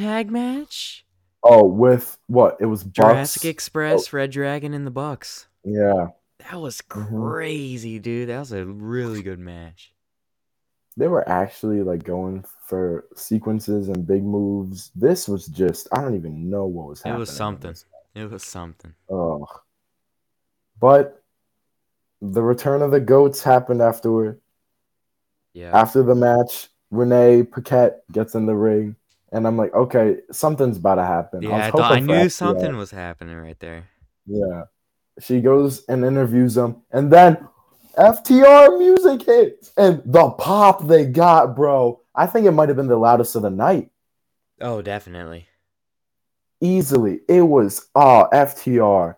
[0.00, 1.04] tag match?
[1.42, 2.56] Oh, with what?
[2.60, 2.94] It was Bucks.
[2.96, 5.46] Jurassic Express, Red Dragon, and the Bucks.
[5.64, 6.08] Yeah,
[6.50, 6.88] That was Mhm.
[7.30, 8.30] crazy, dude.
[8.30, 9.92] That was a really good match.
[10.96, 14.90] they were actually like going for sequences and big moves.
[14.94, 17.16] This was just I don't even know what was happening.
[17.16, 17.74] It was something.
[18.14, 18.92] It was something.
[19.08, 19.46] Ugh.
[20.78, 21.22] But
[22.20, 24.40] the return of the goats happened afterward.
[25.54, 25.70] Yeah.
[25.78, 28.96] After the match, Renee Paquette gets in the ring,
[29.32, 31.42] and I'm like, okay, something's about to happen.
[31.42, 33.88] Yeah, I, was thought, I knew something was happening right there.
[34.26, 34.64] Yeah.
[35.20, 37.46] She goes and interviews him, and then
[37.96, 42.00] FTR music hits, and the pop they got, bro.
[42.14, 43.90] I think it might have been the loudest of the night.
[44.60, 45.48] Oh, definitely.
[46.60, 49.16] Easily, it was oh FTR,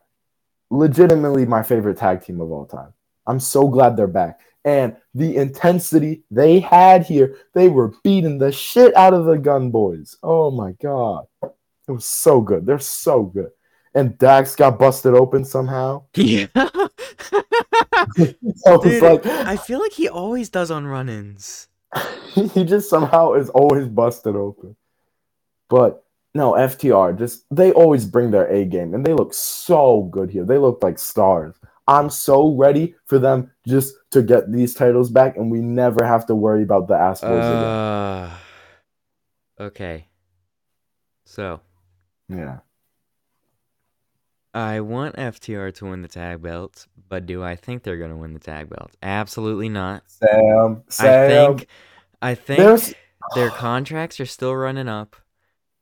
[0.71, 2.93] legitimately my favorite tag team of all time.
[3.27, 8.53] I'm so glad they're back, and the intensity they had here, they were beating the
[8.53, 10.17] shit out of the Gunn Boys.
[10.23, 12.67] Oh my god, it was so good.
[12.67, 13.51] They're so good,
[13.95, 16.05] and Dax got busted open somehow.
[16.17, 16.47] Yeah.
[18.67, 21.69] I was Dude, like, I feel like he always does on run-ins.
[22.35, 24.77] he just somehow is always busted open.
[25.69, 30.31] But no, FTR just they always bring their A game and they look so good
[30.31, 30.45] here.
[30.45, 31.55] They look like stars.
[31.87, 36.27] I'm so ready for them just to get these titles back and we never have
[36.27, 38.31] to worry about the ass boys Uh,
[39.59, 40.07] okay.
[41.25, 41.61] So.
[42.29, 42.59] Yeah.
[44.55, 48.17] I want FTR to win the tag belts, but do I think they're going to
[48.17, 48.95] win the tag belts?
[49.03, 50.03] Absolutely not.
[50.09, 51.09] Sam, Sam.
[51.09, 51.69] I think
[52.21, 52.95] I think there's
[53.35, 55.17] their contracts are still running up.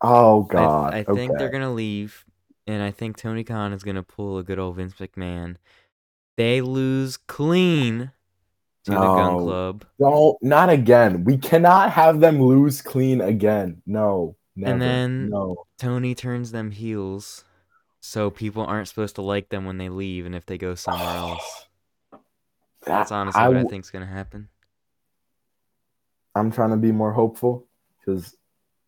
[0.01, 0.95] Oh I, god.
[0.95, 1.39] I think okay.
[1.39, 2.25] they're gonna leave,
[2.67, 5.57] and I think Tony Khan is gonna pull a good old Vince McMahon.
[6.37, 8.13] They lose clean
[8.95, 9.39] the Gunn No.
[9.45, 11.25] Club, No, not again.
[11.25, 13.83] We cannot have them lose clean again.
[13.87, 14.37] No.
[14.57, 14.73] Never.
[14.73, 15.65] And then- no.
[15.79, 17.45] Tony turns them heels,
[18.01, 21.07] so people aren't supposed to like them when they leave, and if they go somewhere
[21.17, 21.67] else,
[22.85, 24.49] that's honestly what I what I think's gonna happen.
[26.35, 27.67] I'm trying to be more hopeful
[27.99, 28.37] because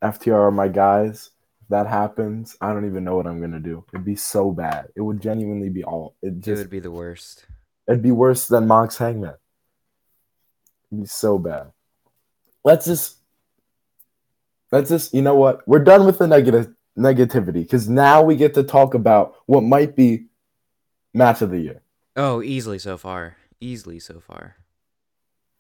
[0.03, 1.31] FTR are my guys.
[1.63, 3.85] If that happens, I don't even know what I'm gonna do.
[3.93, 4.89] It'd be so bad.
[4.97, 6.15] It would genuinely be all.
[6.23, 7.47] It It just would be the worst.
[7.89, 9.35] it'd be worse than Mox Hangman.
[10.93, 11.73] Be so bad.
[12.65, 13.17] Let's just
[14.71, 15.67] let's just you know what?
[15.67, 19.97] We're done with the negative negativity because now we get to talk about what might
[19.97, 20.27] be
[21.15, 21.83] match of the year.
[22.17, 23.37] Oh, easily so far.
[23.61, 24.57] Easily so far.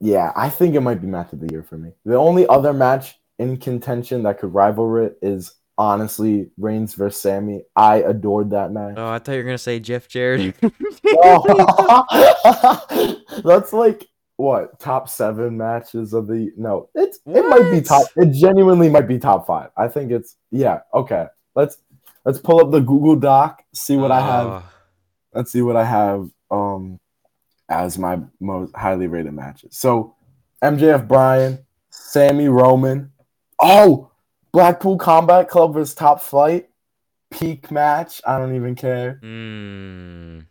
[0.01, 1.93] Yeah, I think it might be match of the year for me.
[2.05, 7.63] The only other match in contention that could rival it is honestly Reigns versus Sammy.
[7.75, 8.95] I adored that match.
[8.97, 10.55] Oh, I thought you were gonna say Jeff Jarrett.
[11.25, 13.17] Oh.
[13.45, 14.07] That's like
[14.43, 16.89] what top seven matches of the no.
[16.95, 18.07] It's it might be top.
[18.17, 19.71] It genuinely might be top five.
[19.77, 20.81] I think it's yeah.
[20.93, 21.79] Okay, let's
[22.25, 23.63] let's pull up the Google Doc.
[23.73, 24.47] See what I have.
[24.47, 24.65] Oh,
[25.33, 26.29] Let's see what I have.
[26.51, 27.01] Um,
[27.69, 29.79] as my most highly rated matches.
[29.79, 30.15] So
[30.63, 33.13] MJF Bryan, Sammy Roman.
[33.61, 34.11] Oh,
[34.53, 36.69] Blackpool Combat Club versus Top Flight.
[37.31, 38.21] Peak match.
[38.27, 39.21] I don't even care.
[39.23, 40.47] Mm,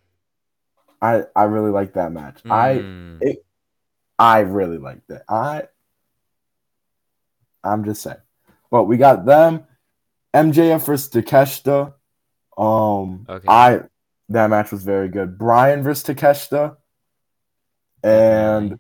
[1.01, 2.39] I I really like that match.
[2.45, 3.35] I mm.
[4.22, 5.23] I really like that.
[5.27, 5.64] I
[7.64, 8.18] I'm just saying.
[8.69, 9.65] Well, we got them.
[10.34, 11.93] MJF versus Takeshita.
[12.57, 13.45] Um Okay.
[13.48, 13.81] I
[14.30, 15.38] that match was very good.
[15.38, 16.77] Bryan versus Takeshita.
[18.03, 18.80] And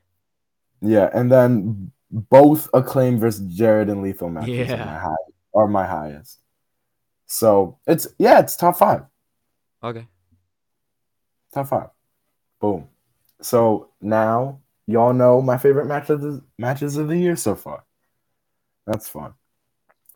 [0.81, 4.85] yeah, and then both acclaim versus Jarrett and Lethal matches are Yeah.
[4.85, 5.15] my high
[5.53, 6.39] are my highest.
[7.25, 9.03] So it's yeah, it's top five.
[9.83, 10.07] okay.
[11.53, 11.89] Top five.
[12.59, 12.87] Boom.
[13.41, 14.59] So now
[14.91, 17.83] y'all know my favorite match of the matches of the year so far.
[18.85, 19.33] That's fun.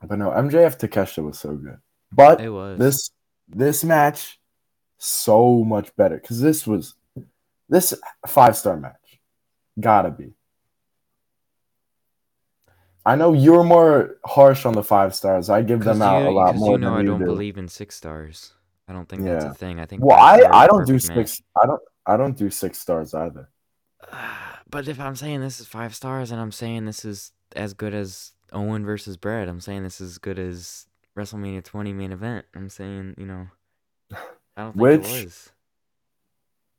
[0.04, 1.78] But no, MJF Takeshita was so good.
[2.12, 2.78] But It was.
[2.80, 3.12] this
[3.48, 4.40] this match
[4.98, 6.96] so much better because this was
[7.70, 7.94] this
[8.28, 9.20] five star match.
[9.80, 10.34] Gotta be.
[13.06, 15.50] I know you're more harsh on the five stars.
[15.50, 17.26] I give them out you, a lot more you know I you don't do.
[17.26, 18.54] believe in six stars.
[18.88, 19.80] I don't think that's a thing.
[19.80, 21.28] I think Well, I I don't do perfect match.
[21.30, 21.42] six.
[21.62, 23.50] I don't I don't do six stars either.
[24.12, 24.45] Ah.
[24.70, 27.94] But if I'm saying this is five stars and I'm saying this is as good
[27.94, 30.88] as Owen versus Brett, I'm saying this is as good as
[31.18, 32.46] WrestleMania 20 main event.
[32.56, 33.48] I'm saying, you know,
[34.12, 34.18] I
[34.64, 35.52] don't think Which- it was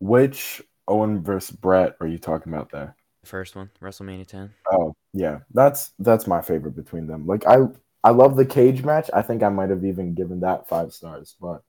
[0.00, 2.96] Which Owen versus Brett are you talking about there?
[3.22, 4.52] the first one, WrestleMania 10.
[4.70, 7.26] Oh yeah, that's that's my favorite between them.
[7.26, 7.58] Like I
[8.04, 9.10] I love the cage match.
[9.12, 11.62] I think I might have even given that five stars, but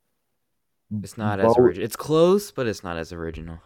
[1.02, 1.84] It's not as original.
[1.85, 3.60] It's close, but it's not as original.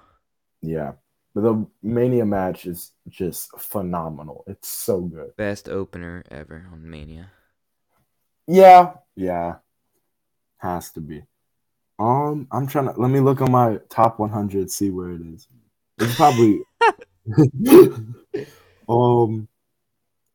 [0.61, 0.94] Yeah,
[1.34, 4.44] the Mania match is just phenomenal.
[4.48, 5.36] It's so good.
[5.38, 7.32] Best opener ever on Mania.
[8.48, 9.56] Yeah, yeah,
[10.58, 11.24] has to be.
[11.99, 15.48] Um, I'm trying to let me look on my top 100, see where it is.
[15.99, 16.62] It's probably
[18.90, 19.48] um,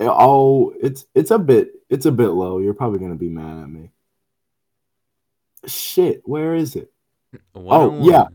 [0.01, 2.59] oh, it's it's a bit it's a bit low.
[2.59, 3.91] You're probably gonna be mad at me.
[5.67, 6.93] Shit, where is it?
[7.55, 8.27] Oh, yeah.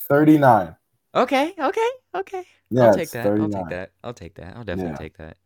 [0.00, 0.75] 39.
[1.16, 2.44] Okay, okay, okay.
[2.70, 3.26] Yeah, I'll take that.
[3.26, 3.90] I'll take that.
[4.04, 4.56] I'll take that.
[4.56, 4.96] I'll definitely Yeah.
[4.96, 5.36] take that.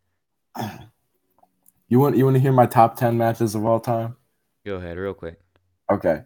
[1.88, 4.16] You want you want to hear my top 10 matches of all time?
[4.66, 5.40] Go ahead, real quick.
[5.90, 6.22] Okay.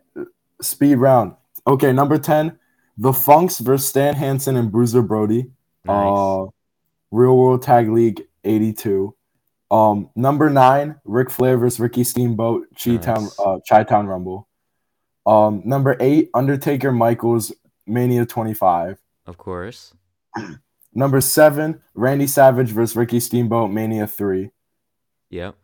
[0.60, 1.34] Speed round.
[1.66, 2.58] Okay, number 10,
[2.98, 5.50] The Funks versus Stan Hansen and Bruiser Brody.
[5.84, 6.10] Nice.
[6.10, 6.46] Uh
[7.10, 9.14] Real World Tag League 82.
[9.70, 13.38] Um number 9, Ric Flair versus Ricky Steamboat, Chi Town Nice.
[13.40, 14.48] uh Chi Town Rumble.
[15.26, 17.52] Um number 8, Undertaker Michaels
[17.86, 19.00] Mania 25.
[19.26, 19.94] Of course.
[20.94, 24.50] Number 7, Randy Savage versus Ricky Steamboat Mania 3.
[25.30, 25.56] Yep.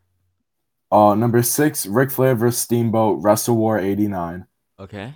[0.92, 4.46] Uh number 6, Ric Flair versus Steamboat Wrestle War 89.
[4.80, 5.14] Okay.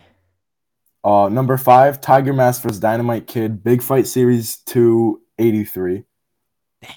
[1.05, 2.81] Uh, number five, Tiger Mask vs.
[2.81, 6.05] Dynamite Kid, Big Fight Series 2, 83.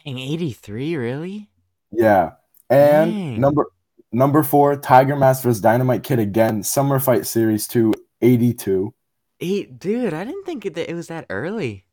[0.06, 1.50] Dang, 83, really?
[1.92, 2.32] Yeah.
[2.70, 3.42] And Dang.
[3.42, 3.66] number
[4.14, 5.60] number four, Tiger Mask vs.
[5.60, 8.94] Dynamite Kid again, Summer Fight Series 2, 82.
[9.40, 11.86] Eight, dude, I didn't think it, it was that early.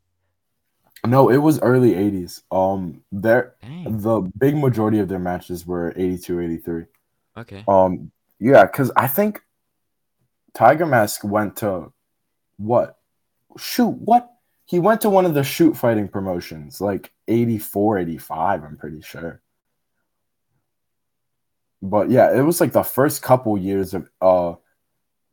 [1.06, 2.42] No, it was early 80s.
[2.50, 3.98] Um, their Dang.
[4.00, 6.84] the big majority of their matches were 82, 83.
[7.36, 7.64] Okay.
[7.68, 9.42] Um, yeah, because I think
[10.54, 11.92] Tiger Mask went to
[12.56, 12.96] what?
[13.58, 14.30] Shoot, what?
[14.64, 19.42] He went to one of the shoot fighting promotions, like 84, 85, I'm pretty sure.
[21.82, 24.54] But yeah, it was like the first couple years of uh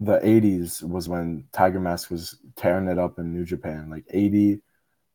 [0.02, 3.90] the 80s was when Tiger Mask was tearing it up in New Japan.
[3.90, 4.62] Like 80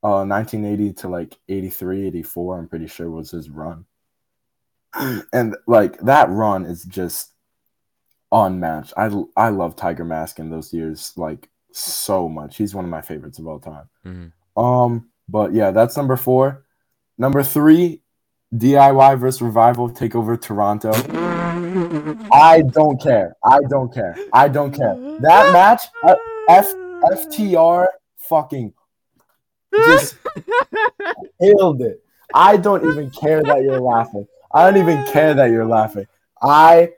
[0.02, 3.84] uh 1980 to like 83, 84, I'm pretty sure was his run.
[5.32, 7.32] and like that run is just
[8.30, 8.92] unmatched.
[8.96, 12.56] I I love Tiger Mask in those years like so much.
[12.56, 13.88] He's one of my favorites of all time.
[14.06, 14.32] Mhm.
[14.56, 16.64] Um, but yeah, that's number four.
[17.18, 18.02] Number three,
[18.54, 20.92] DIY versus Revival Takeover Toronto.
[22.32, 23.36] I don't care.
[23.44, 24.16] I don't care.
[24.32, 24.94] I don't care.
[25.20, 26.14] That match, uh,
[26.48, 26.72] F
[27.04, 27.86] FTR
[28.16, 28.72] fucking
[29.86, 30.16] just
[31.40, 32.02] killed it.
[32.34, 34.26] I don't even care that you're laughing.
[34.52, 36.06] I don't even care that you're laughing.
[36.42, 36.90] I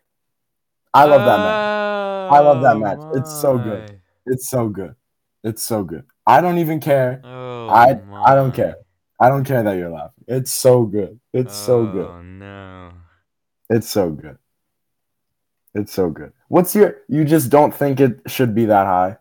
[0.95, 2.31] I love that match.
[2.31, 3.01] I love that match.
[3.15, 3.93] It's so good.
[4.27, 4.95] It's so good.
[5.45, 6.05] It's so good.
[6.27, 7.21] I don't even care.
[7.25, 8.77] Oh, I- I don't care.
[9.21, 10.25] I don't care that you're laughing.
[10.29, 11.19] It's so good.
[11.33, 12.07] It's so good.
[12.07, 12.93] Oh no.
[13.71, 14.39] It's so good.
[15.79, 16.33] It's so good.
[16.49, 19.17] What's your you just don't think it should be that high?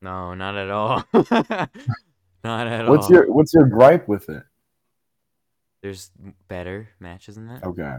[0.00, 1.04] No, not at all.
[1.12, 2.90] not at What's all.
[2.90, 4.42] What's your what's your gripe with it?
[5.82, 6.10] There's
[6.48, 7.62] better matches than that.
[7.62, 7.96] Okay.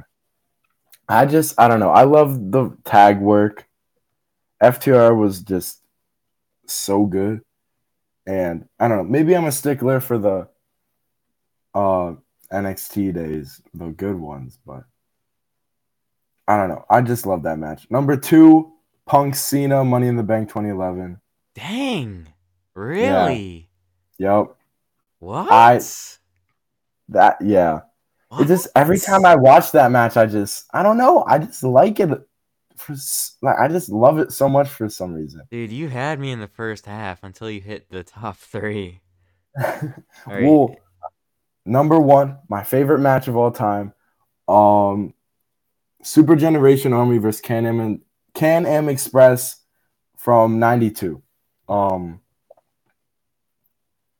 [1.08, 1.92] I just I don't know.
[1.92, 3.68] I love the tag work.
[4.62, 5.82] FTR was just
[6.66, 7.42] so good.
[8.26, 10.48] And I don't know, maybe I'm a stickler for the
[11.76, 12.16] uh
[12.52, 14.86] NXT days, the good ones, but
[16.48, 16.86] I don't know.
[16.90, 17.88] I just love that match.
[17.90, 18.72] Number 2,
[19.06, 21.20] Punk Cena Money in the Bank 2011.
[21.56, 22.28] Dang.
[22.74, 23.70] Really?
[24.18, 24.38] Yeah.
[24.40, 24.56] Yep.
[25.20, 25.52] What?
[25.52, 25.80] I-
[27.10, 27.82] That yeah.
[28.38, 31.24] It just every time I watch that match, I just I don't know.
[31.26, 32.10] I just like it.
[32.76, 32.94] For
[33.42, 35.44] like I just love it so much for some reason.
[35.50, 39.00] Dude, you had me in the first half until you hit the top three.
[39.58, 39.94] Right.
[40.28, 40.76] well,
[41.66, 43.94] number one, my favorite match of all time,
[44.50, 45.14] um,
[46.06, 47.99] Super Generation Army versus Can Am and
[48.36, 49.61] Can Am Express
[50.18, 51.19] from '92.
[51.68, 52.22] Um,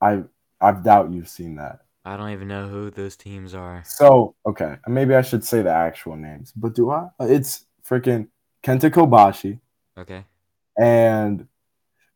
[0.02, 0.24] I
[0.60, 1.82] I doubt you've seen that.
[2.04, 3.84] I don't even know who those teams are.
[3.86, 7.10] So okay, maybe I should say the actual names, but do I?
[7.20, 8.30] It's freaking
[8.64, 9.60] Kenta Kobashi,
[9.96, 10.26] Okay.
[10.80, 11.48] and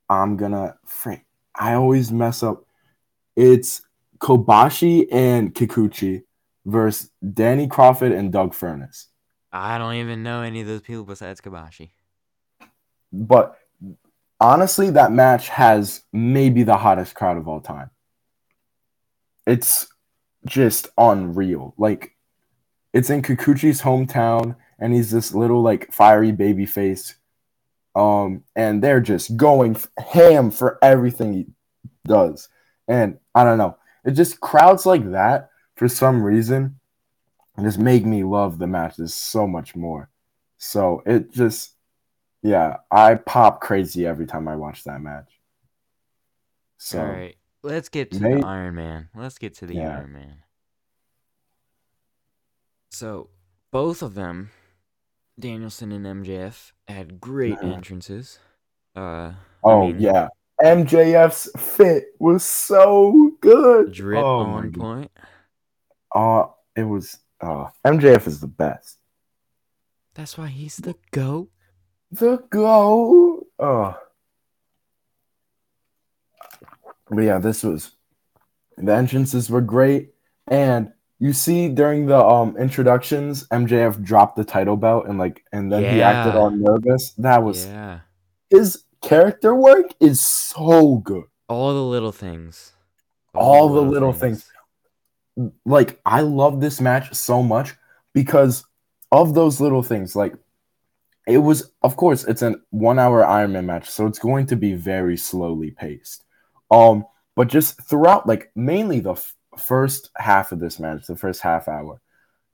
[0.09, 1.27] I'm gonna frick.
[1.53, 2.65] I always mess up.
[3.35, 3.83] It's
[4.17, 6.23] Kobashi and Kikuchi
[6.65, 9.05] versus Danny Crawford and Doug Furnas.
[9.51, 11.89] I don't even know any of those people besides Kobashi.
[13.11, 13.57] But
[14.39, 17.89] honestly, that match has maybe the hottest crowd of all time.
[19.47, 19.87] It's
[20.45, 21.73] just unreal.
[21.77, 22.15] Like,
[22.93, 27.15] it's in Kikuchi's hometown, and he's this little like fiery baby face.
[27.95, 31.47] Um, and they're just going ham for everything he
[32.07, 32.47] does.
[32.87, 36.78] And I don't know, it just crowds like that for some reason
[37.63, 40.09] just make me love the matches so much more.
[40.57, 41.75] So it just
[42.41, 45.29] yeah, I pop crazy every time I watch that match.
[46.77, 49.09] So All right, let's get to May- the Iron Man.
[49.15, 49.97] Let's get to the Yeah.
[49.97, 50.43] Iron Man.
[52.91, 53.29] So
[53.71, 54.51] both of them,
[55.39, 57.73] Danielson and MJF, had great Mhm.
[57.73, 58.39] entrances.
[58.95, 60.29] Uh, I oh mean, yeah.
[60.61, 63.93] MJF's fit was so good.
[63.93, 64.81] drip oh, my on God.
[64.81, 65.11] point.
[66.13, 68.97] Uh, it was uh MJF is the best.
[70.13, 71.49] That's why he's the goat.
[72.11, 73.45] The go.
[73.57, 73.97] Oh.
[77.09, 77.91] But yeah, this was
[78.77, 80.13] the entrances were great.
[80.47, 85.71] And you see during the um introductions, MJF dropped the title belt and like and
[85.71, 87.11] then he acted all nervous.
[87.13, 87.99] That was yeah,
[88.49, 91.25] his character work is so good.
[91.47, 92.73] all the little things.
[93.33, 94.49] All the little things.
[95.65, 97.73] Like I love this match so much
[98.13, 98.65] because
[99.11, 100.15] of those little things.
[100.15, 100.33] Like
[101.27, 105.17] it was, of course, it's an one-hour Ironman match, so it's going to be very
[105.17, 106.23] slowly paced.
[106.71, 107.05] Um,
[107.35, 111.67] but just throughout, like mainly the f- first half of this match, the first half
[111.67, 112.01] hour,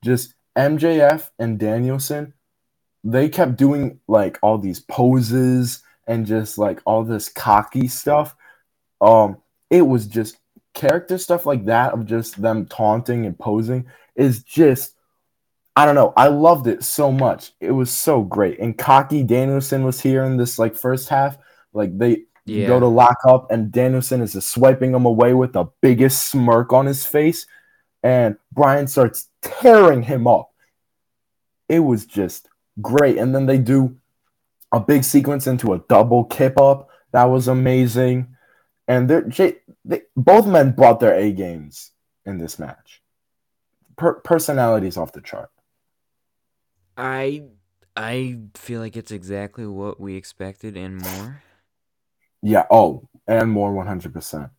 [0.04, 2.34] just MJF and Danielson,
[3.02, 8.34] they kept doing like all these poses and just like all this cocky stuff.
[9.00, 9.38] Um,
[9.70, 10.36] it was just
[10.76, 14.92] character stuff like that of just them taunting and posing is just
[15.78, 16.14] I don't know.
[16.16, 17.52] I loved it so much.
[17.60, 18.60] It was so great.
[18.60, 21.36] And cocky Danielson was here in this like first half.
[21.74, 22.66] Like they Yeah.
[22.68, 26.72] go to lock up and Danielson is just swiping him away with the biggest smirk
[26.72, 27.46] on his face.
[28.02, 30.50] And Bryan starts tearing him up.
[31.68, 32.48] It was just
[32.80, 33.18] great.
[33.18, 33.96] And then they do
[34.72, 36.88] a big sequence into a double kip up.
[37.12, 38.28] That was amazing.
[38.88, 39.28] And they're
[39.86, 41.92] they, both men brought their A games
[42.26, 43.02] in this match.
[43.96, 45.50] Per- personalities off the chart.
[46.96, 47.44] I
[47.96, 51.42] I feel like it's exactly what we expected and more.
[52.42, 52.66] Yeah.
[52.70, 54.50] Oh, and more 100%.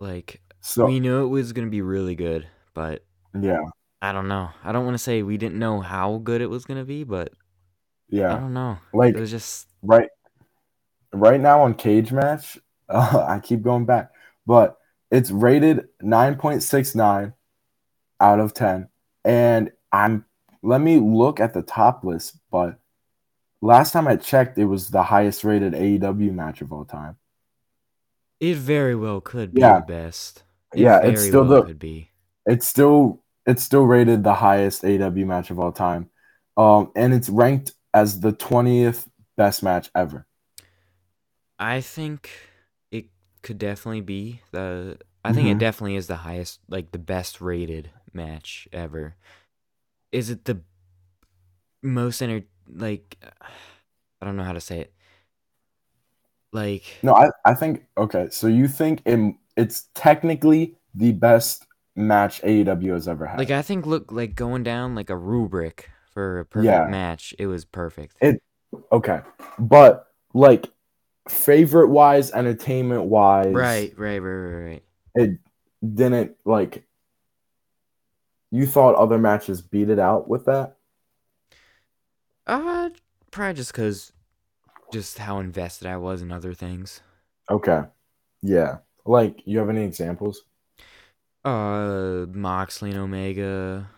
[0.00, 3.04] Like So, we knew it was gonna be really good, but
[3.38, 3.60] yeah.
[4.02, 4.50] I don't know.
[4.62, 7.32] I don't want to say we didn't know how good it was gonna be, but
[8.08, 8.78] yeah, I don't know.
[8.92, 10.10] Like It was just right
[11.12, 12.58] right now on Cage Match,
[12.88, 14.10] uh, I keep going back,
[14.46, 14.78] but
[15.10, 17.34] it's rated 9.69
[18.20, 18.88] out of 10.
[19.24, 20.24] And I'm
[20.62, 22.78] let me look at the top list, but
[23.62, 27.16] last time I checked, it was the highest rated AEW match of all time.
[28.40, 29.70] it very well could be Yeah.
[29.70, 30.44] the best.
[30.72, 32.10] It Yeah, it's very still well the could be.
[32.46, 36.10] it's still it's still rated the highest AEW match of all time.
[36.56, 40.26] Um, and it's ranked as the 20th best match ever.
[41.58, 42.53] I think it
[43.44, 44.98] could definitely be the.
[45.24, 45.60] I think it Mhm.
[45.60, 49.16] definitely is the highest, like the best rated match ever.
[50.12, 50.60] Is it the
[51.82, 53.16] most enter like?
[54.22, 54.94] I don't know how to say it.
[56.52, 58.28] Like No, I, I think okay.
[58.30, 61.66] So you think it, it's technically the best
[61.96, 63.38] match AEW has ever had?
[63.38, 66.86] Like I think look like going down like a rubric for a perfect Yeah.
[66.88, 67.34] match.
[67.38, 68.16] It was perfect.
[68.20, 68.42] It-
[68.92, 69.20] okay,
[69.58, 70.68] but like
[71.28, 74.82] favorite wise, entertainment wise, right, right, right, right, right.
[75.14, 75.38] It
[75.82, 76.84] didn't like.
[78.50, 80.76] You thought other matches beat it out with that?
[82.46, 82.90] Uh,
[83.30, 84.12] probably just cause,
[84.92, 87.00] just how invested I was in other things.
[87.50, 87.82] Okay,
[88.42, 88.78] yeah.
[89.04, 90.44] Like, you have any examples?
[91.44, 93.90] Uh, Moxley and Omega,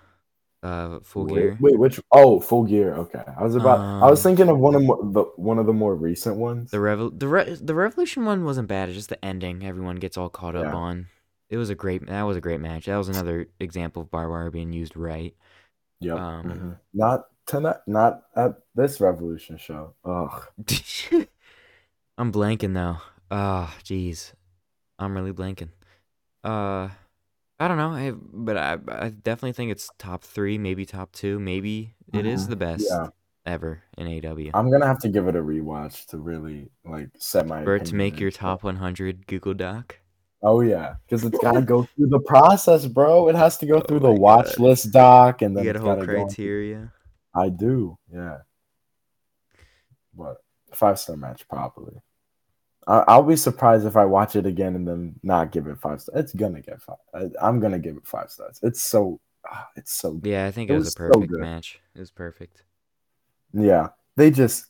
[0.62, 1.58] uh, Full wait, Gear.
[1.60, 2.00] Wait, which?
[2.12, 2.94] Oh, Full Gear.
[2.94, 3.78] Okay, I was about.
[3.78, 6.70] I was Um, thinking of one of mo- the one of the more recent ones.
[6.70, 8.88] The Revol the Re- the Revolution one wasn't bad.
[8.88, 9.64] It's just the ending.
[9.64, 10.74] Everyone gets all caught up Yeah.
[10.74, 11.06] on.
[11.50, 12.06] It was a great.
[12.06, 12.86] That was a great match.
[12.86, 15.34] That was another example of barbed wire being used right.
[16.00, 16.14] Yeah.
[16.14, 16.76] um, mhm.
[16.92, 17.76] Not tonight.
[17.86, 19.94] Not at this Revolution show.
[20.04, 20.46] Ugh.
[22.18, 22.96] I'm blanking though.
[23.30, 24.32] Ah, jeez,
[24.98, 25.68] I'm really blanking.
[26.42, 26.88] Uh,
[27.58, 27.90] I don't know.
[27.90, 32.46] I but I I definitely think it's top three, maybe top two, maybe it is
[32.46, 32.50] Mhm.
[32.50, 33.08] the best Yeah.
[33.46, 34.50] ever in AW.
[34.54, 37.64] I'm gonna have to give it a rewatch to really like set my.
[37.64, 39.98] For it to make your top 100 Google Doc.
[40.42, 43.28] Oh yeah, because it's gotta go through the process, bro.
[43.28, 44.58] It has to go Oh through the watch God.
[44.58, 46.92] list doc, and then You got a whole criteria.
[47.34, 48.38] I do, yeah.
[50.14, 50.36] But
[50.74, 51.94] five star match probably.
[52.86, 56.00] I, I'll be surprised if I watch it again and then not give it five
[56.00, 56.24] stars.
[56.24, 56.96] It's gonna get five.
[57.14, 58.60] I, I'm gonna give it five stars.
[58.62, 60.30] It's so, ah, it's so good.
[60.30, 61.40] Yeah, I think It it, was, was a perfect good.
[61.40, 61.80] match.
[61.94, 62.62] It was perfect.
[63.52, 64.66] Yeah, they just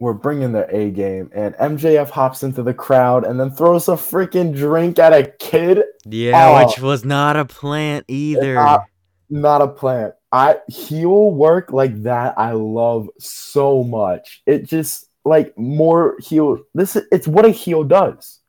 [0.00, 3.92] were bringing their A game, and MJF hops into the crowd and then throws a
[3.92, 5.82] freaking drink at a kid.
[6.06, 6.64] Yeah, Oh.
[6.66, 8.54] which was not a plant either.
[8.54, 8.84] not-
[9.30, 10.14] Not a plant.
[10.32, 12.38] I heel work like that.
[12.38, 14.42] I love so much.
[14.46, 16.58] It just like more heel.
[16.74, 18.40] This is it's what a heel does.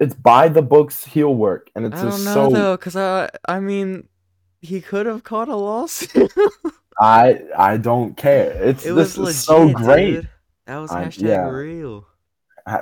[0.00, 2.50] It's by the books heel work, and it's I don't just know so.
[2.50, 4.08] though, cause I, I mean,
[4.60, 6.32] he could have caught a lawsuit.
[7.00, 8.50] I I don't care.
[8.62, 10.10] It's it this was is so great.
[10.12, 10.28] dude.
[10.66, 11.48] That was I- hashtag yeah.
[11.48, 12.06] real.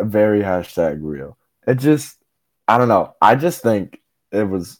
[0.03, 1.39] Very hashtag real.
[1.67, 2.19] It just,
[2.69, 3.15] I don't know.
[3.23, 4.79] I just think it was.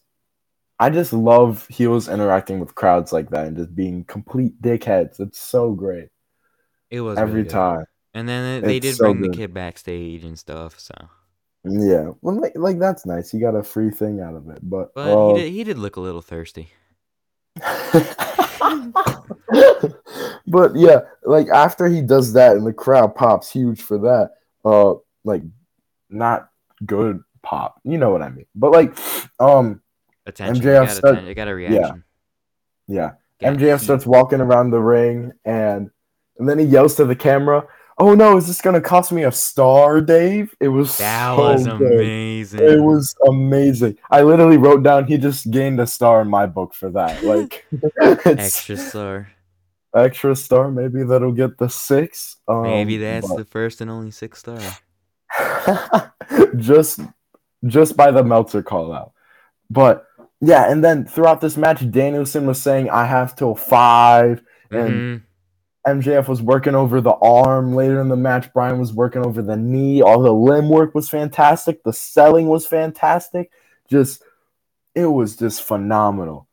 [0.79, 5.21] I just love heels interacting with crowds like that and just being complete dickheads.
[5.21, 6.09] It's so great
[6.91, 7.51] It was every good.
[7.51, 7.85] time.
[8.15, 9.33] And then they, It's did so bring good.
[9.33, 10.79] the kid backstage and stuff.
[10.81, 10.95] So,
[11.65, 13.33] Yeah, well, like, like that's nice.
[13.33, 15.79] You got a free thing out of it, but but uh, he did he did
[15.79, 16.71] look a little thirsty.
[20.47, 24.31] but yeah, like after he does that and the crowd pops huge for that,
[24.65, 24.95] uh,
[25.25, 25.43] like
[26.09, 26.51] not
[26.85, 27.81] good pop.
[27.85, 28.47] You know what I mean?
[28.55, 28.97] But like,
[29.39, 29.81] um,
[30.27, 30.65] Attention.
[30.65, 32.05] MJF got said- atten- got a reaction.
[32.89, 35.91] yeah, Got MJF starts walking around the ring and
[36.39, 37.65] and then he yells to the camera,
[37.99, 41.67] "Oh no, is this gonna cost me a star, Dave?" It was That so was
[41.67, 41.81] good.
[41.93, 42.61] amazing.
[42.61, 43.99] It was amazing.
[44.11, 47.23] I literally wrote down he just gained a star in my book for that.
[47.31, 47.67] Like
[48.27, 49.29] extra star.
[49.95, 50.71] extra star.
[50.71, 52.37] Maybe that'll get the six.
[52.49, 54.59] Um, Maybe that's but- the first and only six star.
[56.57, 57.01] just
[57.67, 59.13] just by the Meltzer call out.
[59.69, 60.07] But
[60.41, 65.23] yeah, and then throughout this match, Danielson was saying I have till five, and Mhm.
[65.95, 67.75] MJF was working over the arm.
[67.75, 70.03] Later in the match, Bryan was working over the knee.
[70.03, 71.83] All the limb work was fantastic.
[71.83, 73.51] The selling was fantastic.
[73.89, 74.23] Just
[74.95, 76.47] it was just phenomenal.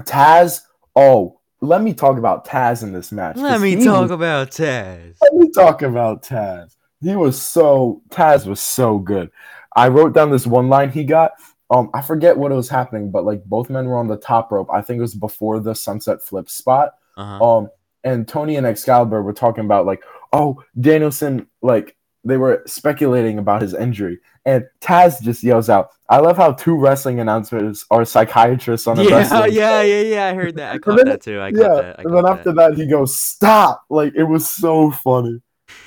[0.00, 0.62] Taz,
[0.94, 3.36] oh, let me talk about Taz in this match.
[3.36, 5.16] Let me talk was- about Taz.
[5.22, 6.76] let me talk about Taz.
[7.00, 9.30] He was so Taz was so good.
[9.74, 11.32] I wrote down this one line he got.
[11.70, 14.50] Um, I forget what it was happening, but like both men were on the top
[14.50, 14.68] rope.
[14.72, 16.94] I think it was before the sunset flip spot.
[17.16, 17.58] Uh-huh.
[17.58, 17.68] Um,
[18.08, 20.02] and Tony and Excalibur were talking about like,
[20.32, 26.18] oh, Danielson, like they were speculating about his injury, and Taz just yells out, "I
[26.18, 30.26] love how two wrestling announcers are psychiatrists on a Yeah, wrestling." yeah, yeah, yeah.
[30.26, 30.74] I heard that.
[30.74, 31.40] I caught then- that too.
[31.40, 31.98] I caught yeah, that.
[32.00, 32.74] I and then caught after that.
[32.74, 35.40] he goes, "Stop!" Like it was so funny.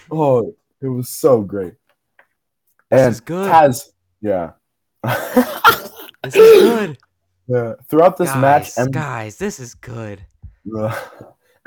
[0.09, 1.73] Oh, it was so great.
[2.89, 3.51] This And is good.
[3.51, 3.89] Taz,
[4.21, 4.51] yeah,
[6.23, 6.97] This is good.
[7.47, 7.73] yeah.
[7.89, 10.25] Throughout this guys, match, M- guys, this is good.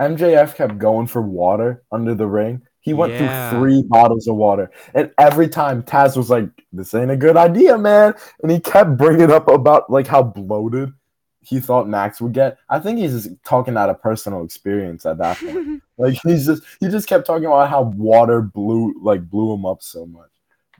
[0.00, 2.62] MJF kept going for water under the ring.
[2.80, 3.50] He went Yeah.
[3.50, 7.36] through three bottles of water, and every time Taz was like, "This ain't a good
[7.36, 10.92] idea, man," and he kept bringing up about like how bloated
[11.40, 12.58] he thought Max would get.
[12.68, 15.82] I think he's just talking out of personal experience at that point.
[15.96, 19.80] Like he's just he just kept talking about how water blew like blew him up
[19.80, 20.28] so much.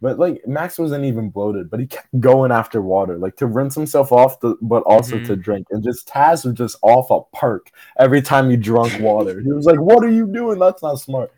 [0.04, 3.74] But like Max wasn't even bloated, but he kept going after water, like to rinse
[3.74, 5.24] himself off, but also Mhm.
[5.28, 5.66] to drink.
[5.70, 9.40] And just Taz was just off a perk every time he drunk water.
[9.40, 10.58] He was like, "What are you doing?
[10.58, 11.32] That's not smart."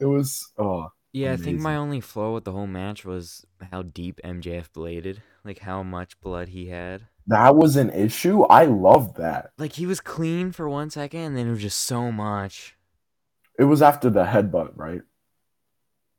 [0.00, 3.82] It was oh Yeah, I think my only flaw with the whole match was how
[3.82, 7.02] deep MJF bladed, like how much blood he had.
[7.26, 8.44] that was an issue.
[8.44, 9.50] I loved that.
[9.58, 12.78] Like he was clean for one second, and then it was just so much.
[13.58, 15.02] It was after the headbutt, right?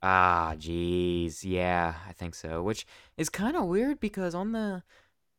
[0.02, 2.61] Ah, jeez, yeah, I think so.
[2.61, 2.86] Which
[3.18, 4.84] is kind of weird because on the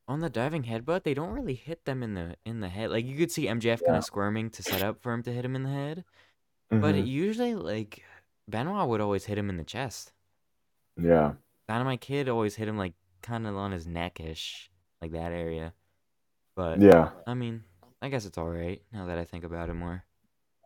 [0.09, 2.91] on the diving headbutt, they don't really hit them in the in the head.
[2.91, 5.45] Like you could see MJF kind of squirming to set up for him to hit
[5.45, 6.05] him in the head,
[6.71, 6.99] but Mhm.
[7.01, 8.03] it usually like
[8.49, 10.13] Benoit would always hit him in the chest.
[10.97, 11.35] yeah,
[11.69, 14.69] Dynamite Kid always hit him like kind of on his neckish,
[15.01, 15.73] like that area.
[16.57, 17.63] But yeah, I mean,
[18.03, 20.03] I guess it's all right now that I think about it more.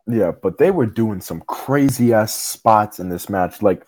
[0.07, 0.31] Yeah.
[0.31, 3.85] But they were doing some crazy ass spots in this match, like.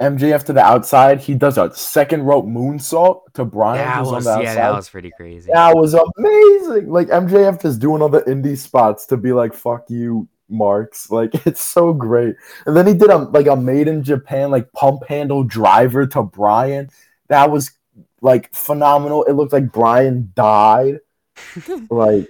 [0.00, 4.32] MJF to the outside, he does a second rope moonsault to Bryan, that was yeah,
[4.32, 4.54] outside.
[4.54, 5.50] that was pretty crazy.
[5.52, 6.88] That was amazing.
[6.88, 11.46] Like MJF just doing all the indie spots to be like, "Fuck you, Marks." Like
[11.46, 12.36] it's so great.
[12.64, 16.22] And then he did a like a made in Japan like pump handle driver to
[16.22, 16.90] Bryan.
[17.26, 17.72] That was
[18.20, 19.24] like phenomenal.
[19.24, 21.00] It looked like Bryan died.
[21.90, 22.28] Like,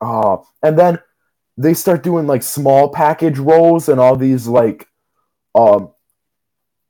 [0.00, 0.98] oh, and then
[1.56, 4.88] they start doing like small package rolls and all these like,
[5.54, 5.90] um,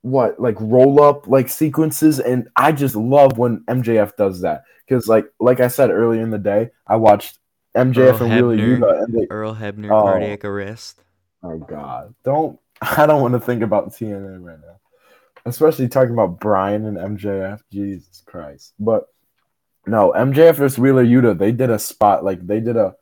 [0.02, 5.08] what like roll up like sequences, and I just love when MJF does that because
[5.08, 7.38] like like I said earlier in the day, I watched
[7.76, 8.78] MJF Earl and Wheeler Hebner.
[8.80, 10.02] Yuta, and they, Earl Hebner Oh.
[10.02, 11.00] cardiac arrest.
[11.42, 14.80] oh god, don't I don't want to think about TNA right now,
[15.46, 17.60] especially talking about Bryan and MJF.
[17.72, 18.74] Jesus Christ!
[18.78, 19.06] But
[19.86, 21.36] no, MJF versus Wheeler Yuta.
[21.38, 22.94] They did a spot like they did a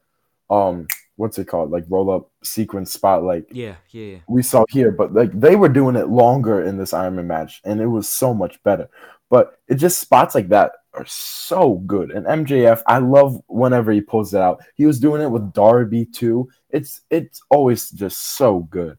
[0.50, 0.86] um
[1.22, 4.18] what's it called like roll up sequence spot like Yeah, yeah, yeah.
[4.26, 7.60] we saw here, but like they were doing it longer in this Iron Man match,
[7.64, 8.90] and it was so much better.
[9.30, 12.10] But it just spots like that are so good.
[12.10, 14.62] And MJF, I love whenever he pulls it out.
[14.74, 16.50] He was doing it with Darby too.
[16.70, 18.98] It's it's always just so good.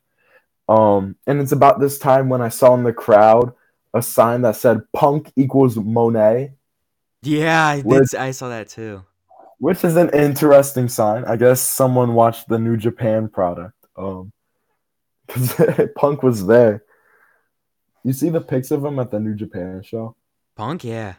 [0.69, 3.53] Um, and it's about this time when I saw in the crowd
[3.93, 6.53] a sign that said "Punk equals Moné,"
[7.21, 8.15] Yeah, I did.
[8.15, 9.03] I saw that too.
[9.63, 11.23] Which is an interesting sign.
[11.23, 13.77] I guess someone watched the New Japan product.
[13.95, 14.33] Um,
[15.25, 16.83] because Punk was there.
[18.03, 20.17] You see the pics of him at the New Japan show.
[20.57, 21.13] Punk, yeah.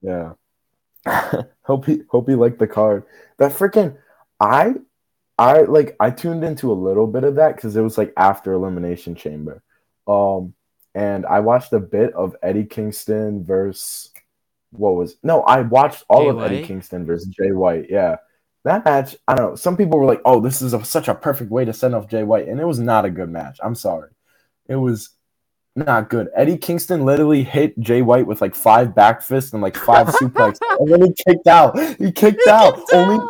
[0.00, 0.34] Yeah.
[1.62, 3.02] hope he hope he liked the card.
[3.38, 3.96] That freaking
[4.38, 4.74] I
[5.36, 8.52] I like I tuned into a little bit of that because it was like after
[8.52, 9.60] Elimination Chamber.
[10.06, 10.54] Um
[10.94, 14.11] and I watched a bit of Eddie Kingston versus
[14.72, 17.86] what was no, I watched all Jay of Eddie Kingston versus Jay White.
[17.88, 18.16] Yeah.
[18.64, 19.56] That match, I don't know.
[19.56, 22.08] Some people were like, "Oh, this is a, such a perfect way to send off
[22.08, 23.58] Jay White," and it was not a good match.
[23.60, 24.10] I'm sorry,
[24.68, 25.10] it was
[25.74, 26.28] not good.
[26.36, 30.58] Eddie Kingston literally hit Jay White with like five back fists and like five suplex,
[30.78, 31.78] and then he kicked out.
[31.98, 32.80] He kicked out.
[32.92, 33.26] Only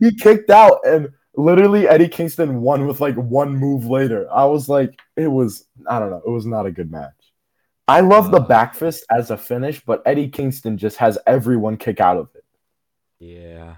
[0.00, 4.26] he kicked out, and literally Eddie Kingston won with like one move later.
[4.32, 6.22] I was like, it was I don't know.
[6.26, 7.17] It was not a good match.
[7.88, 12.00] I love the back fist as a finish, but Eddie Kingston just has everyone kick
[12.00, 12.44] out of it.
[13.18, 13.76] Yeah.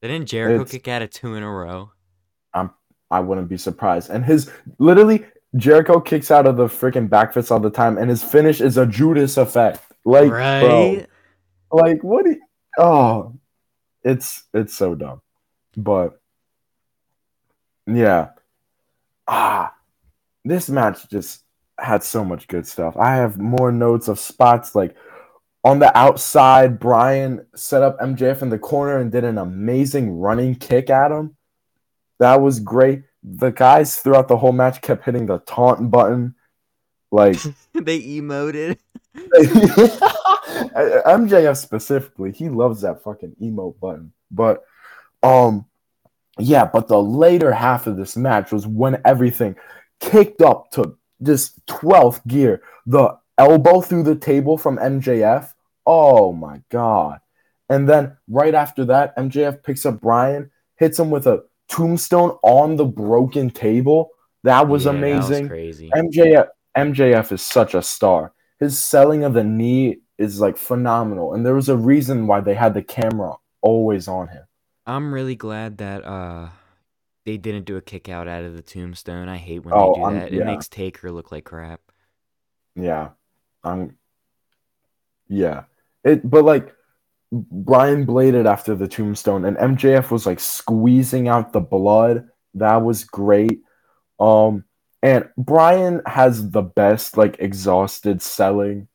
[0.00, 1.90] Didn't Jericho It's- kick out of two in a row?
[2.54, 2.70] I'm
[3.10, 4.08] I wouldn't be surprised.
[4.10, 5.26] And his literally
[5.56, 8.78] Jericho kicks out of the freaking back fist all the time, and his finish is
[8.78, 9.82] a Judas effect.
[10.06, 11.04] Like, bro,
[11.70, 12.24] like what?
[12.24, 12.40] You,
[12.78, 13.34] oh,
[14.02, 15.20] it's it's so dumb.
[15.76, 16.18] But
[17.86, 18.30] yeah,
[19.28, 19.74] ah,
[20.44, 21.42] this match just
[21.82, 22.96] had so much good stuff.
[22.96, 24.94] I have more notes of spots like
[25.64, 26.78] on the outside.
[26.78, 31.36] Bryan set up MJF in the corner and did an amazing running kick at him.
[32.18, 33.02] That was great.
[33.22, 36.34] The guys throughout the whole match kept hitting the taunt button.
[37.10, 37.38] Like
[37.74, 38.78] they emoted.
[41.04, 44.12] MJF specifically, he loves that fucking emote button.
[44.30, 44.62] But
[45.22, 45.66] um
[46.38, 49.56] yeah, but the later half of this match was when everything
[50.00, 52.62] kicked up to just 12th gear.
[52.86, 55.52] The elbow through the table from MJF.
[55.86, 57.20] Oh my god.
[57.68, 62.76] And then right after that, MJF picks up Bryan, hits him with a tombstone on
[62.76, 64.10] the broken table.
[64.42, 65.30] That was Yeah, amazing.
[65.34, 65.90] That was crazy.
[65.94, 68.32] MJF MJF is such a star.
[68.58, 72.54] His selling of the knee is like phenomenal, and there was a reason why they
[72.54, 74.44] had the camera always on him.
[74.86, 76.48] I'm really glad that uh
[77.24, 79.28] they didn't do a kick out out of the tombstone.
[79.28, 80.32] I hate when Oh, they do I'm- that.
[80.32, 80.44] It yeah.
[80.44, 81.80] makes Taker look like crap.
[82.74, 83.10] Yeah,
[83.62, 83.96] I'm.
[85.28, 85.64] Yeah,
[86.04, 86.28] it.
[86.28, 86.74] But like,
[87.30, 92.28] Bryan bladed after the tombstone, and MJF was like squeezing out the blood.
[92.54, 93.60] That was great.
[94.20, 94.64] Um,
[95.02, 98.88] and Bryan has the best like exhausted selling.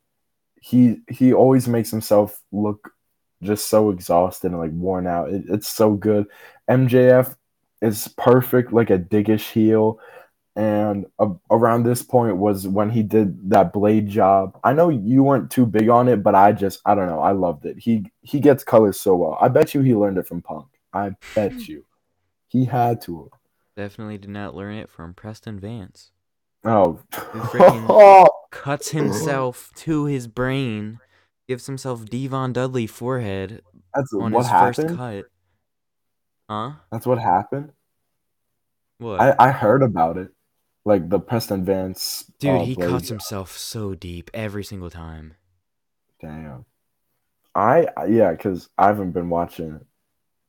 [0.62, 2.91] He he always makes himself look
[3.44, 5.30] just so exhausted and like worn out.
[5.32, 6.26] It, it's so good.
[6.70, 7.36] MJF
[7.82, 9.99] is perfect, like a diggish heel.
[10.56, 14.60] And uh, around this point was when he did that blade job.
[14.64, 17.20] I know you weren't too big on it, but I just I don't know.
[17.20, 17.78] I loved it.
[17.78, 19.38] He he gets colors so well.
[19.40, 20.66] I bet you he learned it from Punk.
[20.94, 21.86] I bet you
[22.48, 23.30] he had to.
[23.76, 26.10] Definitely did not learn it from Preston Vance.
[26.66, 30.99] Oh, freaking- Cuts himself to his brain,
[31.48, 33.62] gives himself Devon Dudley forehead
[33.94, 34.88] that's on what his happened.
[34.88, 35.26] first cut.
[36.49, 36.74] Huh?
[36.91, 37.72] That's what happened.
[38.99, 39.19] What?
[39.19, 40.32] I I heard about it,
[40.86, 42.32] like the Preston Vance.
[42.40, 45.36] Dude, uh, he blade cuts himself so deep every single time.
[46.22, 46.65] Damn.
[47.53, 49.82] I yeah, because I haven't been watching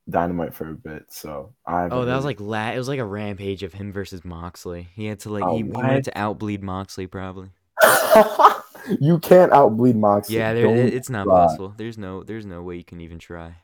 [0.09, 1.89] Dynamite for a bit, so I.
[1.91, 4.89] Oh, that was like la- it was like a rampage of him versus Moxley.
[4.95, 7.51] He had to like Oh, he, he wanted to outbleed Moxley probably.
[9.01, 10.37] you can't outbleed Moxley.
[10.37, 11.75] Yeah, there, it's not possible.
[11.77, 13.57] There's no there's no way you can even try.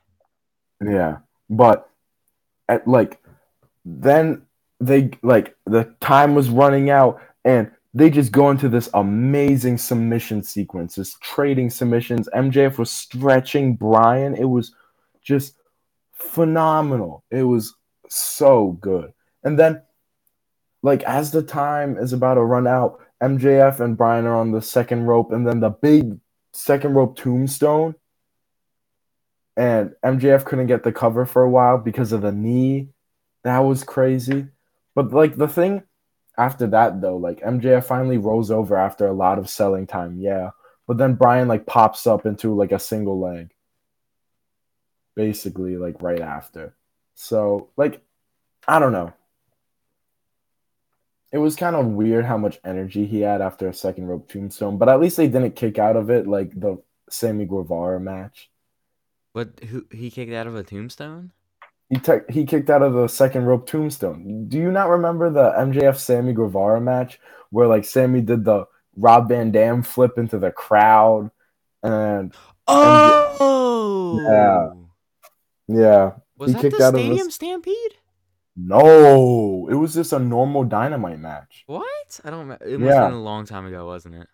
[0.83, 1.89] Yeah, but
[2.69, 3.21] at like
[3.85, 4.43] then
[4.81, 10.43] they like the time was running out and they just go into this amazing submission
[10.43, 12.29] sequence, this trading submissions.
[12.35, 14.35] MJF was stretching Bryan.
[14.35, 14.75] It was
[15.23, 15.55] just
[16.13, 17.23] phenomenal.
[17.31, 17.75] It was
[18.09, 19.13] so good.
[19.45, 19.83] And then
[20.83, 24.61] like as the time is about to run out, MJF and Bryan are on the
[24.61, 26.19] second rope, and then the big
[26.53, 27.95] second rope tombstone
[29.57, 32.89] and MJF couldn't get the cover for a while because of the knee.
[33.43, 34.49] That was crazy.
[34.95, 35.83] But like the thing
[36.37, 40.51] after that though, like MJF finally rolls over after a lot of selling time, yeah.
[40.87, 43.51] But then Bryan like pops up into like a single leg.
[45.15, 46.75] Basically, like right after.
[47.15, 48.01] So, like,
[48.67, 49.13] I don't know.
[51.31, 54.79] It was kind of weird how much energy he had after a second rope tombstone,
[54.79, 58.51] but at least they didn't kick out of it like the Sammy Guevara match.
[59.35, 59.61] What?
[59.69, 61.33] Who he kicked out of a tombstone?
[61.91, 64.47] He te- he kicked out of the second rope tombstone.
[64.49, 67.21] Do you not remember the MJF Sammy Guevara match
[67.51, 68.65] where like Sammy did the
[68.97, 71.31] Rob Van Dam flip into the crowd
[71.83, 72.33] and
[72.67, 74.19] Oh,
[75.69, 75.77] Yeah.
[75.81, 77.95] yeah, Was He that kicked the out of Stadium this- Stampede?
[78.57, 81.65] no, it was just a normal dynamite match.
[81.67, 82.21] What?
[82.25, 82.41] I don't.
[82.41, 82.65] remember.
[82.65, 84.29] It must have been a long time ago, wasn't it?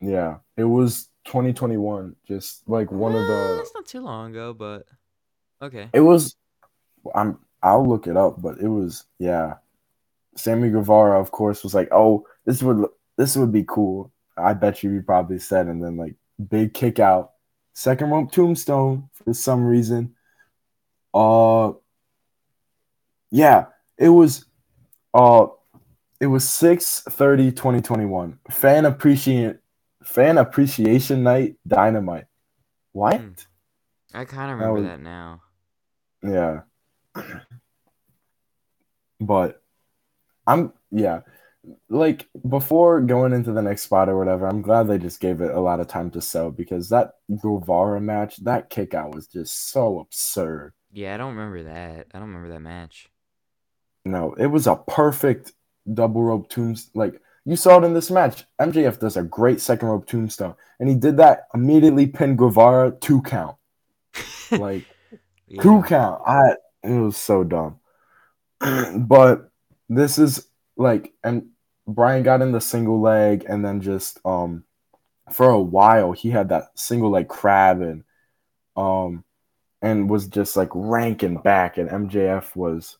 [0.00, 2.16] Yeah, it was 2021.
[2.26, 3.56] Just like one of Eh, the.
[3.58, 4.86] That's not too long ago, but
[5.60, 5.88] okay.
[5.92, 6.36] It was.
[7.14, 7.38] I'm.
[7.62, 9.04] I'll look it up, but it was.
[9.18, 9.54] Yeah,
[10.36, 12.86] Sammy Guevara, of course, was like, "Oh, this would
[13.16, 16.14] this would be cool." I bet you he probably said, and then like
[16.50, 17.32] big kick out,
[17.74, 20.14] second rope tombstone for some reason.
[21.14, 21.72] Uh,
[23.30, 23.66] yeah,
[23.98, 24.44] it was.
[25.14, 25.46] Uh,
[26.20, 29.56] it was 6 30 2021 fan appreciate
[30.06, 32.26] fan appreciation night dynamite
[32.92, 33.28] what Hmm.
[34.14, 35.42] I kind of That remember was- that now.
[36.22, 36.60] yeah
[39.20, 39.62] but
[40.46, 41.20] i'm yeah
[41.88, 45.50] like before going into the next spot or whatever i'm glad they just gave it
[45.50, 49.70] a lot of time to sell because that guevara match that kick out was just
[49.70, 52.06] so absurd Yeah, I don't remember that.
[52.14, 53.08] I don't remember that match.
[54.04, 55.52] no it was a perfect
[55.92, 59.88] double rope tombstone like you saw it in this match mjf does a great second
[59.88, 63.56] rope tombstone and he did that immediately pinned guevara two count
[64.50, 64.84] like
[65.48, 65.62] Yeah.
[65.62, 66.22] Two count.
[66.26, 67.78] I it was so dumb.
[69.06, 69.50] but
[69.88, 71.48] this is like and
[71.86, 74.64] Brian got in the single leg and then just um
[75.32, 78.04] for a while he had that single leg crab and
[78.76, 79.24] um
[79.82, 82.98] and was just like ranking back and MJF was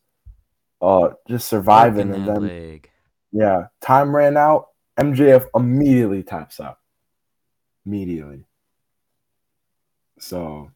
[0.80, 2.90] uh just surviving and then leg.
[3.36, 4.68] Yeah, time ran out.
[4.98, 6.78] MJF immediately taps out.
[7.84, 8.44] Immediately.
[10.18, 10.70] So,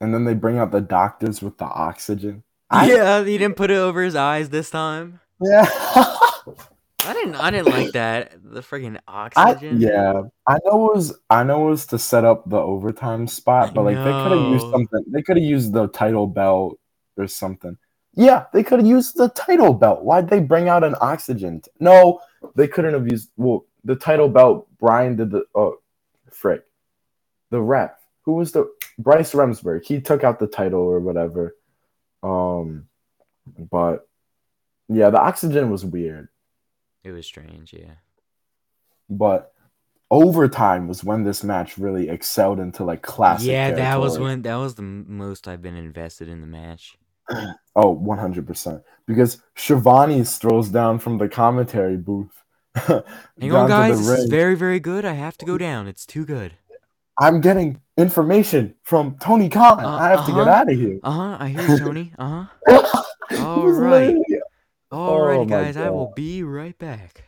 [0.00, 2.42] and then they bring out the doctors with the oxygen.
[2.68, 5.20] I- yeah, he didn't put it over his eyes this time.
[5.40, 5.66] Yeah.
[7.02, 7.36] I didn't.
[7.36, 8.32] I didn't like that.
[8.42, 9.80] The friggin' I, oxygen.
[9.80, 10.22] yeah.
[10.46, 13.72] I know it was I know it was to set up the overtime spot, I
[13.72, 15.04] but like they could have used something.
[15.06, 16.78] They could have used the title belt
[17.16, 17.78] or something.
[18.14, 20.02] Yeah, they could have used the title belt.
[20.02, 21.60] Why'd they bring out an oxygen?
[21.60, 22.20] t- no,
[22.56, 24.66] they couldn't have used well the title belt.
[24.78, 25.78] Bryan did the oh
[26.32, 26.64] frick.
[27.50, 27.92] The ref.
[28.22, 29.84] Who was the Bryce Remsburg?
[29.84, 31.56] He took out the title or whatever.
[32.22, 32.86] Um
[33.70, 34.08] but
[34.88, 36.28] yeah, the oxygen was weird.
[37.04, 37.72] It was strange.
[37.72, 37.94] Yeah.
[39.08, 39.52] but
[40.10, 43.48] overtime was when this match really excelled into like classic.
[43.48, 44.42] yeah, that was when.
[44.42, 46.96] That was the most I've been invested in the match.
[47.76, 48.82] Oh, 100%.
[49.06, 52.32] Because Schiavone throws down from the commentary booth.
[52.74, 53.98] Hang on, guys.
[54.06, 55.04] This is very, very good.
[55.04, 55.86] I have to go down.
[55.86, 56.54] It's too good.
[57.18, 59.84] I'm getting information from Tony Khan.
[59.84, 60.50] Uh, I have to get uh-huh.
[60.50, 60.98] out of here.
[61.02, 61.36] Uh huh.
[61.38, 62.12] I hear you, Tony.
[62.18, 63.02] Uh huh.
[63.38, 64.14] All right.
[64.14, 64.40] literally-
[64.92, 65.76] Alrighty, Oh guys.
[65.76, 67.24] I will be right back.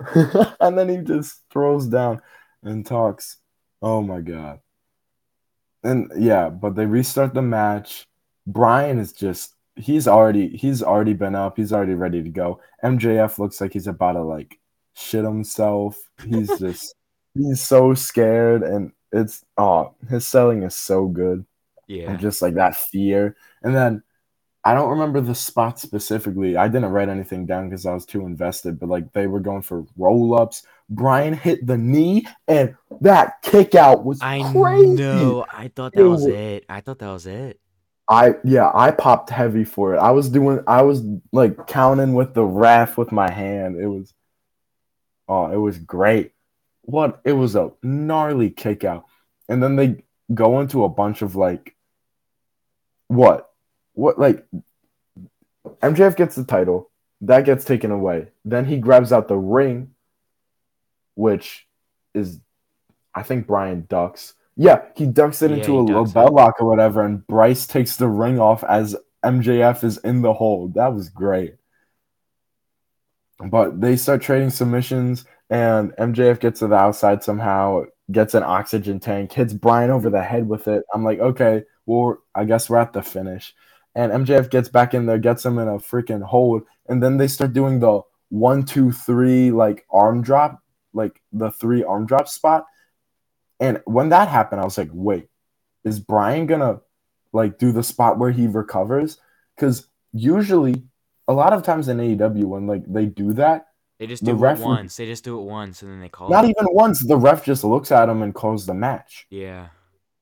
[0.60, 2.20] and then he just throws down
[2.62, 3.36] and talks.
[3.80, 4.58] Oh my god.
[5.84, 8.08] And yeah, but they restart the match.
[8.46, 11.56] Bryan is just he's already he's already been up.
[11.56, 12.60] He's already ready to go.
[12.82, 14.58] MJF looks like he's about to like
[14.94, 15.96] shit himself.
[16.26, 16.94] He's just
[17.34, 21.44] he's so scared and it's oh his selling is so good
[21.86, 22.10] Yeah.
[22.10, 23.36] and just like that fear.
[23.62, 24.02] And then
[24.66, 26.56] I don't remember the spot specifically.
[26.56, 29.60] I didn't write anything down because I was too invested, but like they were going
[29.62, 30.62] for roll ups.
[30.88, 34.86] Bryan hit the knee, and that kick out was I crazy.
[34.94, 35.44] know.
[35.52, 36.64] I thought that It was wa- it.
[36.68, 37.60] I thought that was it.
[38.08, 39.98] I yeah, I popped heavy for it.
[39.98, 41.02] I was doing, I was
[41.32, 43.80] like counting with the raft with my hand.
[43.80, 44.12] It was,
[45.28, 46.32] oh, it was great.
[46.82, 49.06] What it was a gnarly kick out,
[49.48, 51.74] and then they go into a bunch of like,
[53.08, 53.50] what,
[53.94, 54.46] what like,
[55.80, 56.90] MJF gets the title,
[57.22, 58.28] that gets taken away.
[58.44, 59.94] Then he grabs out the ring,
[61.14, 61.66] which
[62.12, 62.40] is,
[63.14, 64.34] I think Bryan ducks.
[64.56, 66.14] Yeah, he ducks it Yeah, into a it.
[66.32, 70.74] lock or whatever, and Bryce takes the ring off as MJF is in the hold.
[70.74, 71.56] That was great.
[73.44, 79.00] But they start trading submissions, and MJF gets to the outside somehow, gets an oxygen
[79.00, 80.84] tank, hits Bryan over the head with it.
[80.94, 83.54] I'm like, okay, well, I guess we're at the finish.
[83.96, 87.28] And MJF gets back in there, gets him in a freaking hold, and then they
[87.28, 90.60] start doing the one, two, three, like arm drop,
[90.92, 92.66] like the three arm drop spot.
[93.60, 95.28] And when that happened, I was like, wait,
[95.84, 96.80] is Bryan gonna
[97.32, 99.18] like do the spot where he recovers?
[99.56, 100.82] Because usually,
[101.28, 103.68] a lot of times in AEW, when like they do that,
[103.98, 104.96] They just The do it ref- once.
[104.96, 106.50] They just do it once and then they call not it.
[106.50, 109.26] even once, the ref just looks at him and calls the match.
[109.30, 109.68] Yeah,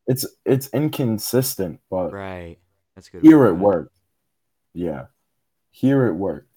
[0.07, 2.59] It's it's inconsistent, but right.
[2.95, 3.23] That's good.
[3.23, 3.97] here it worked.
[4.75, 5.07] Yeah,
[5.71, 6.49] here it worked.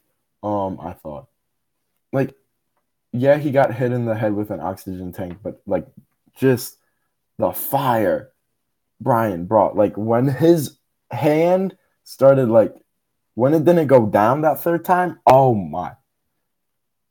[0.44, 1.28] Um, I thought,
[2.14, 2.36] like,
[3.14, 5.88] yeah, he got hit in the head with an oxygen tank, but like,
[6.36, 6.78] just
[7.38, 8.32] the fire
[9.02, 10.78] Bryan brought, like when his
[11.12, 12.74] hand started, like
[13.34, 15.20] when it didn't go down that third time.
[15.28, 15.94] Oh my!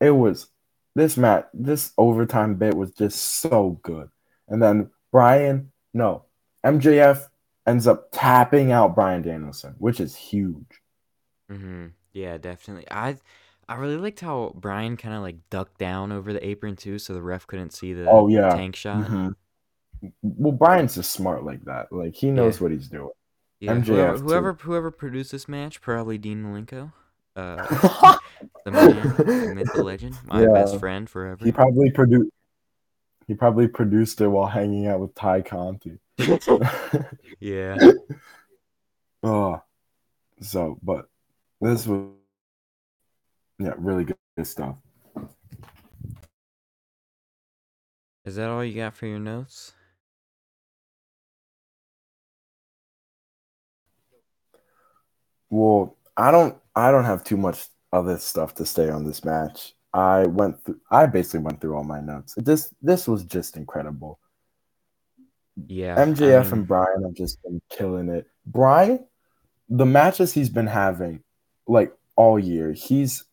[0.00, 0.48] It was
[0.94, 4.08] this match, this overtime bit was just so good,
[4.48, 6.24] and then Bryan, no,
[6.64, 7.28] MJF
[7.66, 10.82] ends up tapping out Bryan Danielson, which is huge.
[11.50, 11.86] Mm-hmm.
[12.12, 12.86] Yeah, definitely.
[12.90, 13.18] I
[13.68, 17.14] I really liked how Bryan kind of like ducked down over the apron too, so
[17.14, 18.50] the ref couldn't see the Oh, yeah.
[18.54, 19.06] tank shot.
[19.06, 19.34] Mhm.
[20.22, 21.92] Well, Bryan's just smart like that.
[21.92, 22.62] Like he knows Yeah.
[22.64, 23.10] what he's doing.
[23.60, 26.92] Yeah, MJF whoever, whoever whoever produced this match, probably Dean Malenko,
[27.36, 27.56] uh,
[28.64, 30.52] the man, the myth, the legend, my Yeah.
[30.52, 31.42] best friend forever.
[31.44, 32.30] he probably produced.
[33.26, 35.98] He probably produced it while hanging out with Tay Conti.
[37.40, 37.78] yeah,
[39.22, 39.62] oh,
[40.42, 41.06] so but
[41.62, 42.10] this was
[43.58, 44.76] yeah really good, good stuff.
[48.24, 49.72] is that all you got for your notes?
[55.50, 59.74] Well, I don't I don't have too much other stuff to say on this match.
[59.92, 62.34] I went through I basically went through all my notes.
[62.36, 64.18] This this was just incredible.
[65.68, 68.26] Yeah, I MJF mean, and Bryan have just been killing it.
[68.46, 69.06] Bryan,
[69.68, 71.22] the matches he's been having
[71.68, 73.24] like all year, he's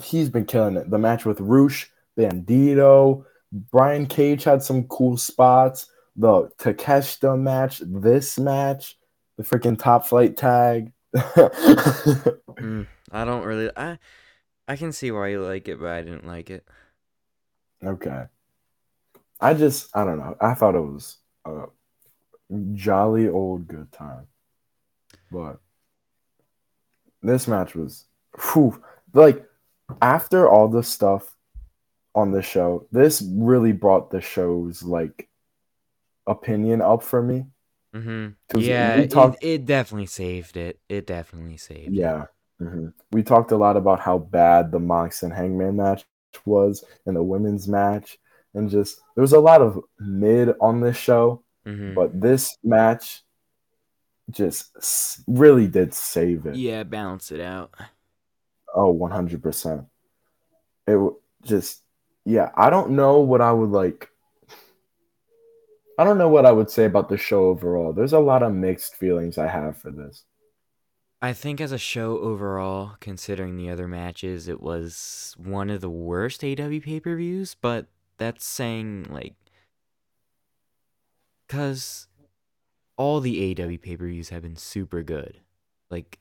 [0.00, 0.90] he's been killing it.
[0.90, 5.86] The match with Rush, Bandito, Brian Cage had some cool spots.
[6.16, 8.98] The Takeshita match, this match,
[9.36, 10.92] the freaking top flight tag.
[11.14, 13.70] mm, I don't really.
[13.76, 13.98] I
[14.68, 16.66] I can see why you like it, but I didn't like it.
[17.84, 18.24] okay.
[19.40, 20.36] I just I don't know.
[20.40, 21.64] I thought it was a
[22.74, 24.26] jolly old good time.
[25.30, 25.58] But
[27.22, 28.04] this match was
[28.52, 28.82] whew,
[29.12, 29.46] like
[30.00, 31.34] after all the stuff
[32.14, 35.28] on the show, this really brought the show's like
[36.26, 37.46] opinion up for me.
[37.94, 38.58] Mm-hmm.
[38.58, 40.78] Yeah, we it, talked- it definitely saved it.
[40.88, 41.92] It definitely saved.
[41.92, 42.26] Yeah.
[42.60, 42.92] mhm.
[43.12, 46.04] We talked a lot about how bad the Mox and Hangman match
[46.46, 48.18] was and the women's match.
[48.54, 51.94] And just there was a lot of mid on this show, Mm-hmm.
[51.94, 53.22] but this match
[54.30, 54.70] just
[55.28, 56.56] really did save it.
[56.56, 57.72] Yeah, balance it out.
[58.74, 59.86] Oh, 100%.
[60.86, 61.82] It w- just,
[62.24, 64.10] yeah, I don't know what I would like.
[65.98, 67.92] I don't know what I would say about the show overall.
[67.92, 70.24] There's a lot of mixed feelings I have for this.
[71.20, 75.90] I think as a show overall, considering the other matches, it was one of the
[75.90, 77.86] worst AW pay per views, but
[78.18, 79.34] that's saying, like,
[81.46, 82.08] because
[82.96, 85.38] all the AW pay per views have been super good.
[85.90, 86.18] Like,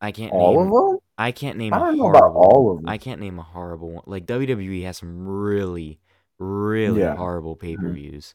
[0.00, 0.98] I can't All name, of them?
[1.18, 2.88] I can't name I a don't know about all of them.
[2.88, 4.04] I can't name a horrible one.
[4.06, 6.00] Like WWE has some really,
[6.38, 7.08] really Yeah.
[7.14, 7.18] Mm-hmm.
[7.18, 8.34] horrible pay per views.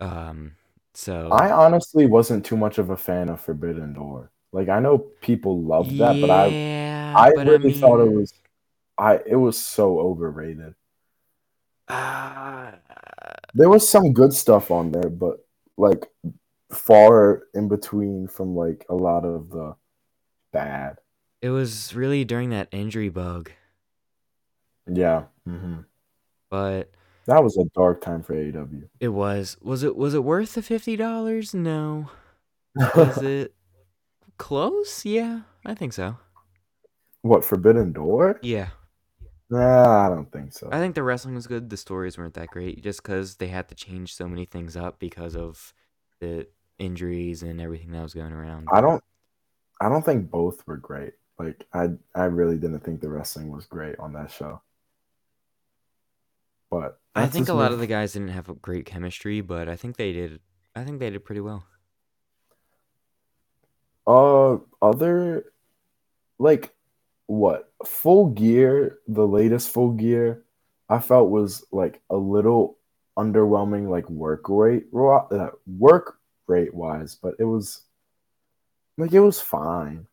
[0.00, 0.56] Um,
[0.94, 4.30] so I honestly wasn't too much of a fan of Forbidden Door.
[4.52, 6.56] Like I know people love that, but I
[7.14, 8.34] I but really thought it was
[8.98, 10.74] I it was so overrated.
[11.88, 12.78] ah,
[13.54, 15.46] There was some good stuff on there, but
[15.76, 16.10] like
[16.72, 19.76] far in between from like a lot of the
[20.52, 20.98] bad.
[21.42, 23.50] It was really during that injury bug,
[24.86, 25.24] Yeah.
[25.46, 25.80] hmm
[26.50, 26.90] but
[27.26, 28.88] That was a dark time for AEW.
[29.00, 31.54] it was was it was it worth the fifty dollars?
[31.54, 32.10] No.
[32.94, 33.54] Was it
[34.38, 35.04] close?
[35.04, 36.18] Yeah, I think so.
[37.22, 38.40] what Forbidden Door?
[38.42, 38.68] Yeah,
[39.50, 40.68] Nah, I don't think so.
[40.72, 41.68] I think the wrestling was good.
[41.70, 44.98] The stories weren't that great, just because they had to change so many things up
[44.98, 45.74] because of
[46.20, 46.48] the
[46.78, 48.68] injuries and everything that was going around.
[48.72, 49.02] I don't
[49.80, 51.14] I don't think both were great.
[51.38, 54.60] Like I I really didn't think the wrestling was great on that show.
[56.70, 57.74] But I think a lot me.
[57.74, 60.40] of the guys didn't have a great chemistry, but I think they did.
[60.74, 61.64] I think they did pretty well.
[64.06, 65.52] uh other
[66.38, 66.74] like
[67.26, 70.42] what full gear the latest full gear
[70.88, 72.78] I felt was like a little
[73.16, 77.82] underwhelming like work rate ro- uh, work rate wise, but it was
[78.98, 80.06] like it was fine.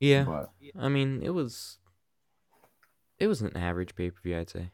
[0.00, 1.78] Yeah, But I mean it was.
[3.18, 4.70] it was an average pay per view, I'd say.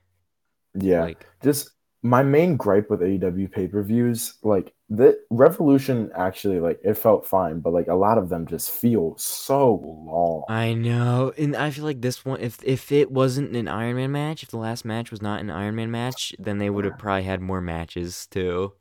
[0.74, 1.70] Yeah, Like, just
[2.02, 7.26] my main gripe with AEW pay per views, like the Revolution, actually, like it felt
[7.26, 10.44] fine, but like a lot of them just feel so long.
[10.46, 14.12] I know, and I feel like this one, if if it wasn't an Iron Man
[14.12, 16.98] match, if the last match was not an Iron Man match, then they would have
[16.98, 18.74] probably had more matches too.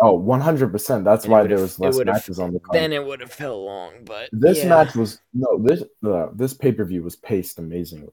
[0.00, 1.04] Oh, 100 percent.
[1.04, 2.78] That's And why there was less matches on the card.
[2.78, 4.68] Then it would have felt long, but This yeah.
[4.68, 8.12] match was no this uh, this pay per view was paced amazingly.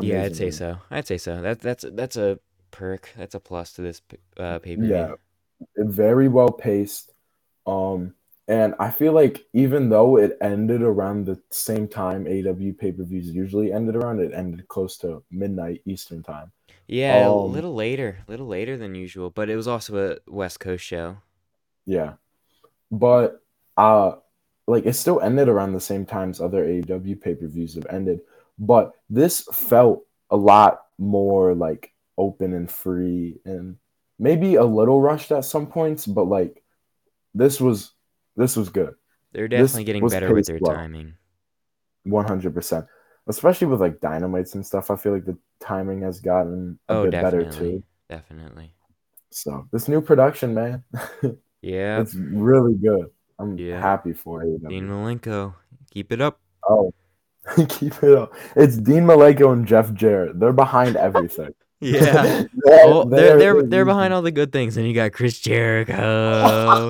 [0.00, 0.78] Yeah, I'd say so.
[0.90, 1.40] I'd say so.
[1.40, 2.38] That that's that's a
[2.70, 3.10] perk.
[3.16, 4.02] That's a plus to this
[4.36, 4.90] uh, pay per view.
[4.90, 5.12] Yeah,
[5.76, 7.14] very well paced.
[7.66, 8.14] Um,
[8.48, 13.04] and I feel like even though it ended around the same time AW pay per
[13.04, 16.52] views usually ended around, it ended close to midnight Eastern time.
[16.88, 20.30] Yeah, a Um, little later, a little later than usual, but it was also a
[20.30, 21.18] West Coast show.
[21.86, 22.14] Yeah,
[22.90, 23.42] but
[23.76, 24.16] uh,
[24.66, 28.20] like it still ended around the same times other AEW pay per views have ended.
[28.58, 33.78] But this felt a lot more like open and free, and
[34.18, 36.06] maybe a little rushed at some points.
[36.06, 36.62] But like
[37.34, 37.92] this was
[38.36, 38.94] this was good.
[39.32, 41.14] They're This definitely getting better with their timing.
[42.04, 42.86] One hundred percent,
[43.28, 44.90] especially with like dynamites and stuff.
[44.90, 47.82] I feel like the timing has gotten a Oh, bit better too.
[48.08, 48.72] definitely.
[49.30, 50.84] So this new production, man,
[51.62, 53.06] Yeah, it's really good.
[53.38, 53.80] I'm Yeah.
[53.80, 54.66] happy for it.
[54.68, 55.54] Dean Malenko,
[55.90, 56.40] keep it up.
[56.68, 56.92] Oh,
[57.68, 58.32] keep it up!
[58.56, 60.38] It's Dean Malenko and Jeff Jarrett.
[60.40, 61.52] They're behind everything.
[61.80, 62.44] Yeah.
[62.64, 64.76] they're, Oh, they're they're the they're behind all the good things.
[64.76, 66.88] And you got Chris Jericho.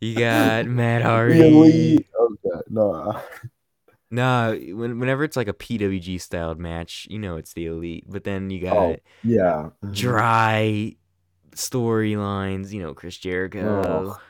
[0.00, 1.40] you got Matt Hardy.
[1.48, 2.06] elite.
[2.18, 3.20] Okay, no.
[4.10, 8.04] Nah, when, whenever it's like a PWG styled match, you know it's the elite.
[8.08, 9.70] But then you got Oh, yeah.
[9.84, 9.94] mhm.
[9.94, 10.96] dry
[11.52, 12.72] storylines.
[12.72, 14.10] You know, Chris Jericho.
[14.10, 14.20] Ugh.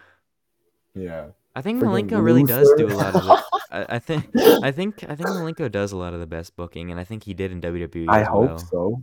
[0.95, 1.27] Yeah.
[1.55, 3.45] I think Friggin' Malenko really does do a lot of it.
[3.71, 6.91] I, I think I think I think Malenko does a lot of the best booking,
[6.91, 8.07] and I think he did in WWE.
[8.09, 8.59] I hope well.
[8.59, 9.03] so.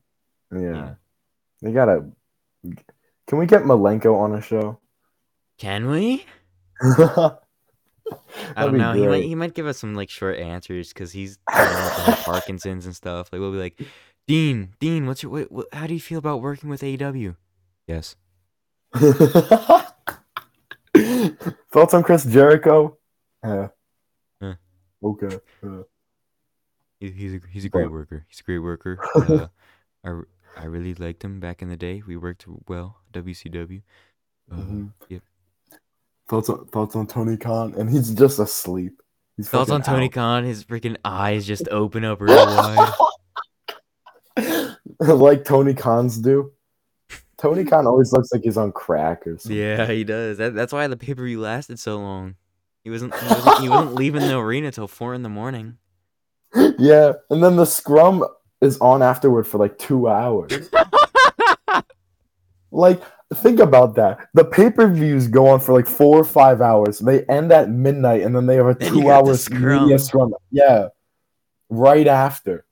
[0.54, 0.60] Yeah.
[0.60, 0.94] Yeah.
[1.62, 2.06] They gotta.
[3.28, 4.80] Can we get Malenko on a show?
[5.58, 6.26] Can we?
[8.56, 8.94] I don't know.
[8.94, 12.12] He might he might give us some like short answers because he's dealing with the
[12.24, 13.32] Parkinson's and stuff.
[13.32, 13.82] Like we'll be like,
[14.28, 17.36] Dean, Dean, what's your what, what, how do you feel about working with AEW?
[17.88, 18.16] Yes.
[21.72, 22.98] Thoughts on Chris Jericho?
[23.44, 23.68] Uh,
[24.42, 24.56] Huh.
[25.04, 25.40] Okay.
[25.64, 25.84] Uh,
[27.00, 28.26] He, he's a he's a great worker.
[28.30, 29.00] He's a great worker.
[29.16, 29.48] Uh,
[30.04, 32.04] I, I really liked him back in the day.
[32.06, 33.02] We worked well.
[33.12, 33.82] WCW.
[34.52, 34.92] Uh, mhm.
[35.10, 35.24] yep.
[36.28, 39.02] Thoughts on thoughts on Tony Khan, and he's just asleep.
[39.38, 40.14] He's Thoughts on Tony out.
[40.14, 40.44] Khan?
[40.44, 42.94] His freaking eyes just open up real wide.
[45.00, 46.52] like Tony Khan's do.
[47.38, 49.58] Tony Khan always looks like he's on crack or something.
[49.58, 50.38] Yeah, he does.
[50.38, 52.36] That, that's why the pay per view lasted so long.
[52.84, 55.78] He wasn't he wasn't, he wasn't leaving the arena till four in the morning.
[56.78, 58.24] Yeah, and then the scrum
[58.62, 60.70] is on afterward for like two hours.
[62.72, 63.02] like,
[63.34, 64.28] think about that.
[64.34, 67.00] The pay per views go on for like four or five hours.
[67.00, 70.34] They end at midnight, and then they have a Then two hour media scrum.
[70.52, 70.90] Yeah,
[71.70, 72.66] right after.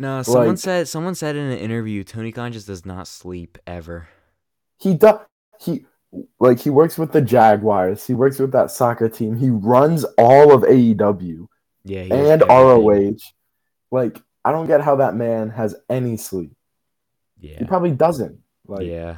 [0.00, 3.58] No, someone Like- said someone said in an interview Tony Khan just does not sleep
[3.66, 4.08] ever.
[4.78, 5.18] He does.
[5.60, 5.86] He
[6.38, 8.06] like he works with the Jaguars.
[8.06, 9.36] He works with that soccer team.
[9.36, 11.48] He runs all of AEW
[11.84, 12.42] Yeah, he and.
[12.48, 13.16] ROH.
[13.90, 16.52] Like, I don't get how that man has any sleep.
[17.40, 18.38] Yeah, he probably doesn't.
[18.66, 19.16] Like, yeah.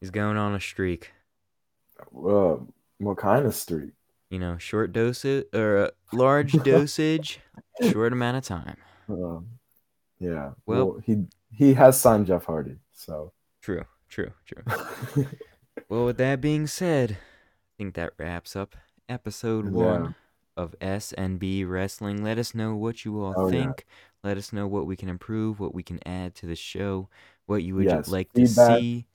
[0.00, 1.12] He's going on a streak.
[2.16, 2.56] uh,
[2.98, 3.90] what kind of streak?
[4.30, 7.40] You know, short dosage or uh, large dosage,
[7.90, 8.76] short amount of time.
[9.08, 9.46] Um,
[10.18, 10.52] yeah.
[10.66, 15.26] Well- Well, he he has signed Jeff Hardy, so True, true, true.
[15.88, 18.76] Well, with that being said, I think that wraps up
[19.08, 19.70] episode Yeah.
[19.70, 20.14] one
[20.56, 22.22] of SNB Wrestling.
[22.22, 23.64] Let us know what you all Oh, yeah.
[23.64, 23.86] think.
[24.22, 27.08] Let us know what we can improve, what we can add to the show,
[27.46, 29.06] what you would Yes, like to see.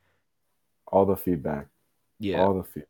[0.87, 1.67] All the feedback,
[2.19, 2.89] Yeah, all the feedback.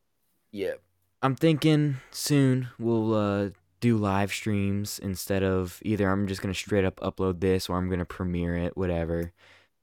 [0.52, 0.74] yeah.
[1.22, 3.50] I'm thinking soon we'll uh,
[3.80, 7.90] do live streams instead of either I'm just gonna straight up upload this or I'm
[7.90, 9.34] gonna premiere it, whatever.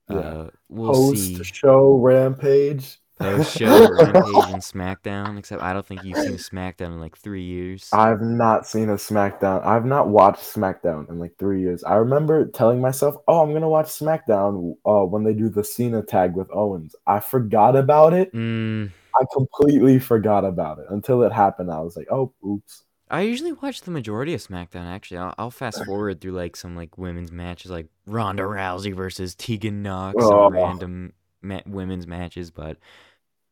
[0.09, 0.16] Yeah.
[0.18, 1.43] Uh, we'll Post see.
[1.44, 3.01] show rampage.
[3.23, 7.43] Post show Rampage and SmackDown, except I don't think you've seen SmackDown in like three
[7.44, 7.89] years.
[7.93, 9.65] I've not seen a SmackDown.
[9.65, 11.82] I've not watched SmackDown in like three years.
[11.85, 16.03] I remember telling myself, "Oh, I'm gonna watch SmackDown uh, when they do the Cena
[16.03, 18.32] tag with Owens." I forgot about it.
[18.35, 18.90] Mm,
[19.20, 21.70] I completely forgot about it until it happened.
[21.70, 24.86] I was like, "Oh, oops." I usually watch the majority of SmackDown.
[24.86, 29.35] Actually, I'll, I'll fast forward through like some like women's matches, like Ronda Rousey versus
[29.35, 30.49] Tegan Nox, Oh.
[30.49, 31.12] random
[31.43, 32.51] ma- women's matches.
[32.51, 32.78] But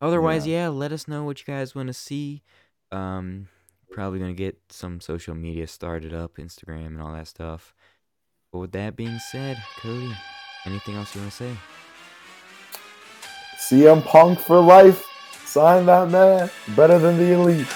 [0.01, 0.63] Otherwise, yeah.
[0.63, 2.41] yeah, let us know what you guys want to see.
[2.91, 3.47] Um,
[3.91, 7.73] probably gonna get some social media started up, Instagram and all that stuff.
[8.51, 10.11] But with that being said, Cody,
[10.65, 11.55] anything else you want to say?
[13.57, 15.05] CM Punk for life.
[15.45, 16.49] Sign that man.
[16.75, 17.67] Better than the elite.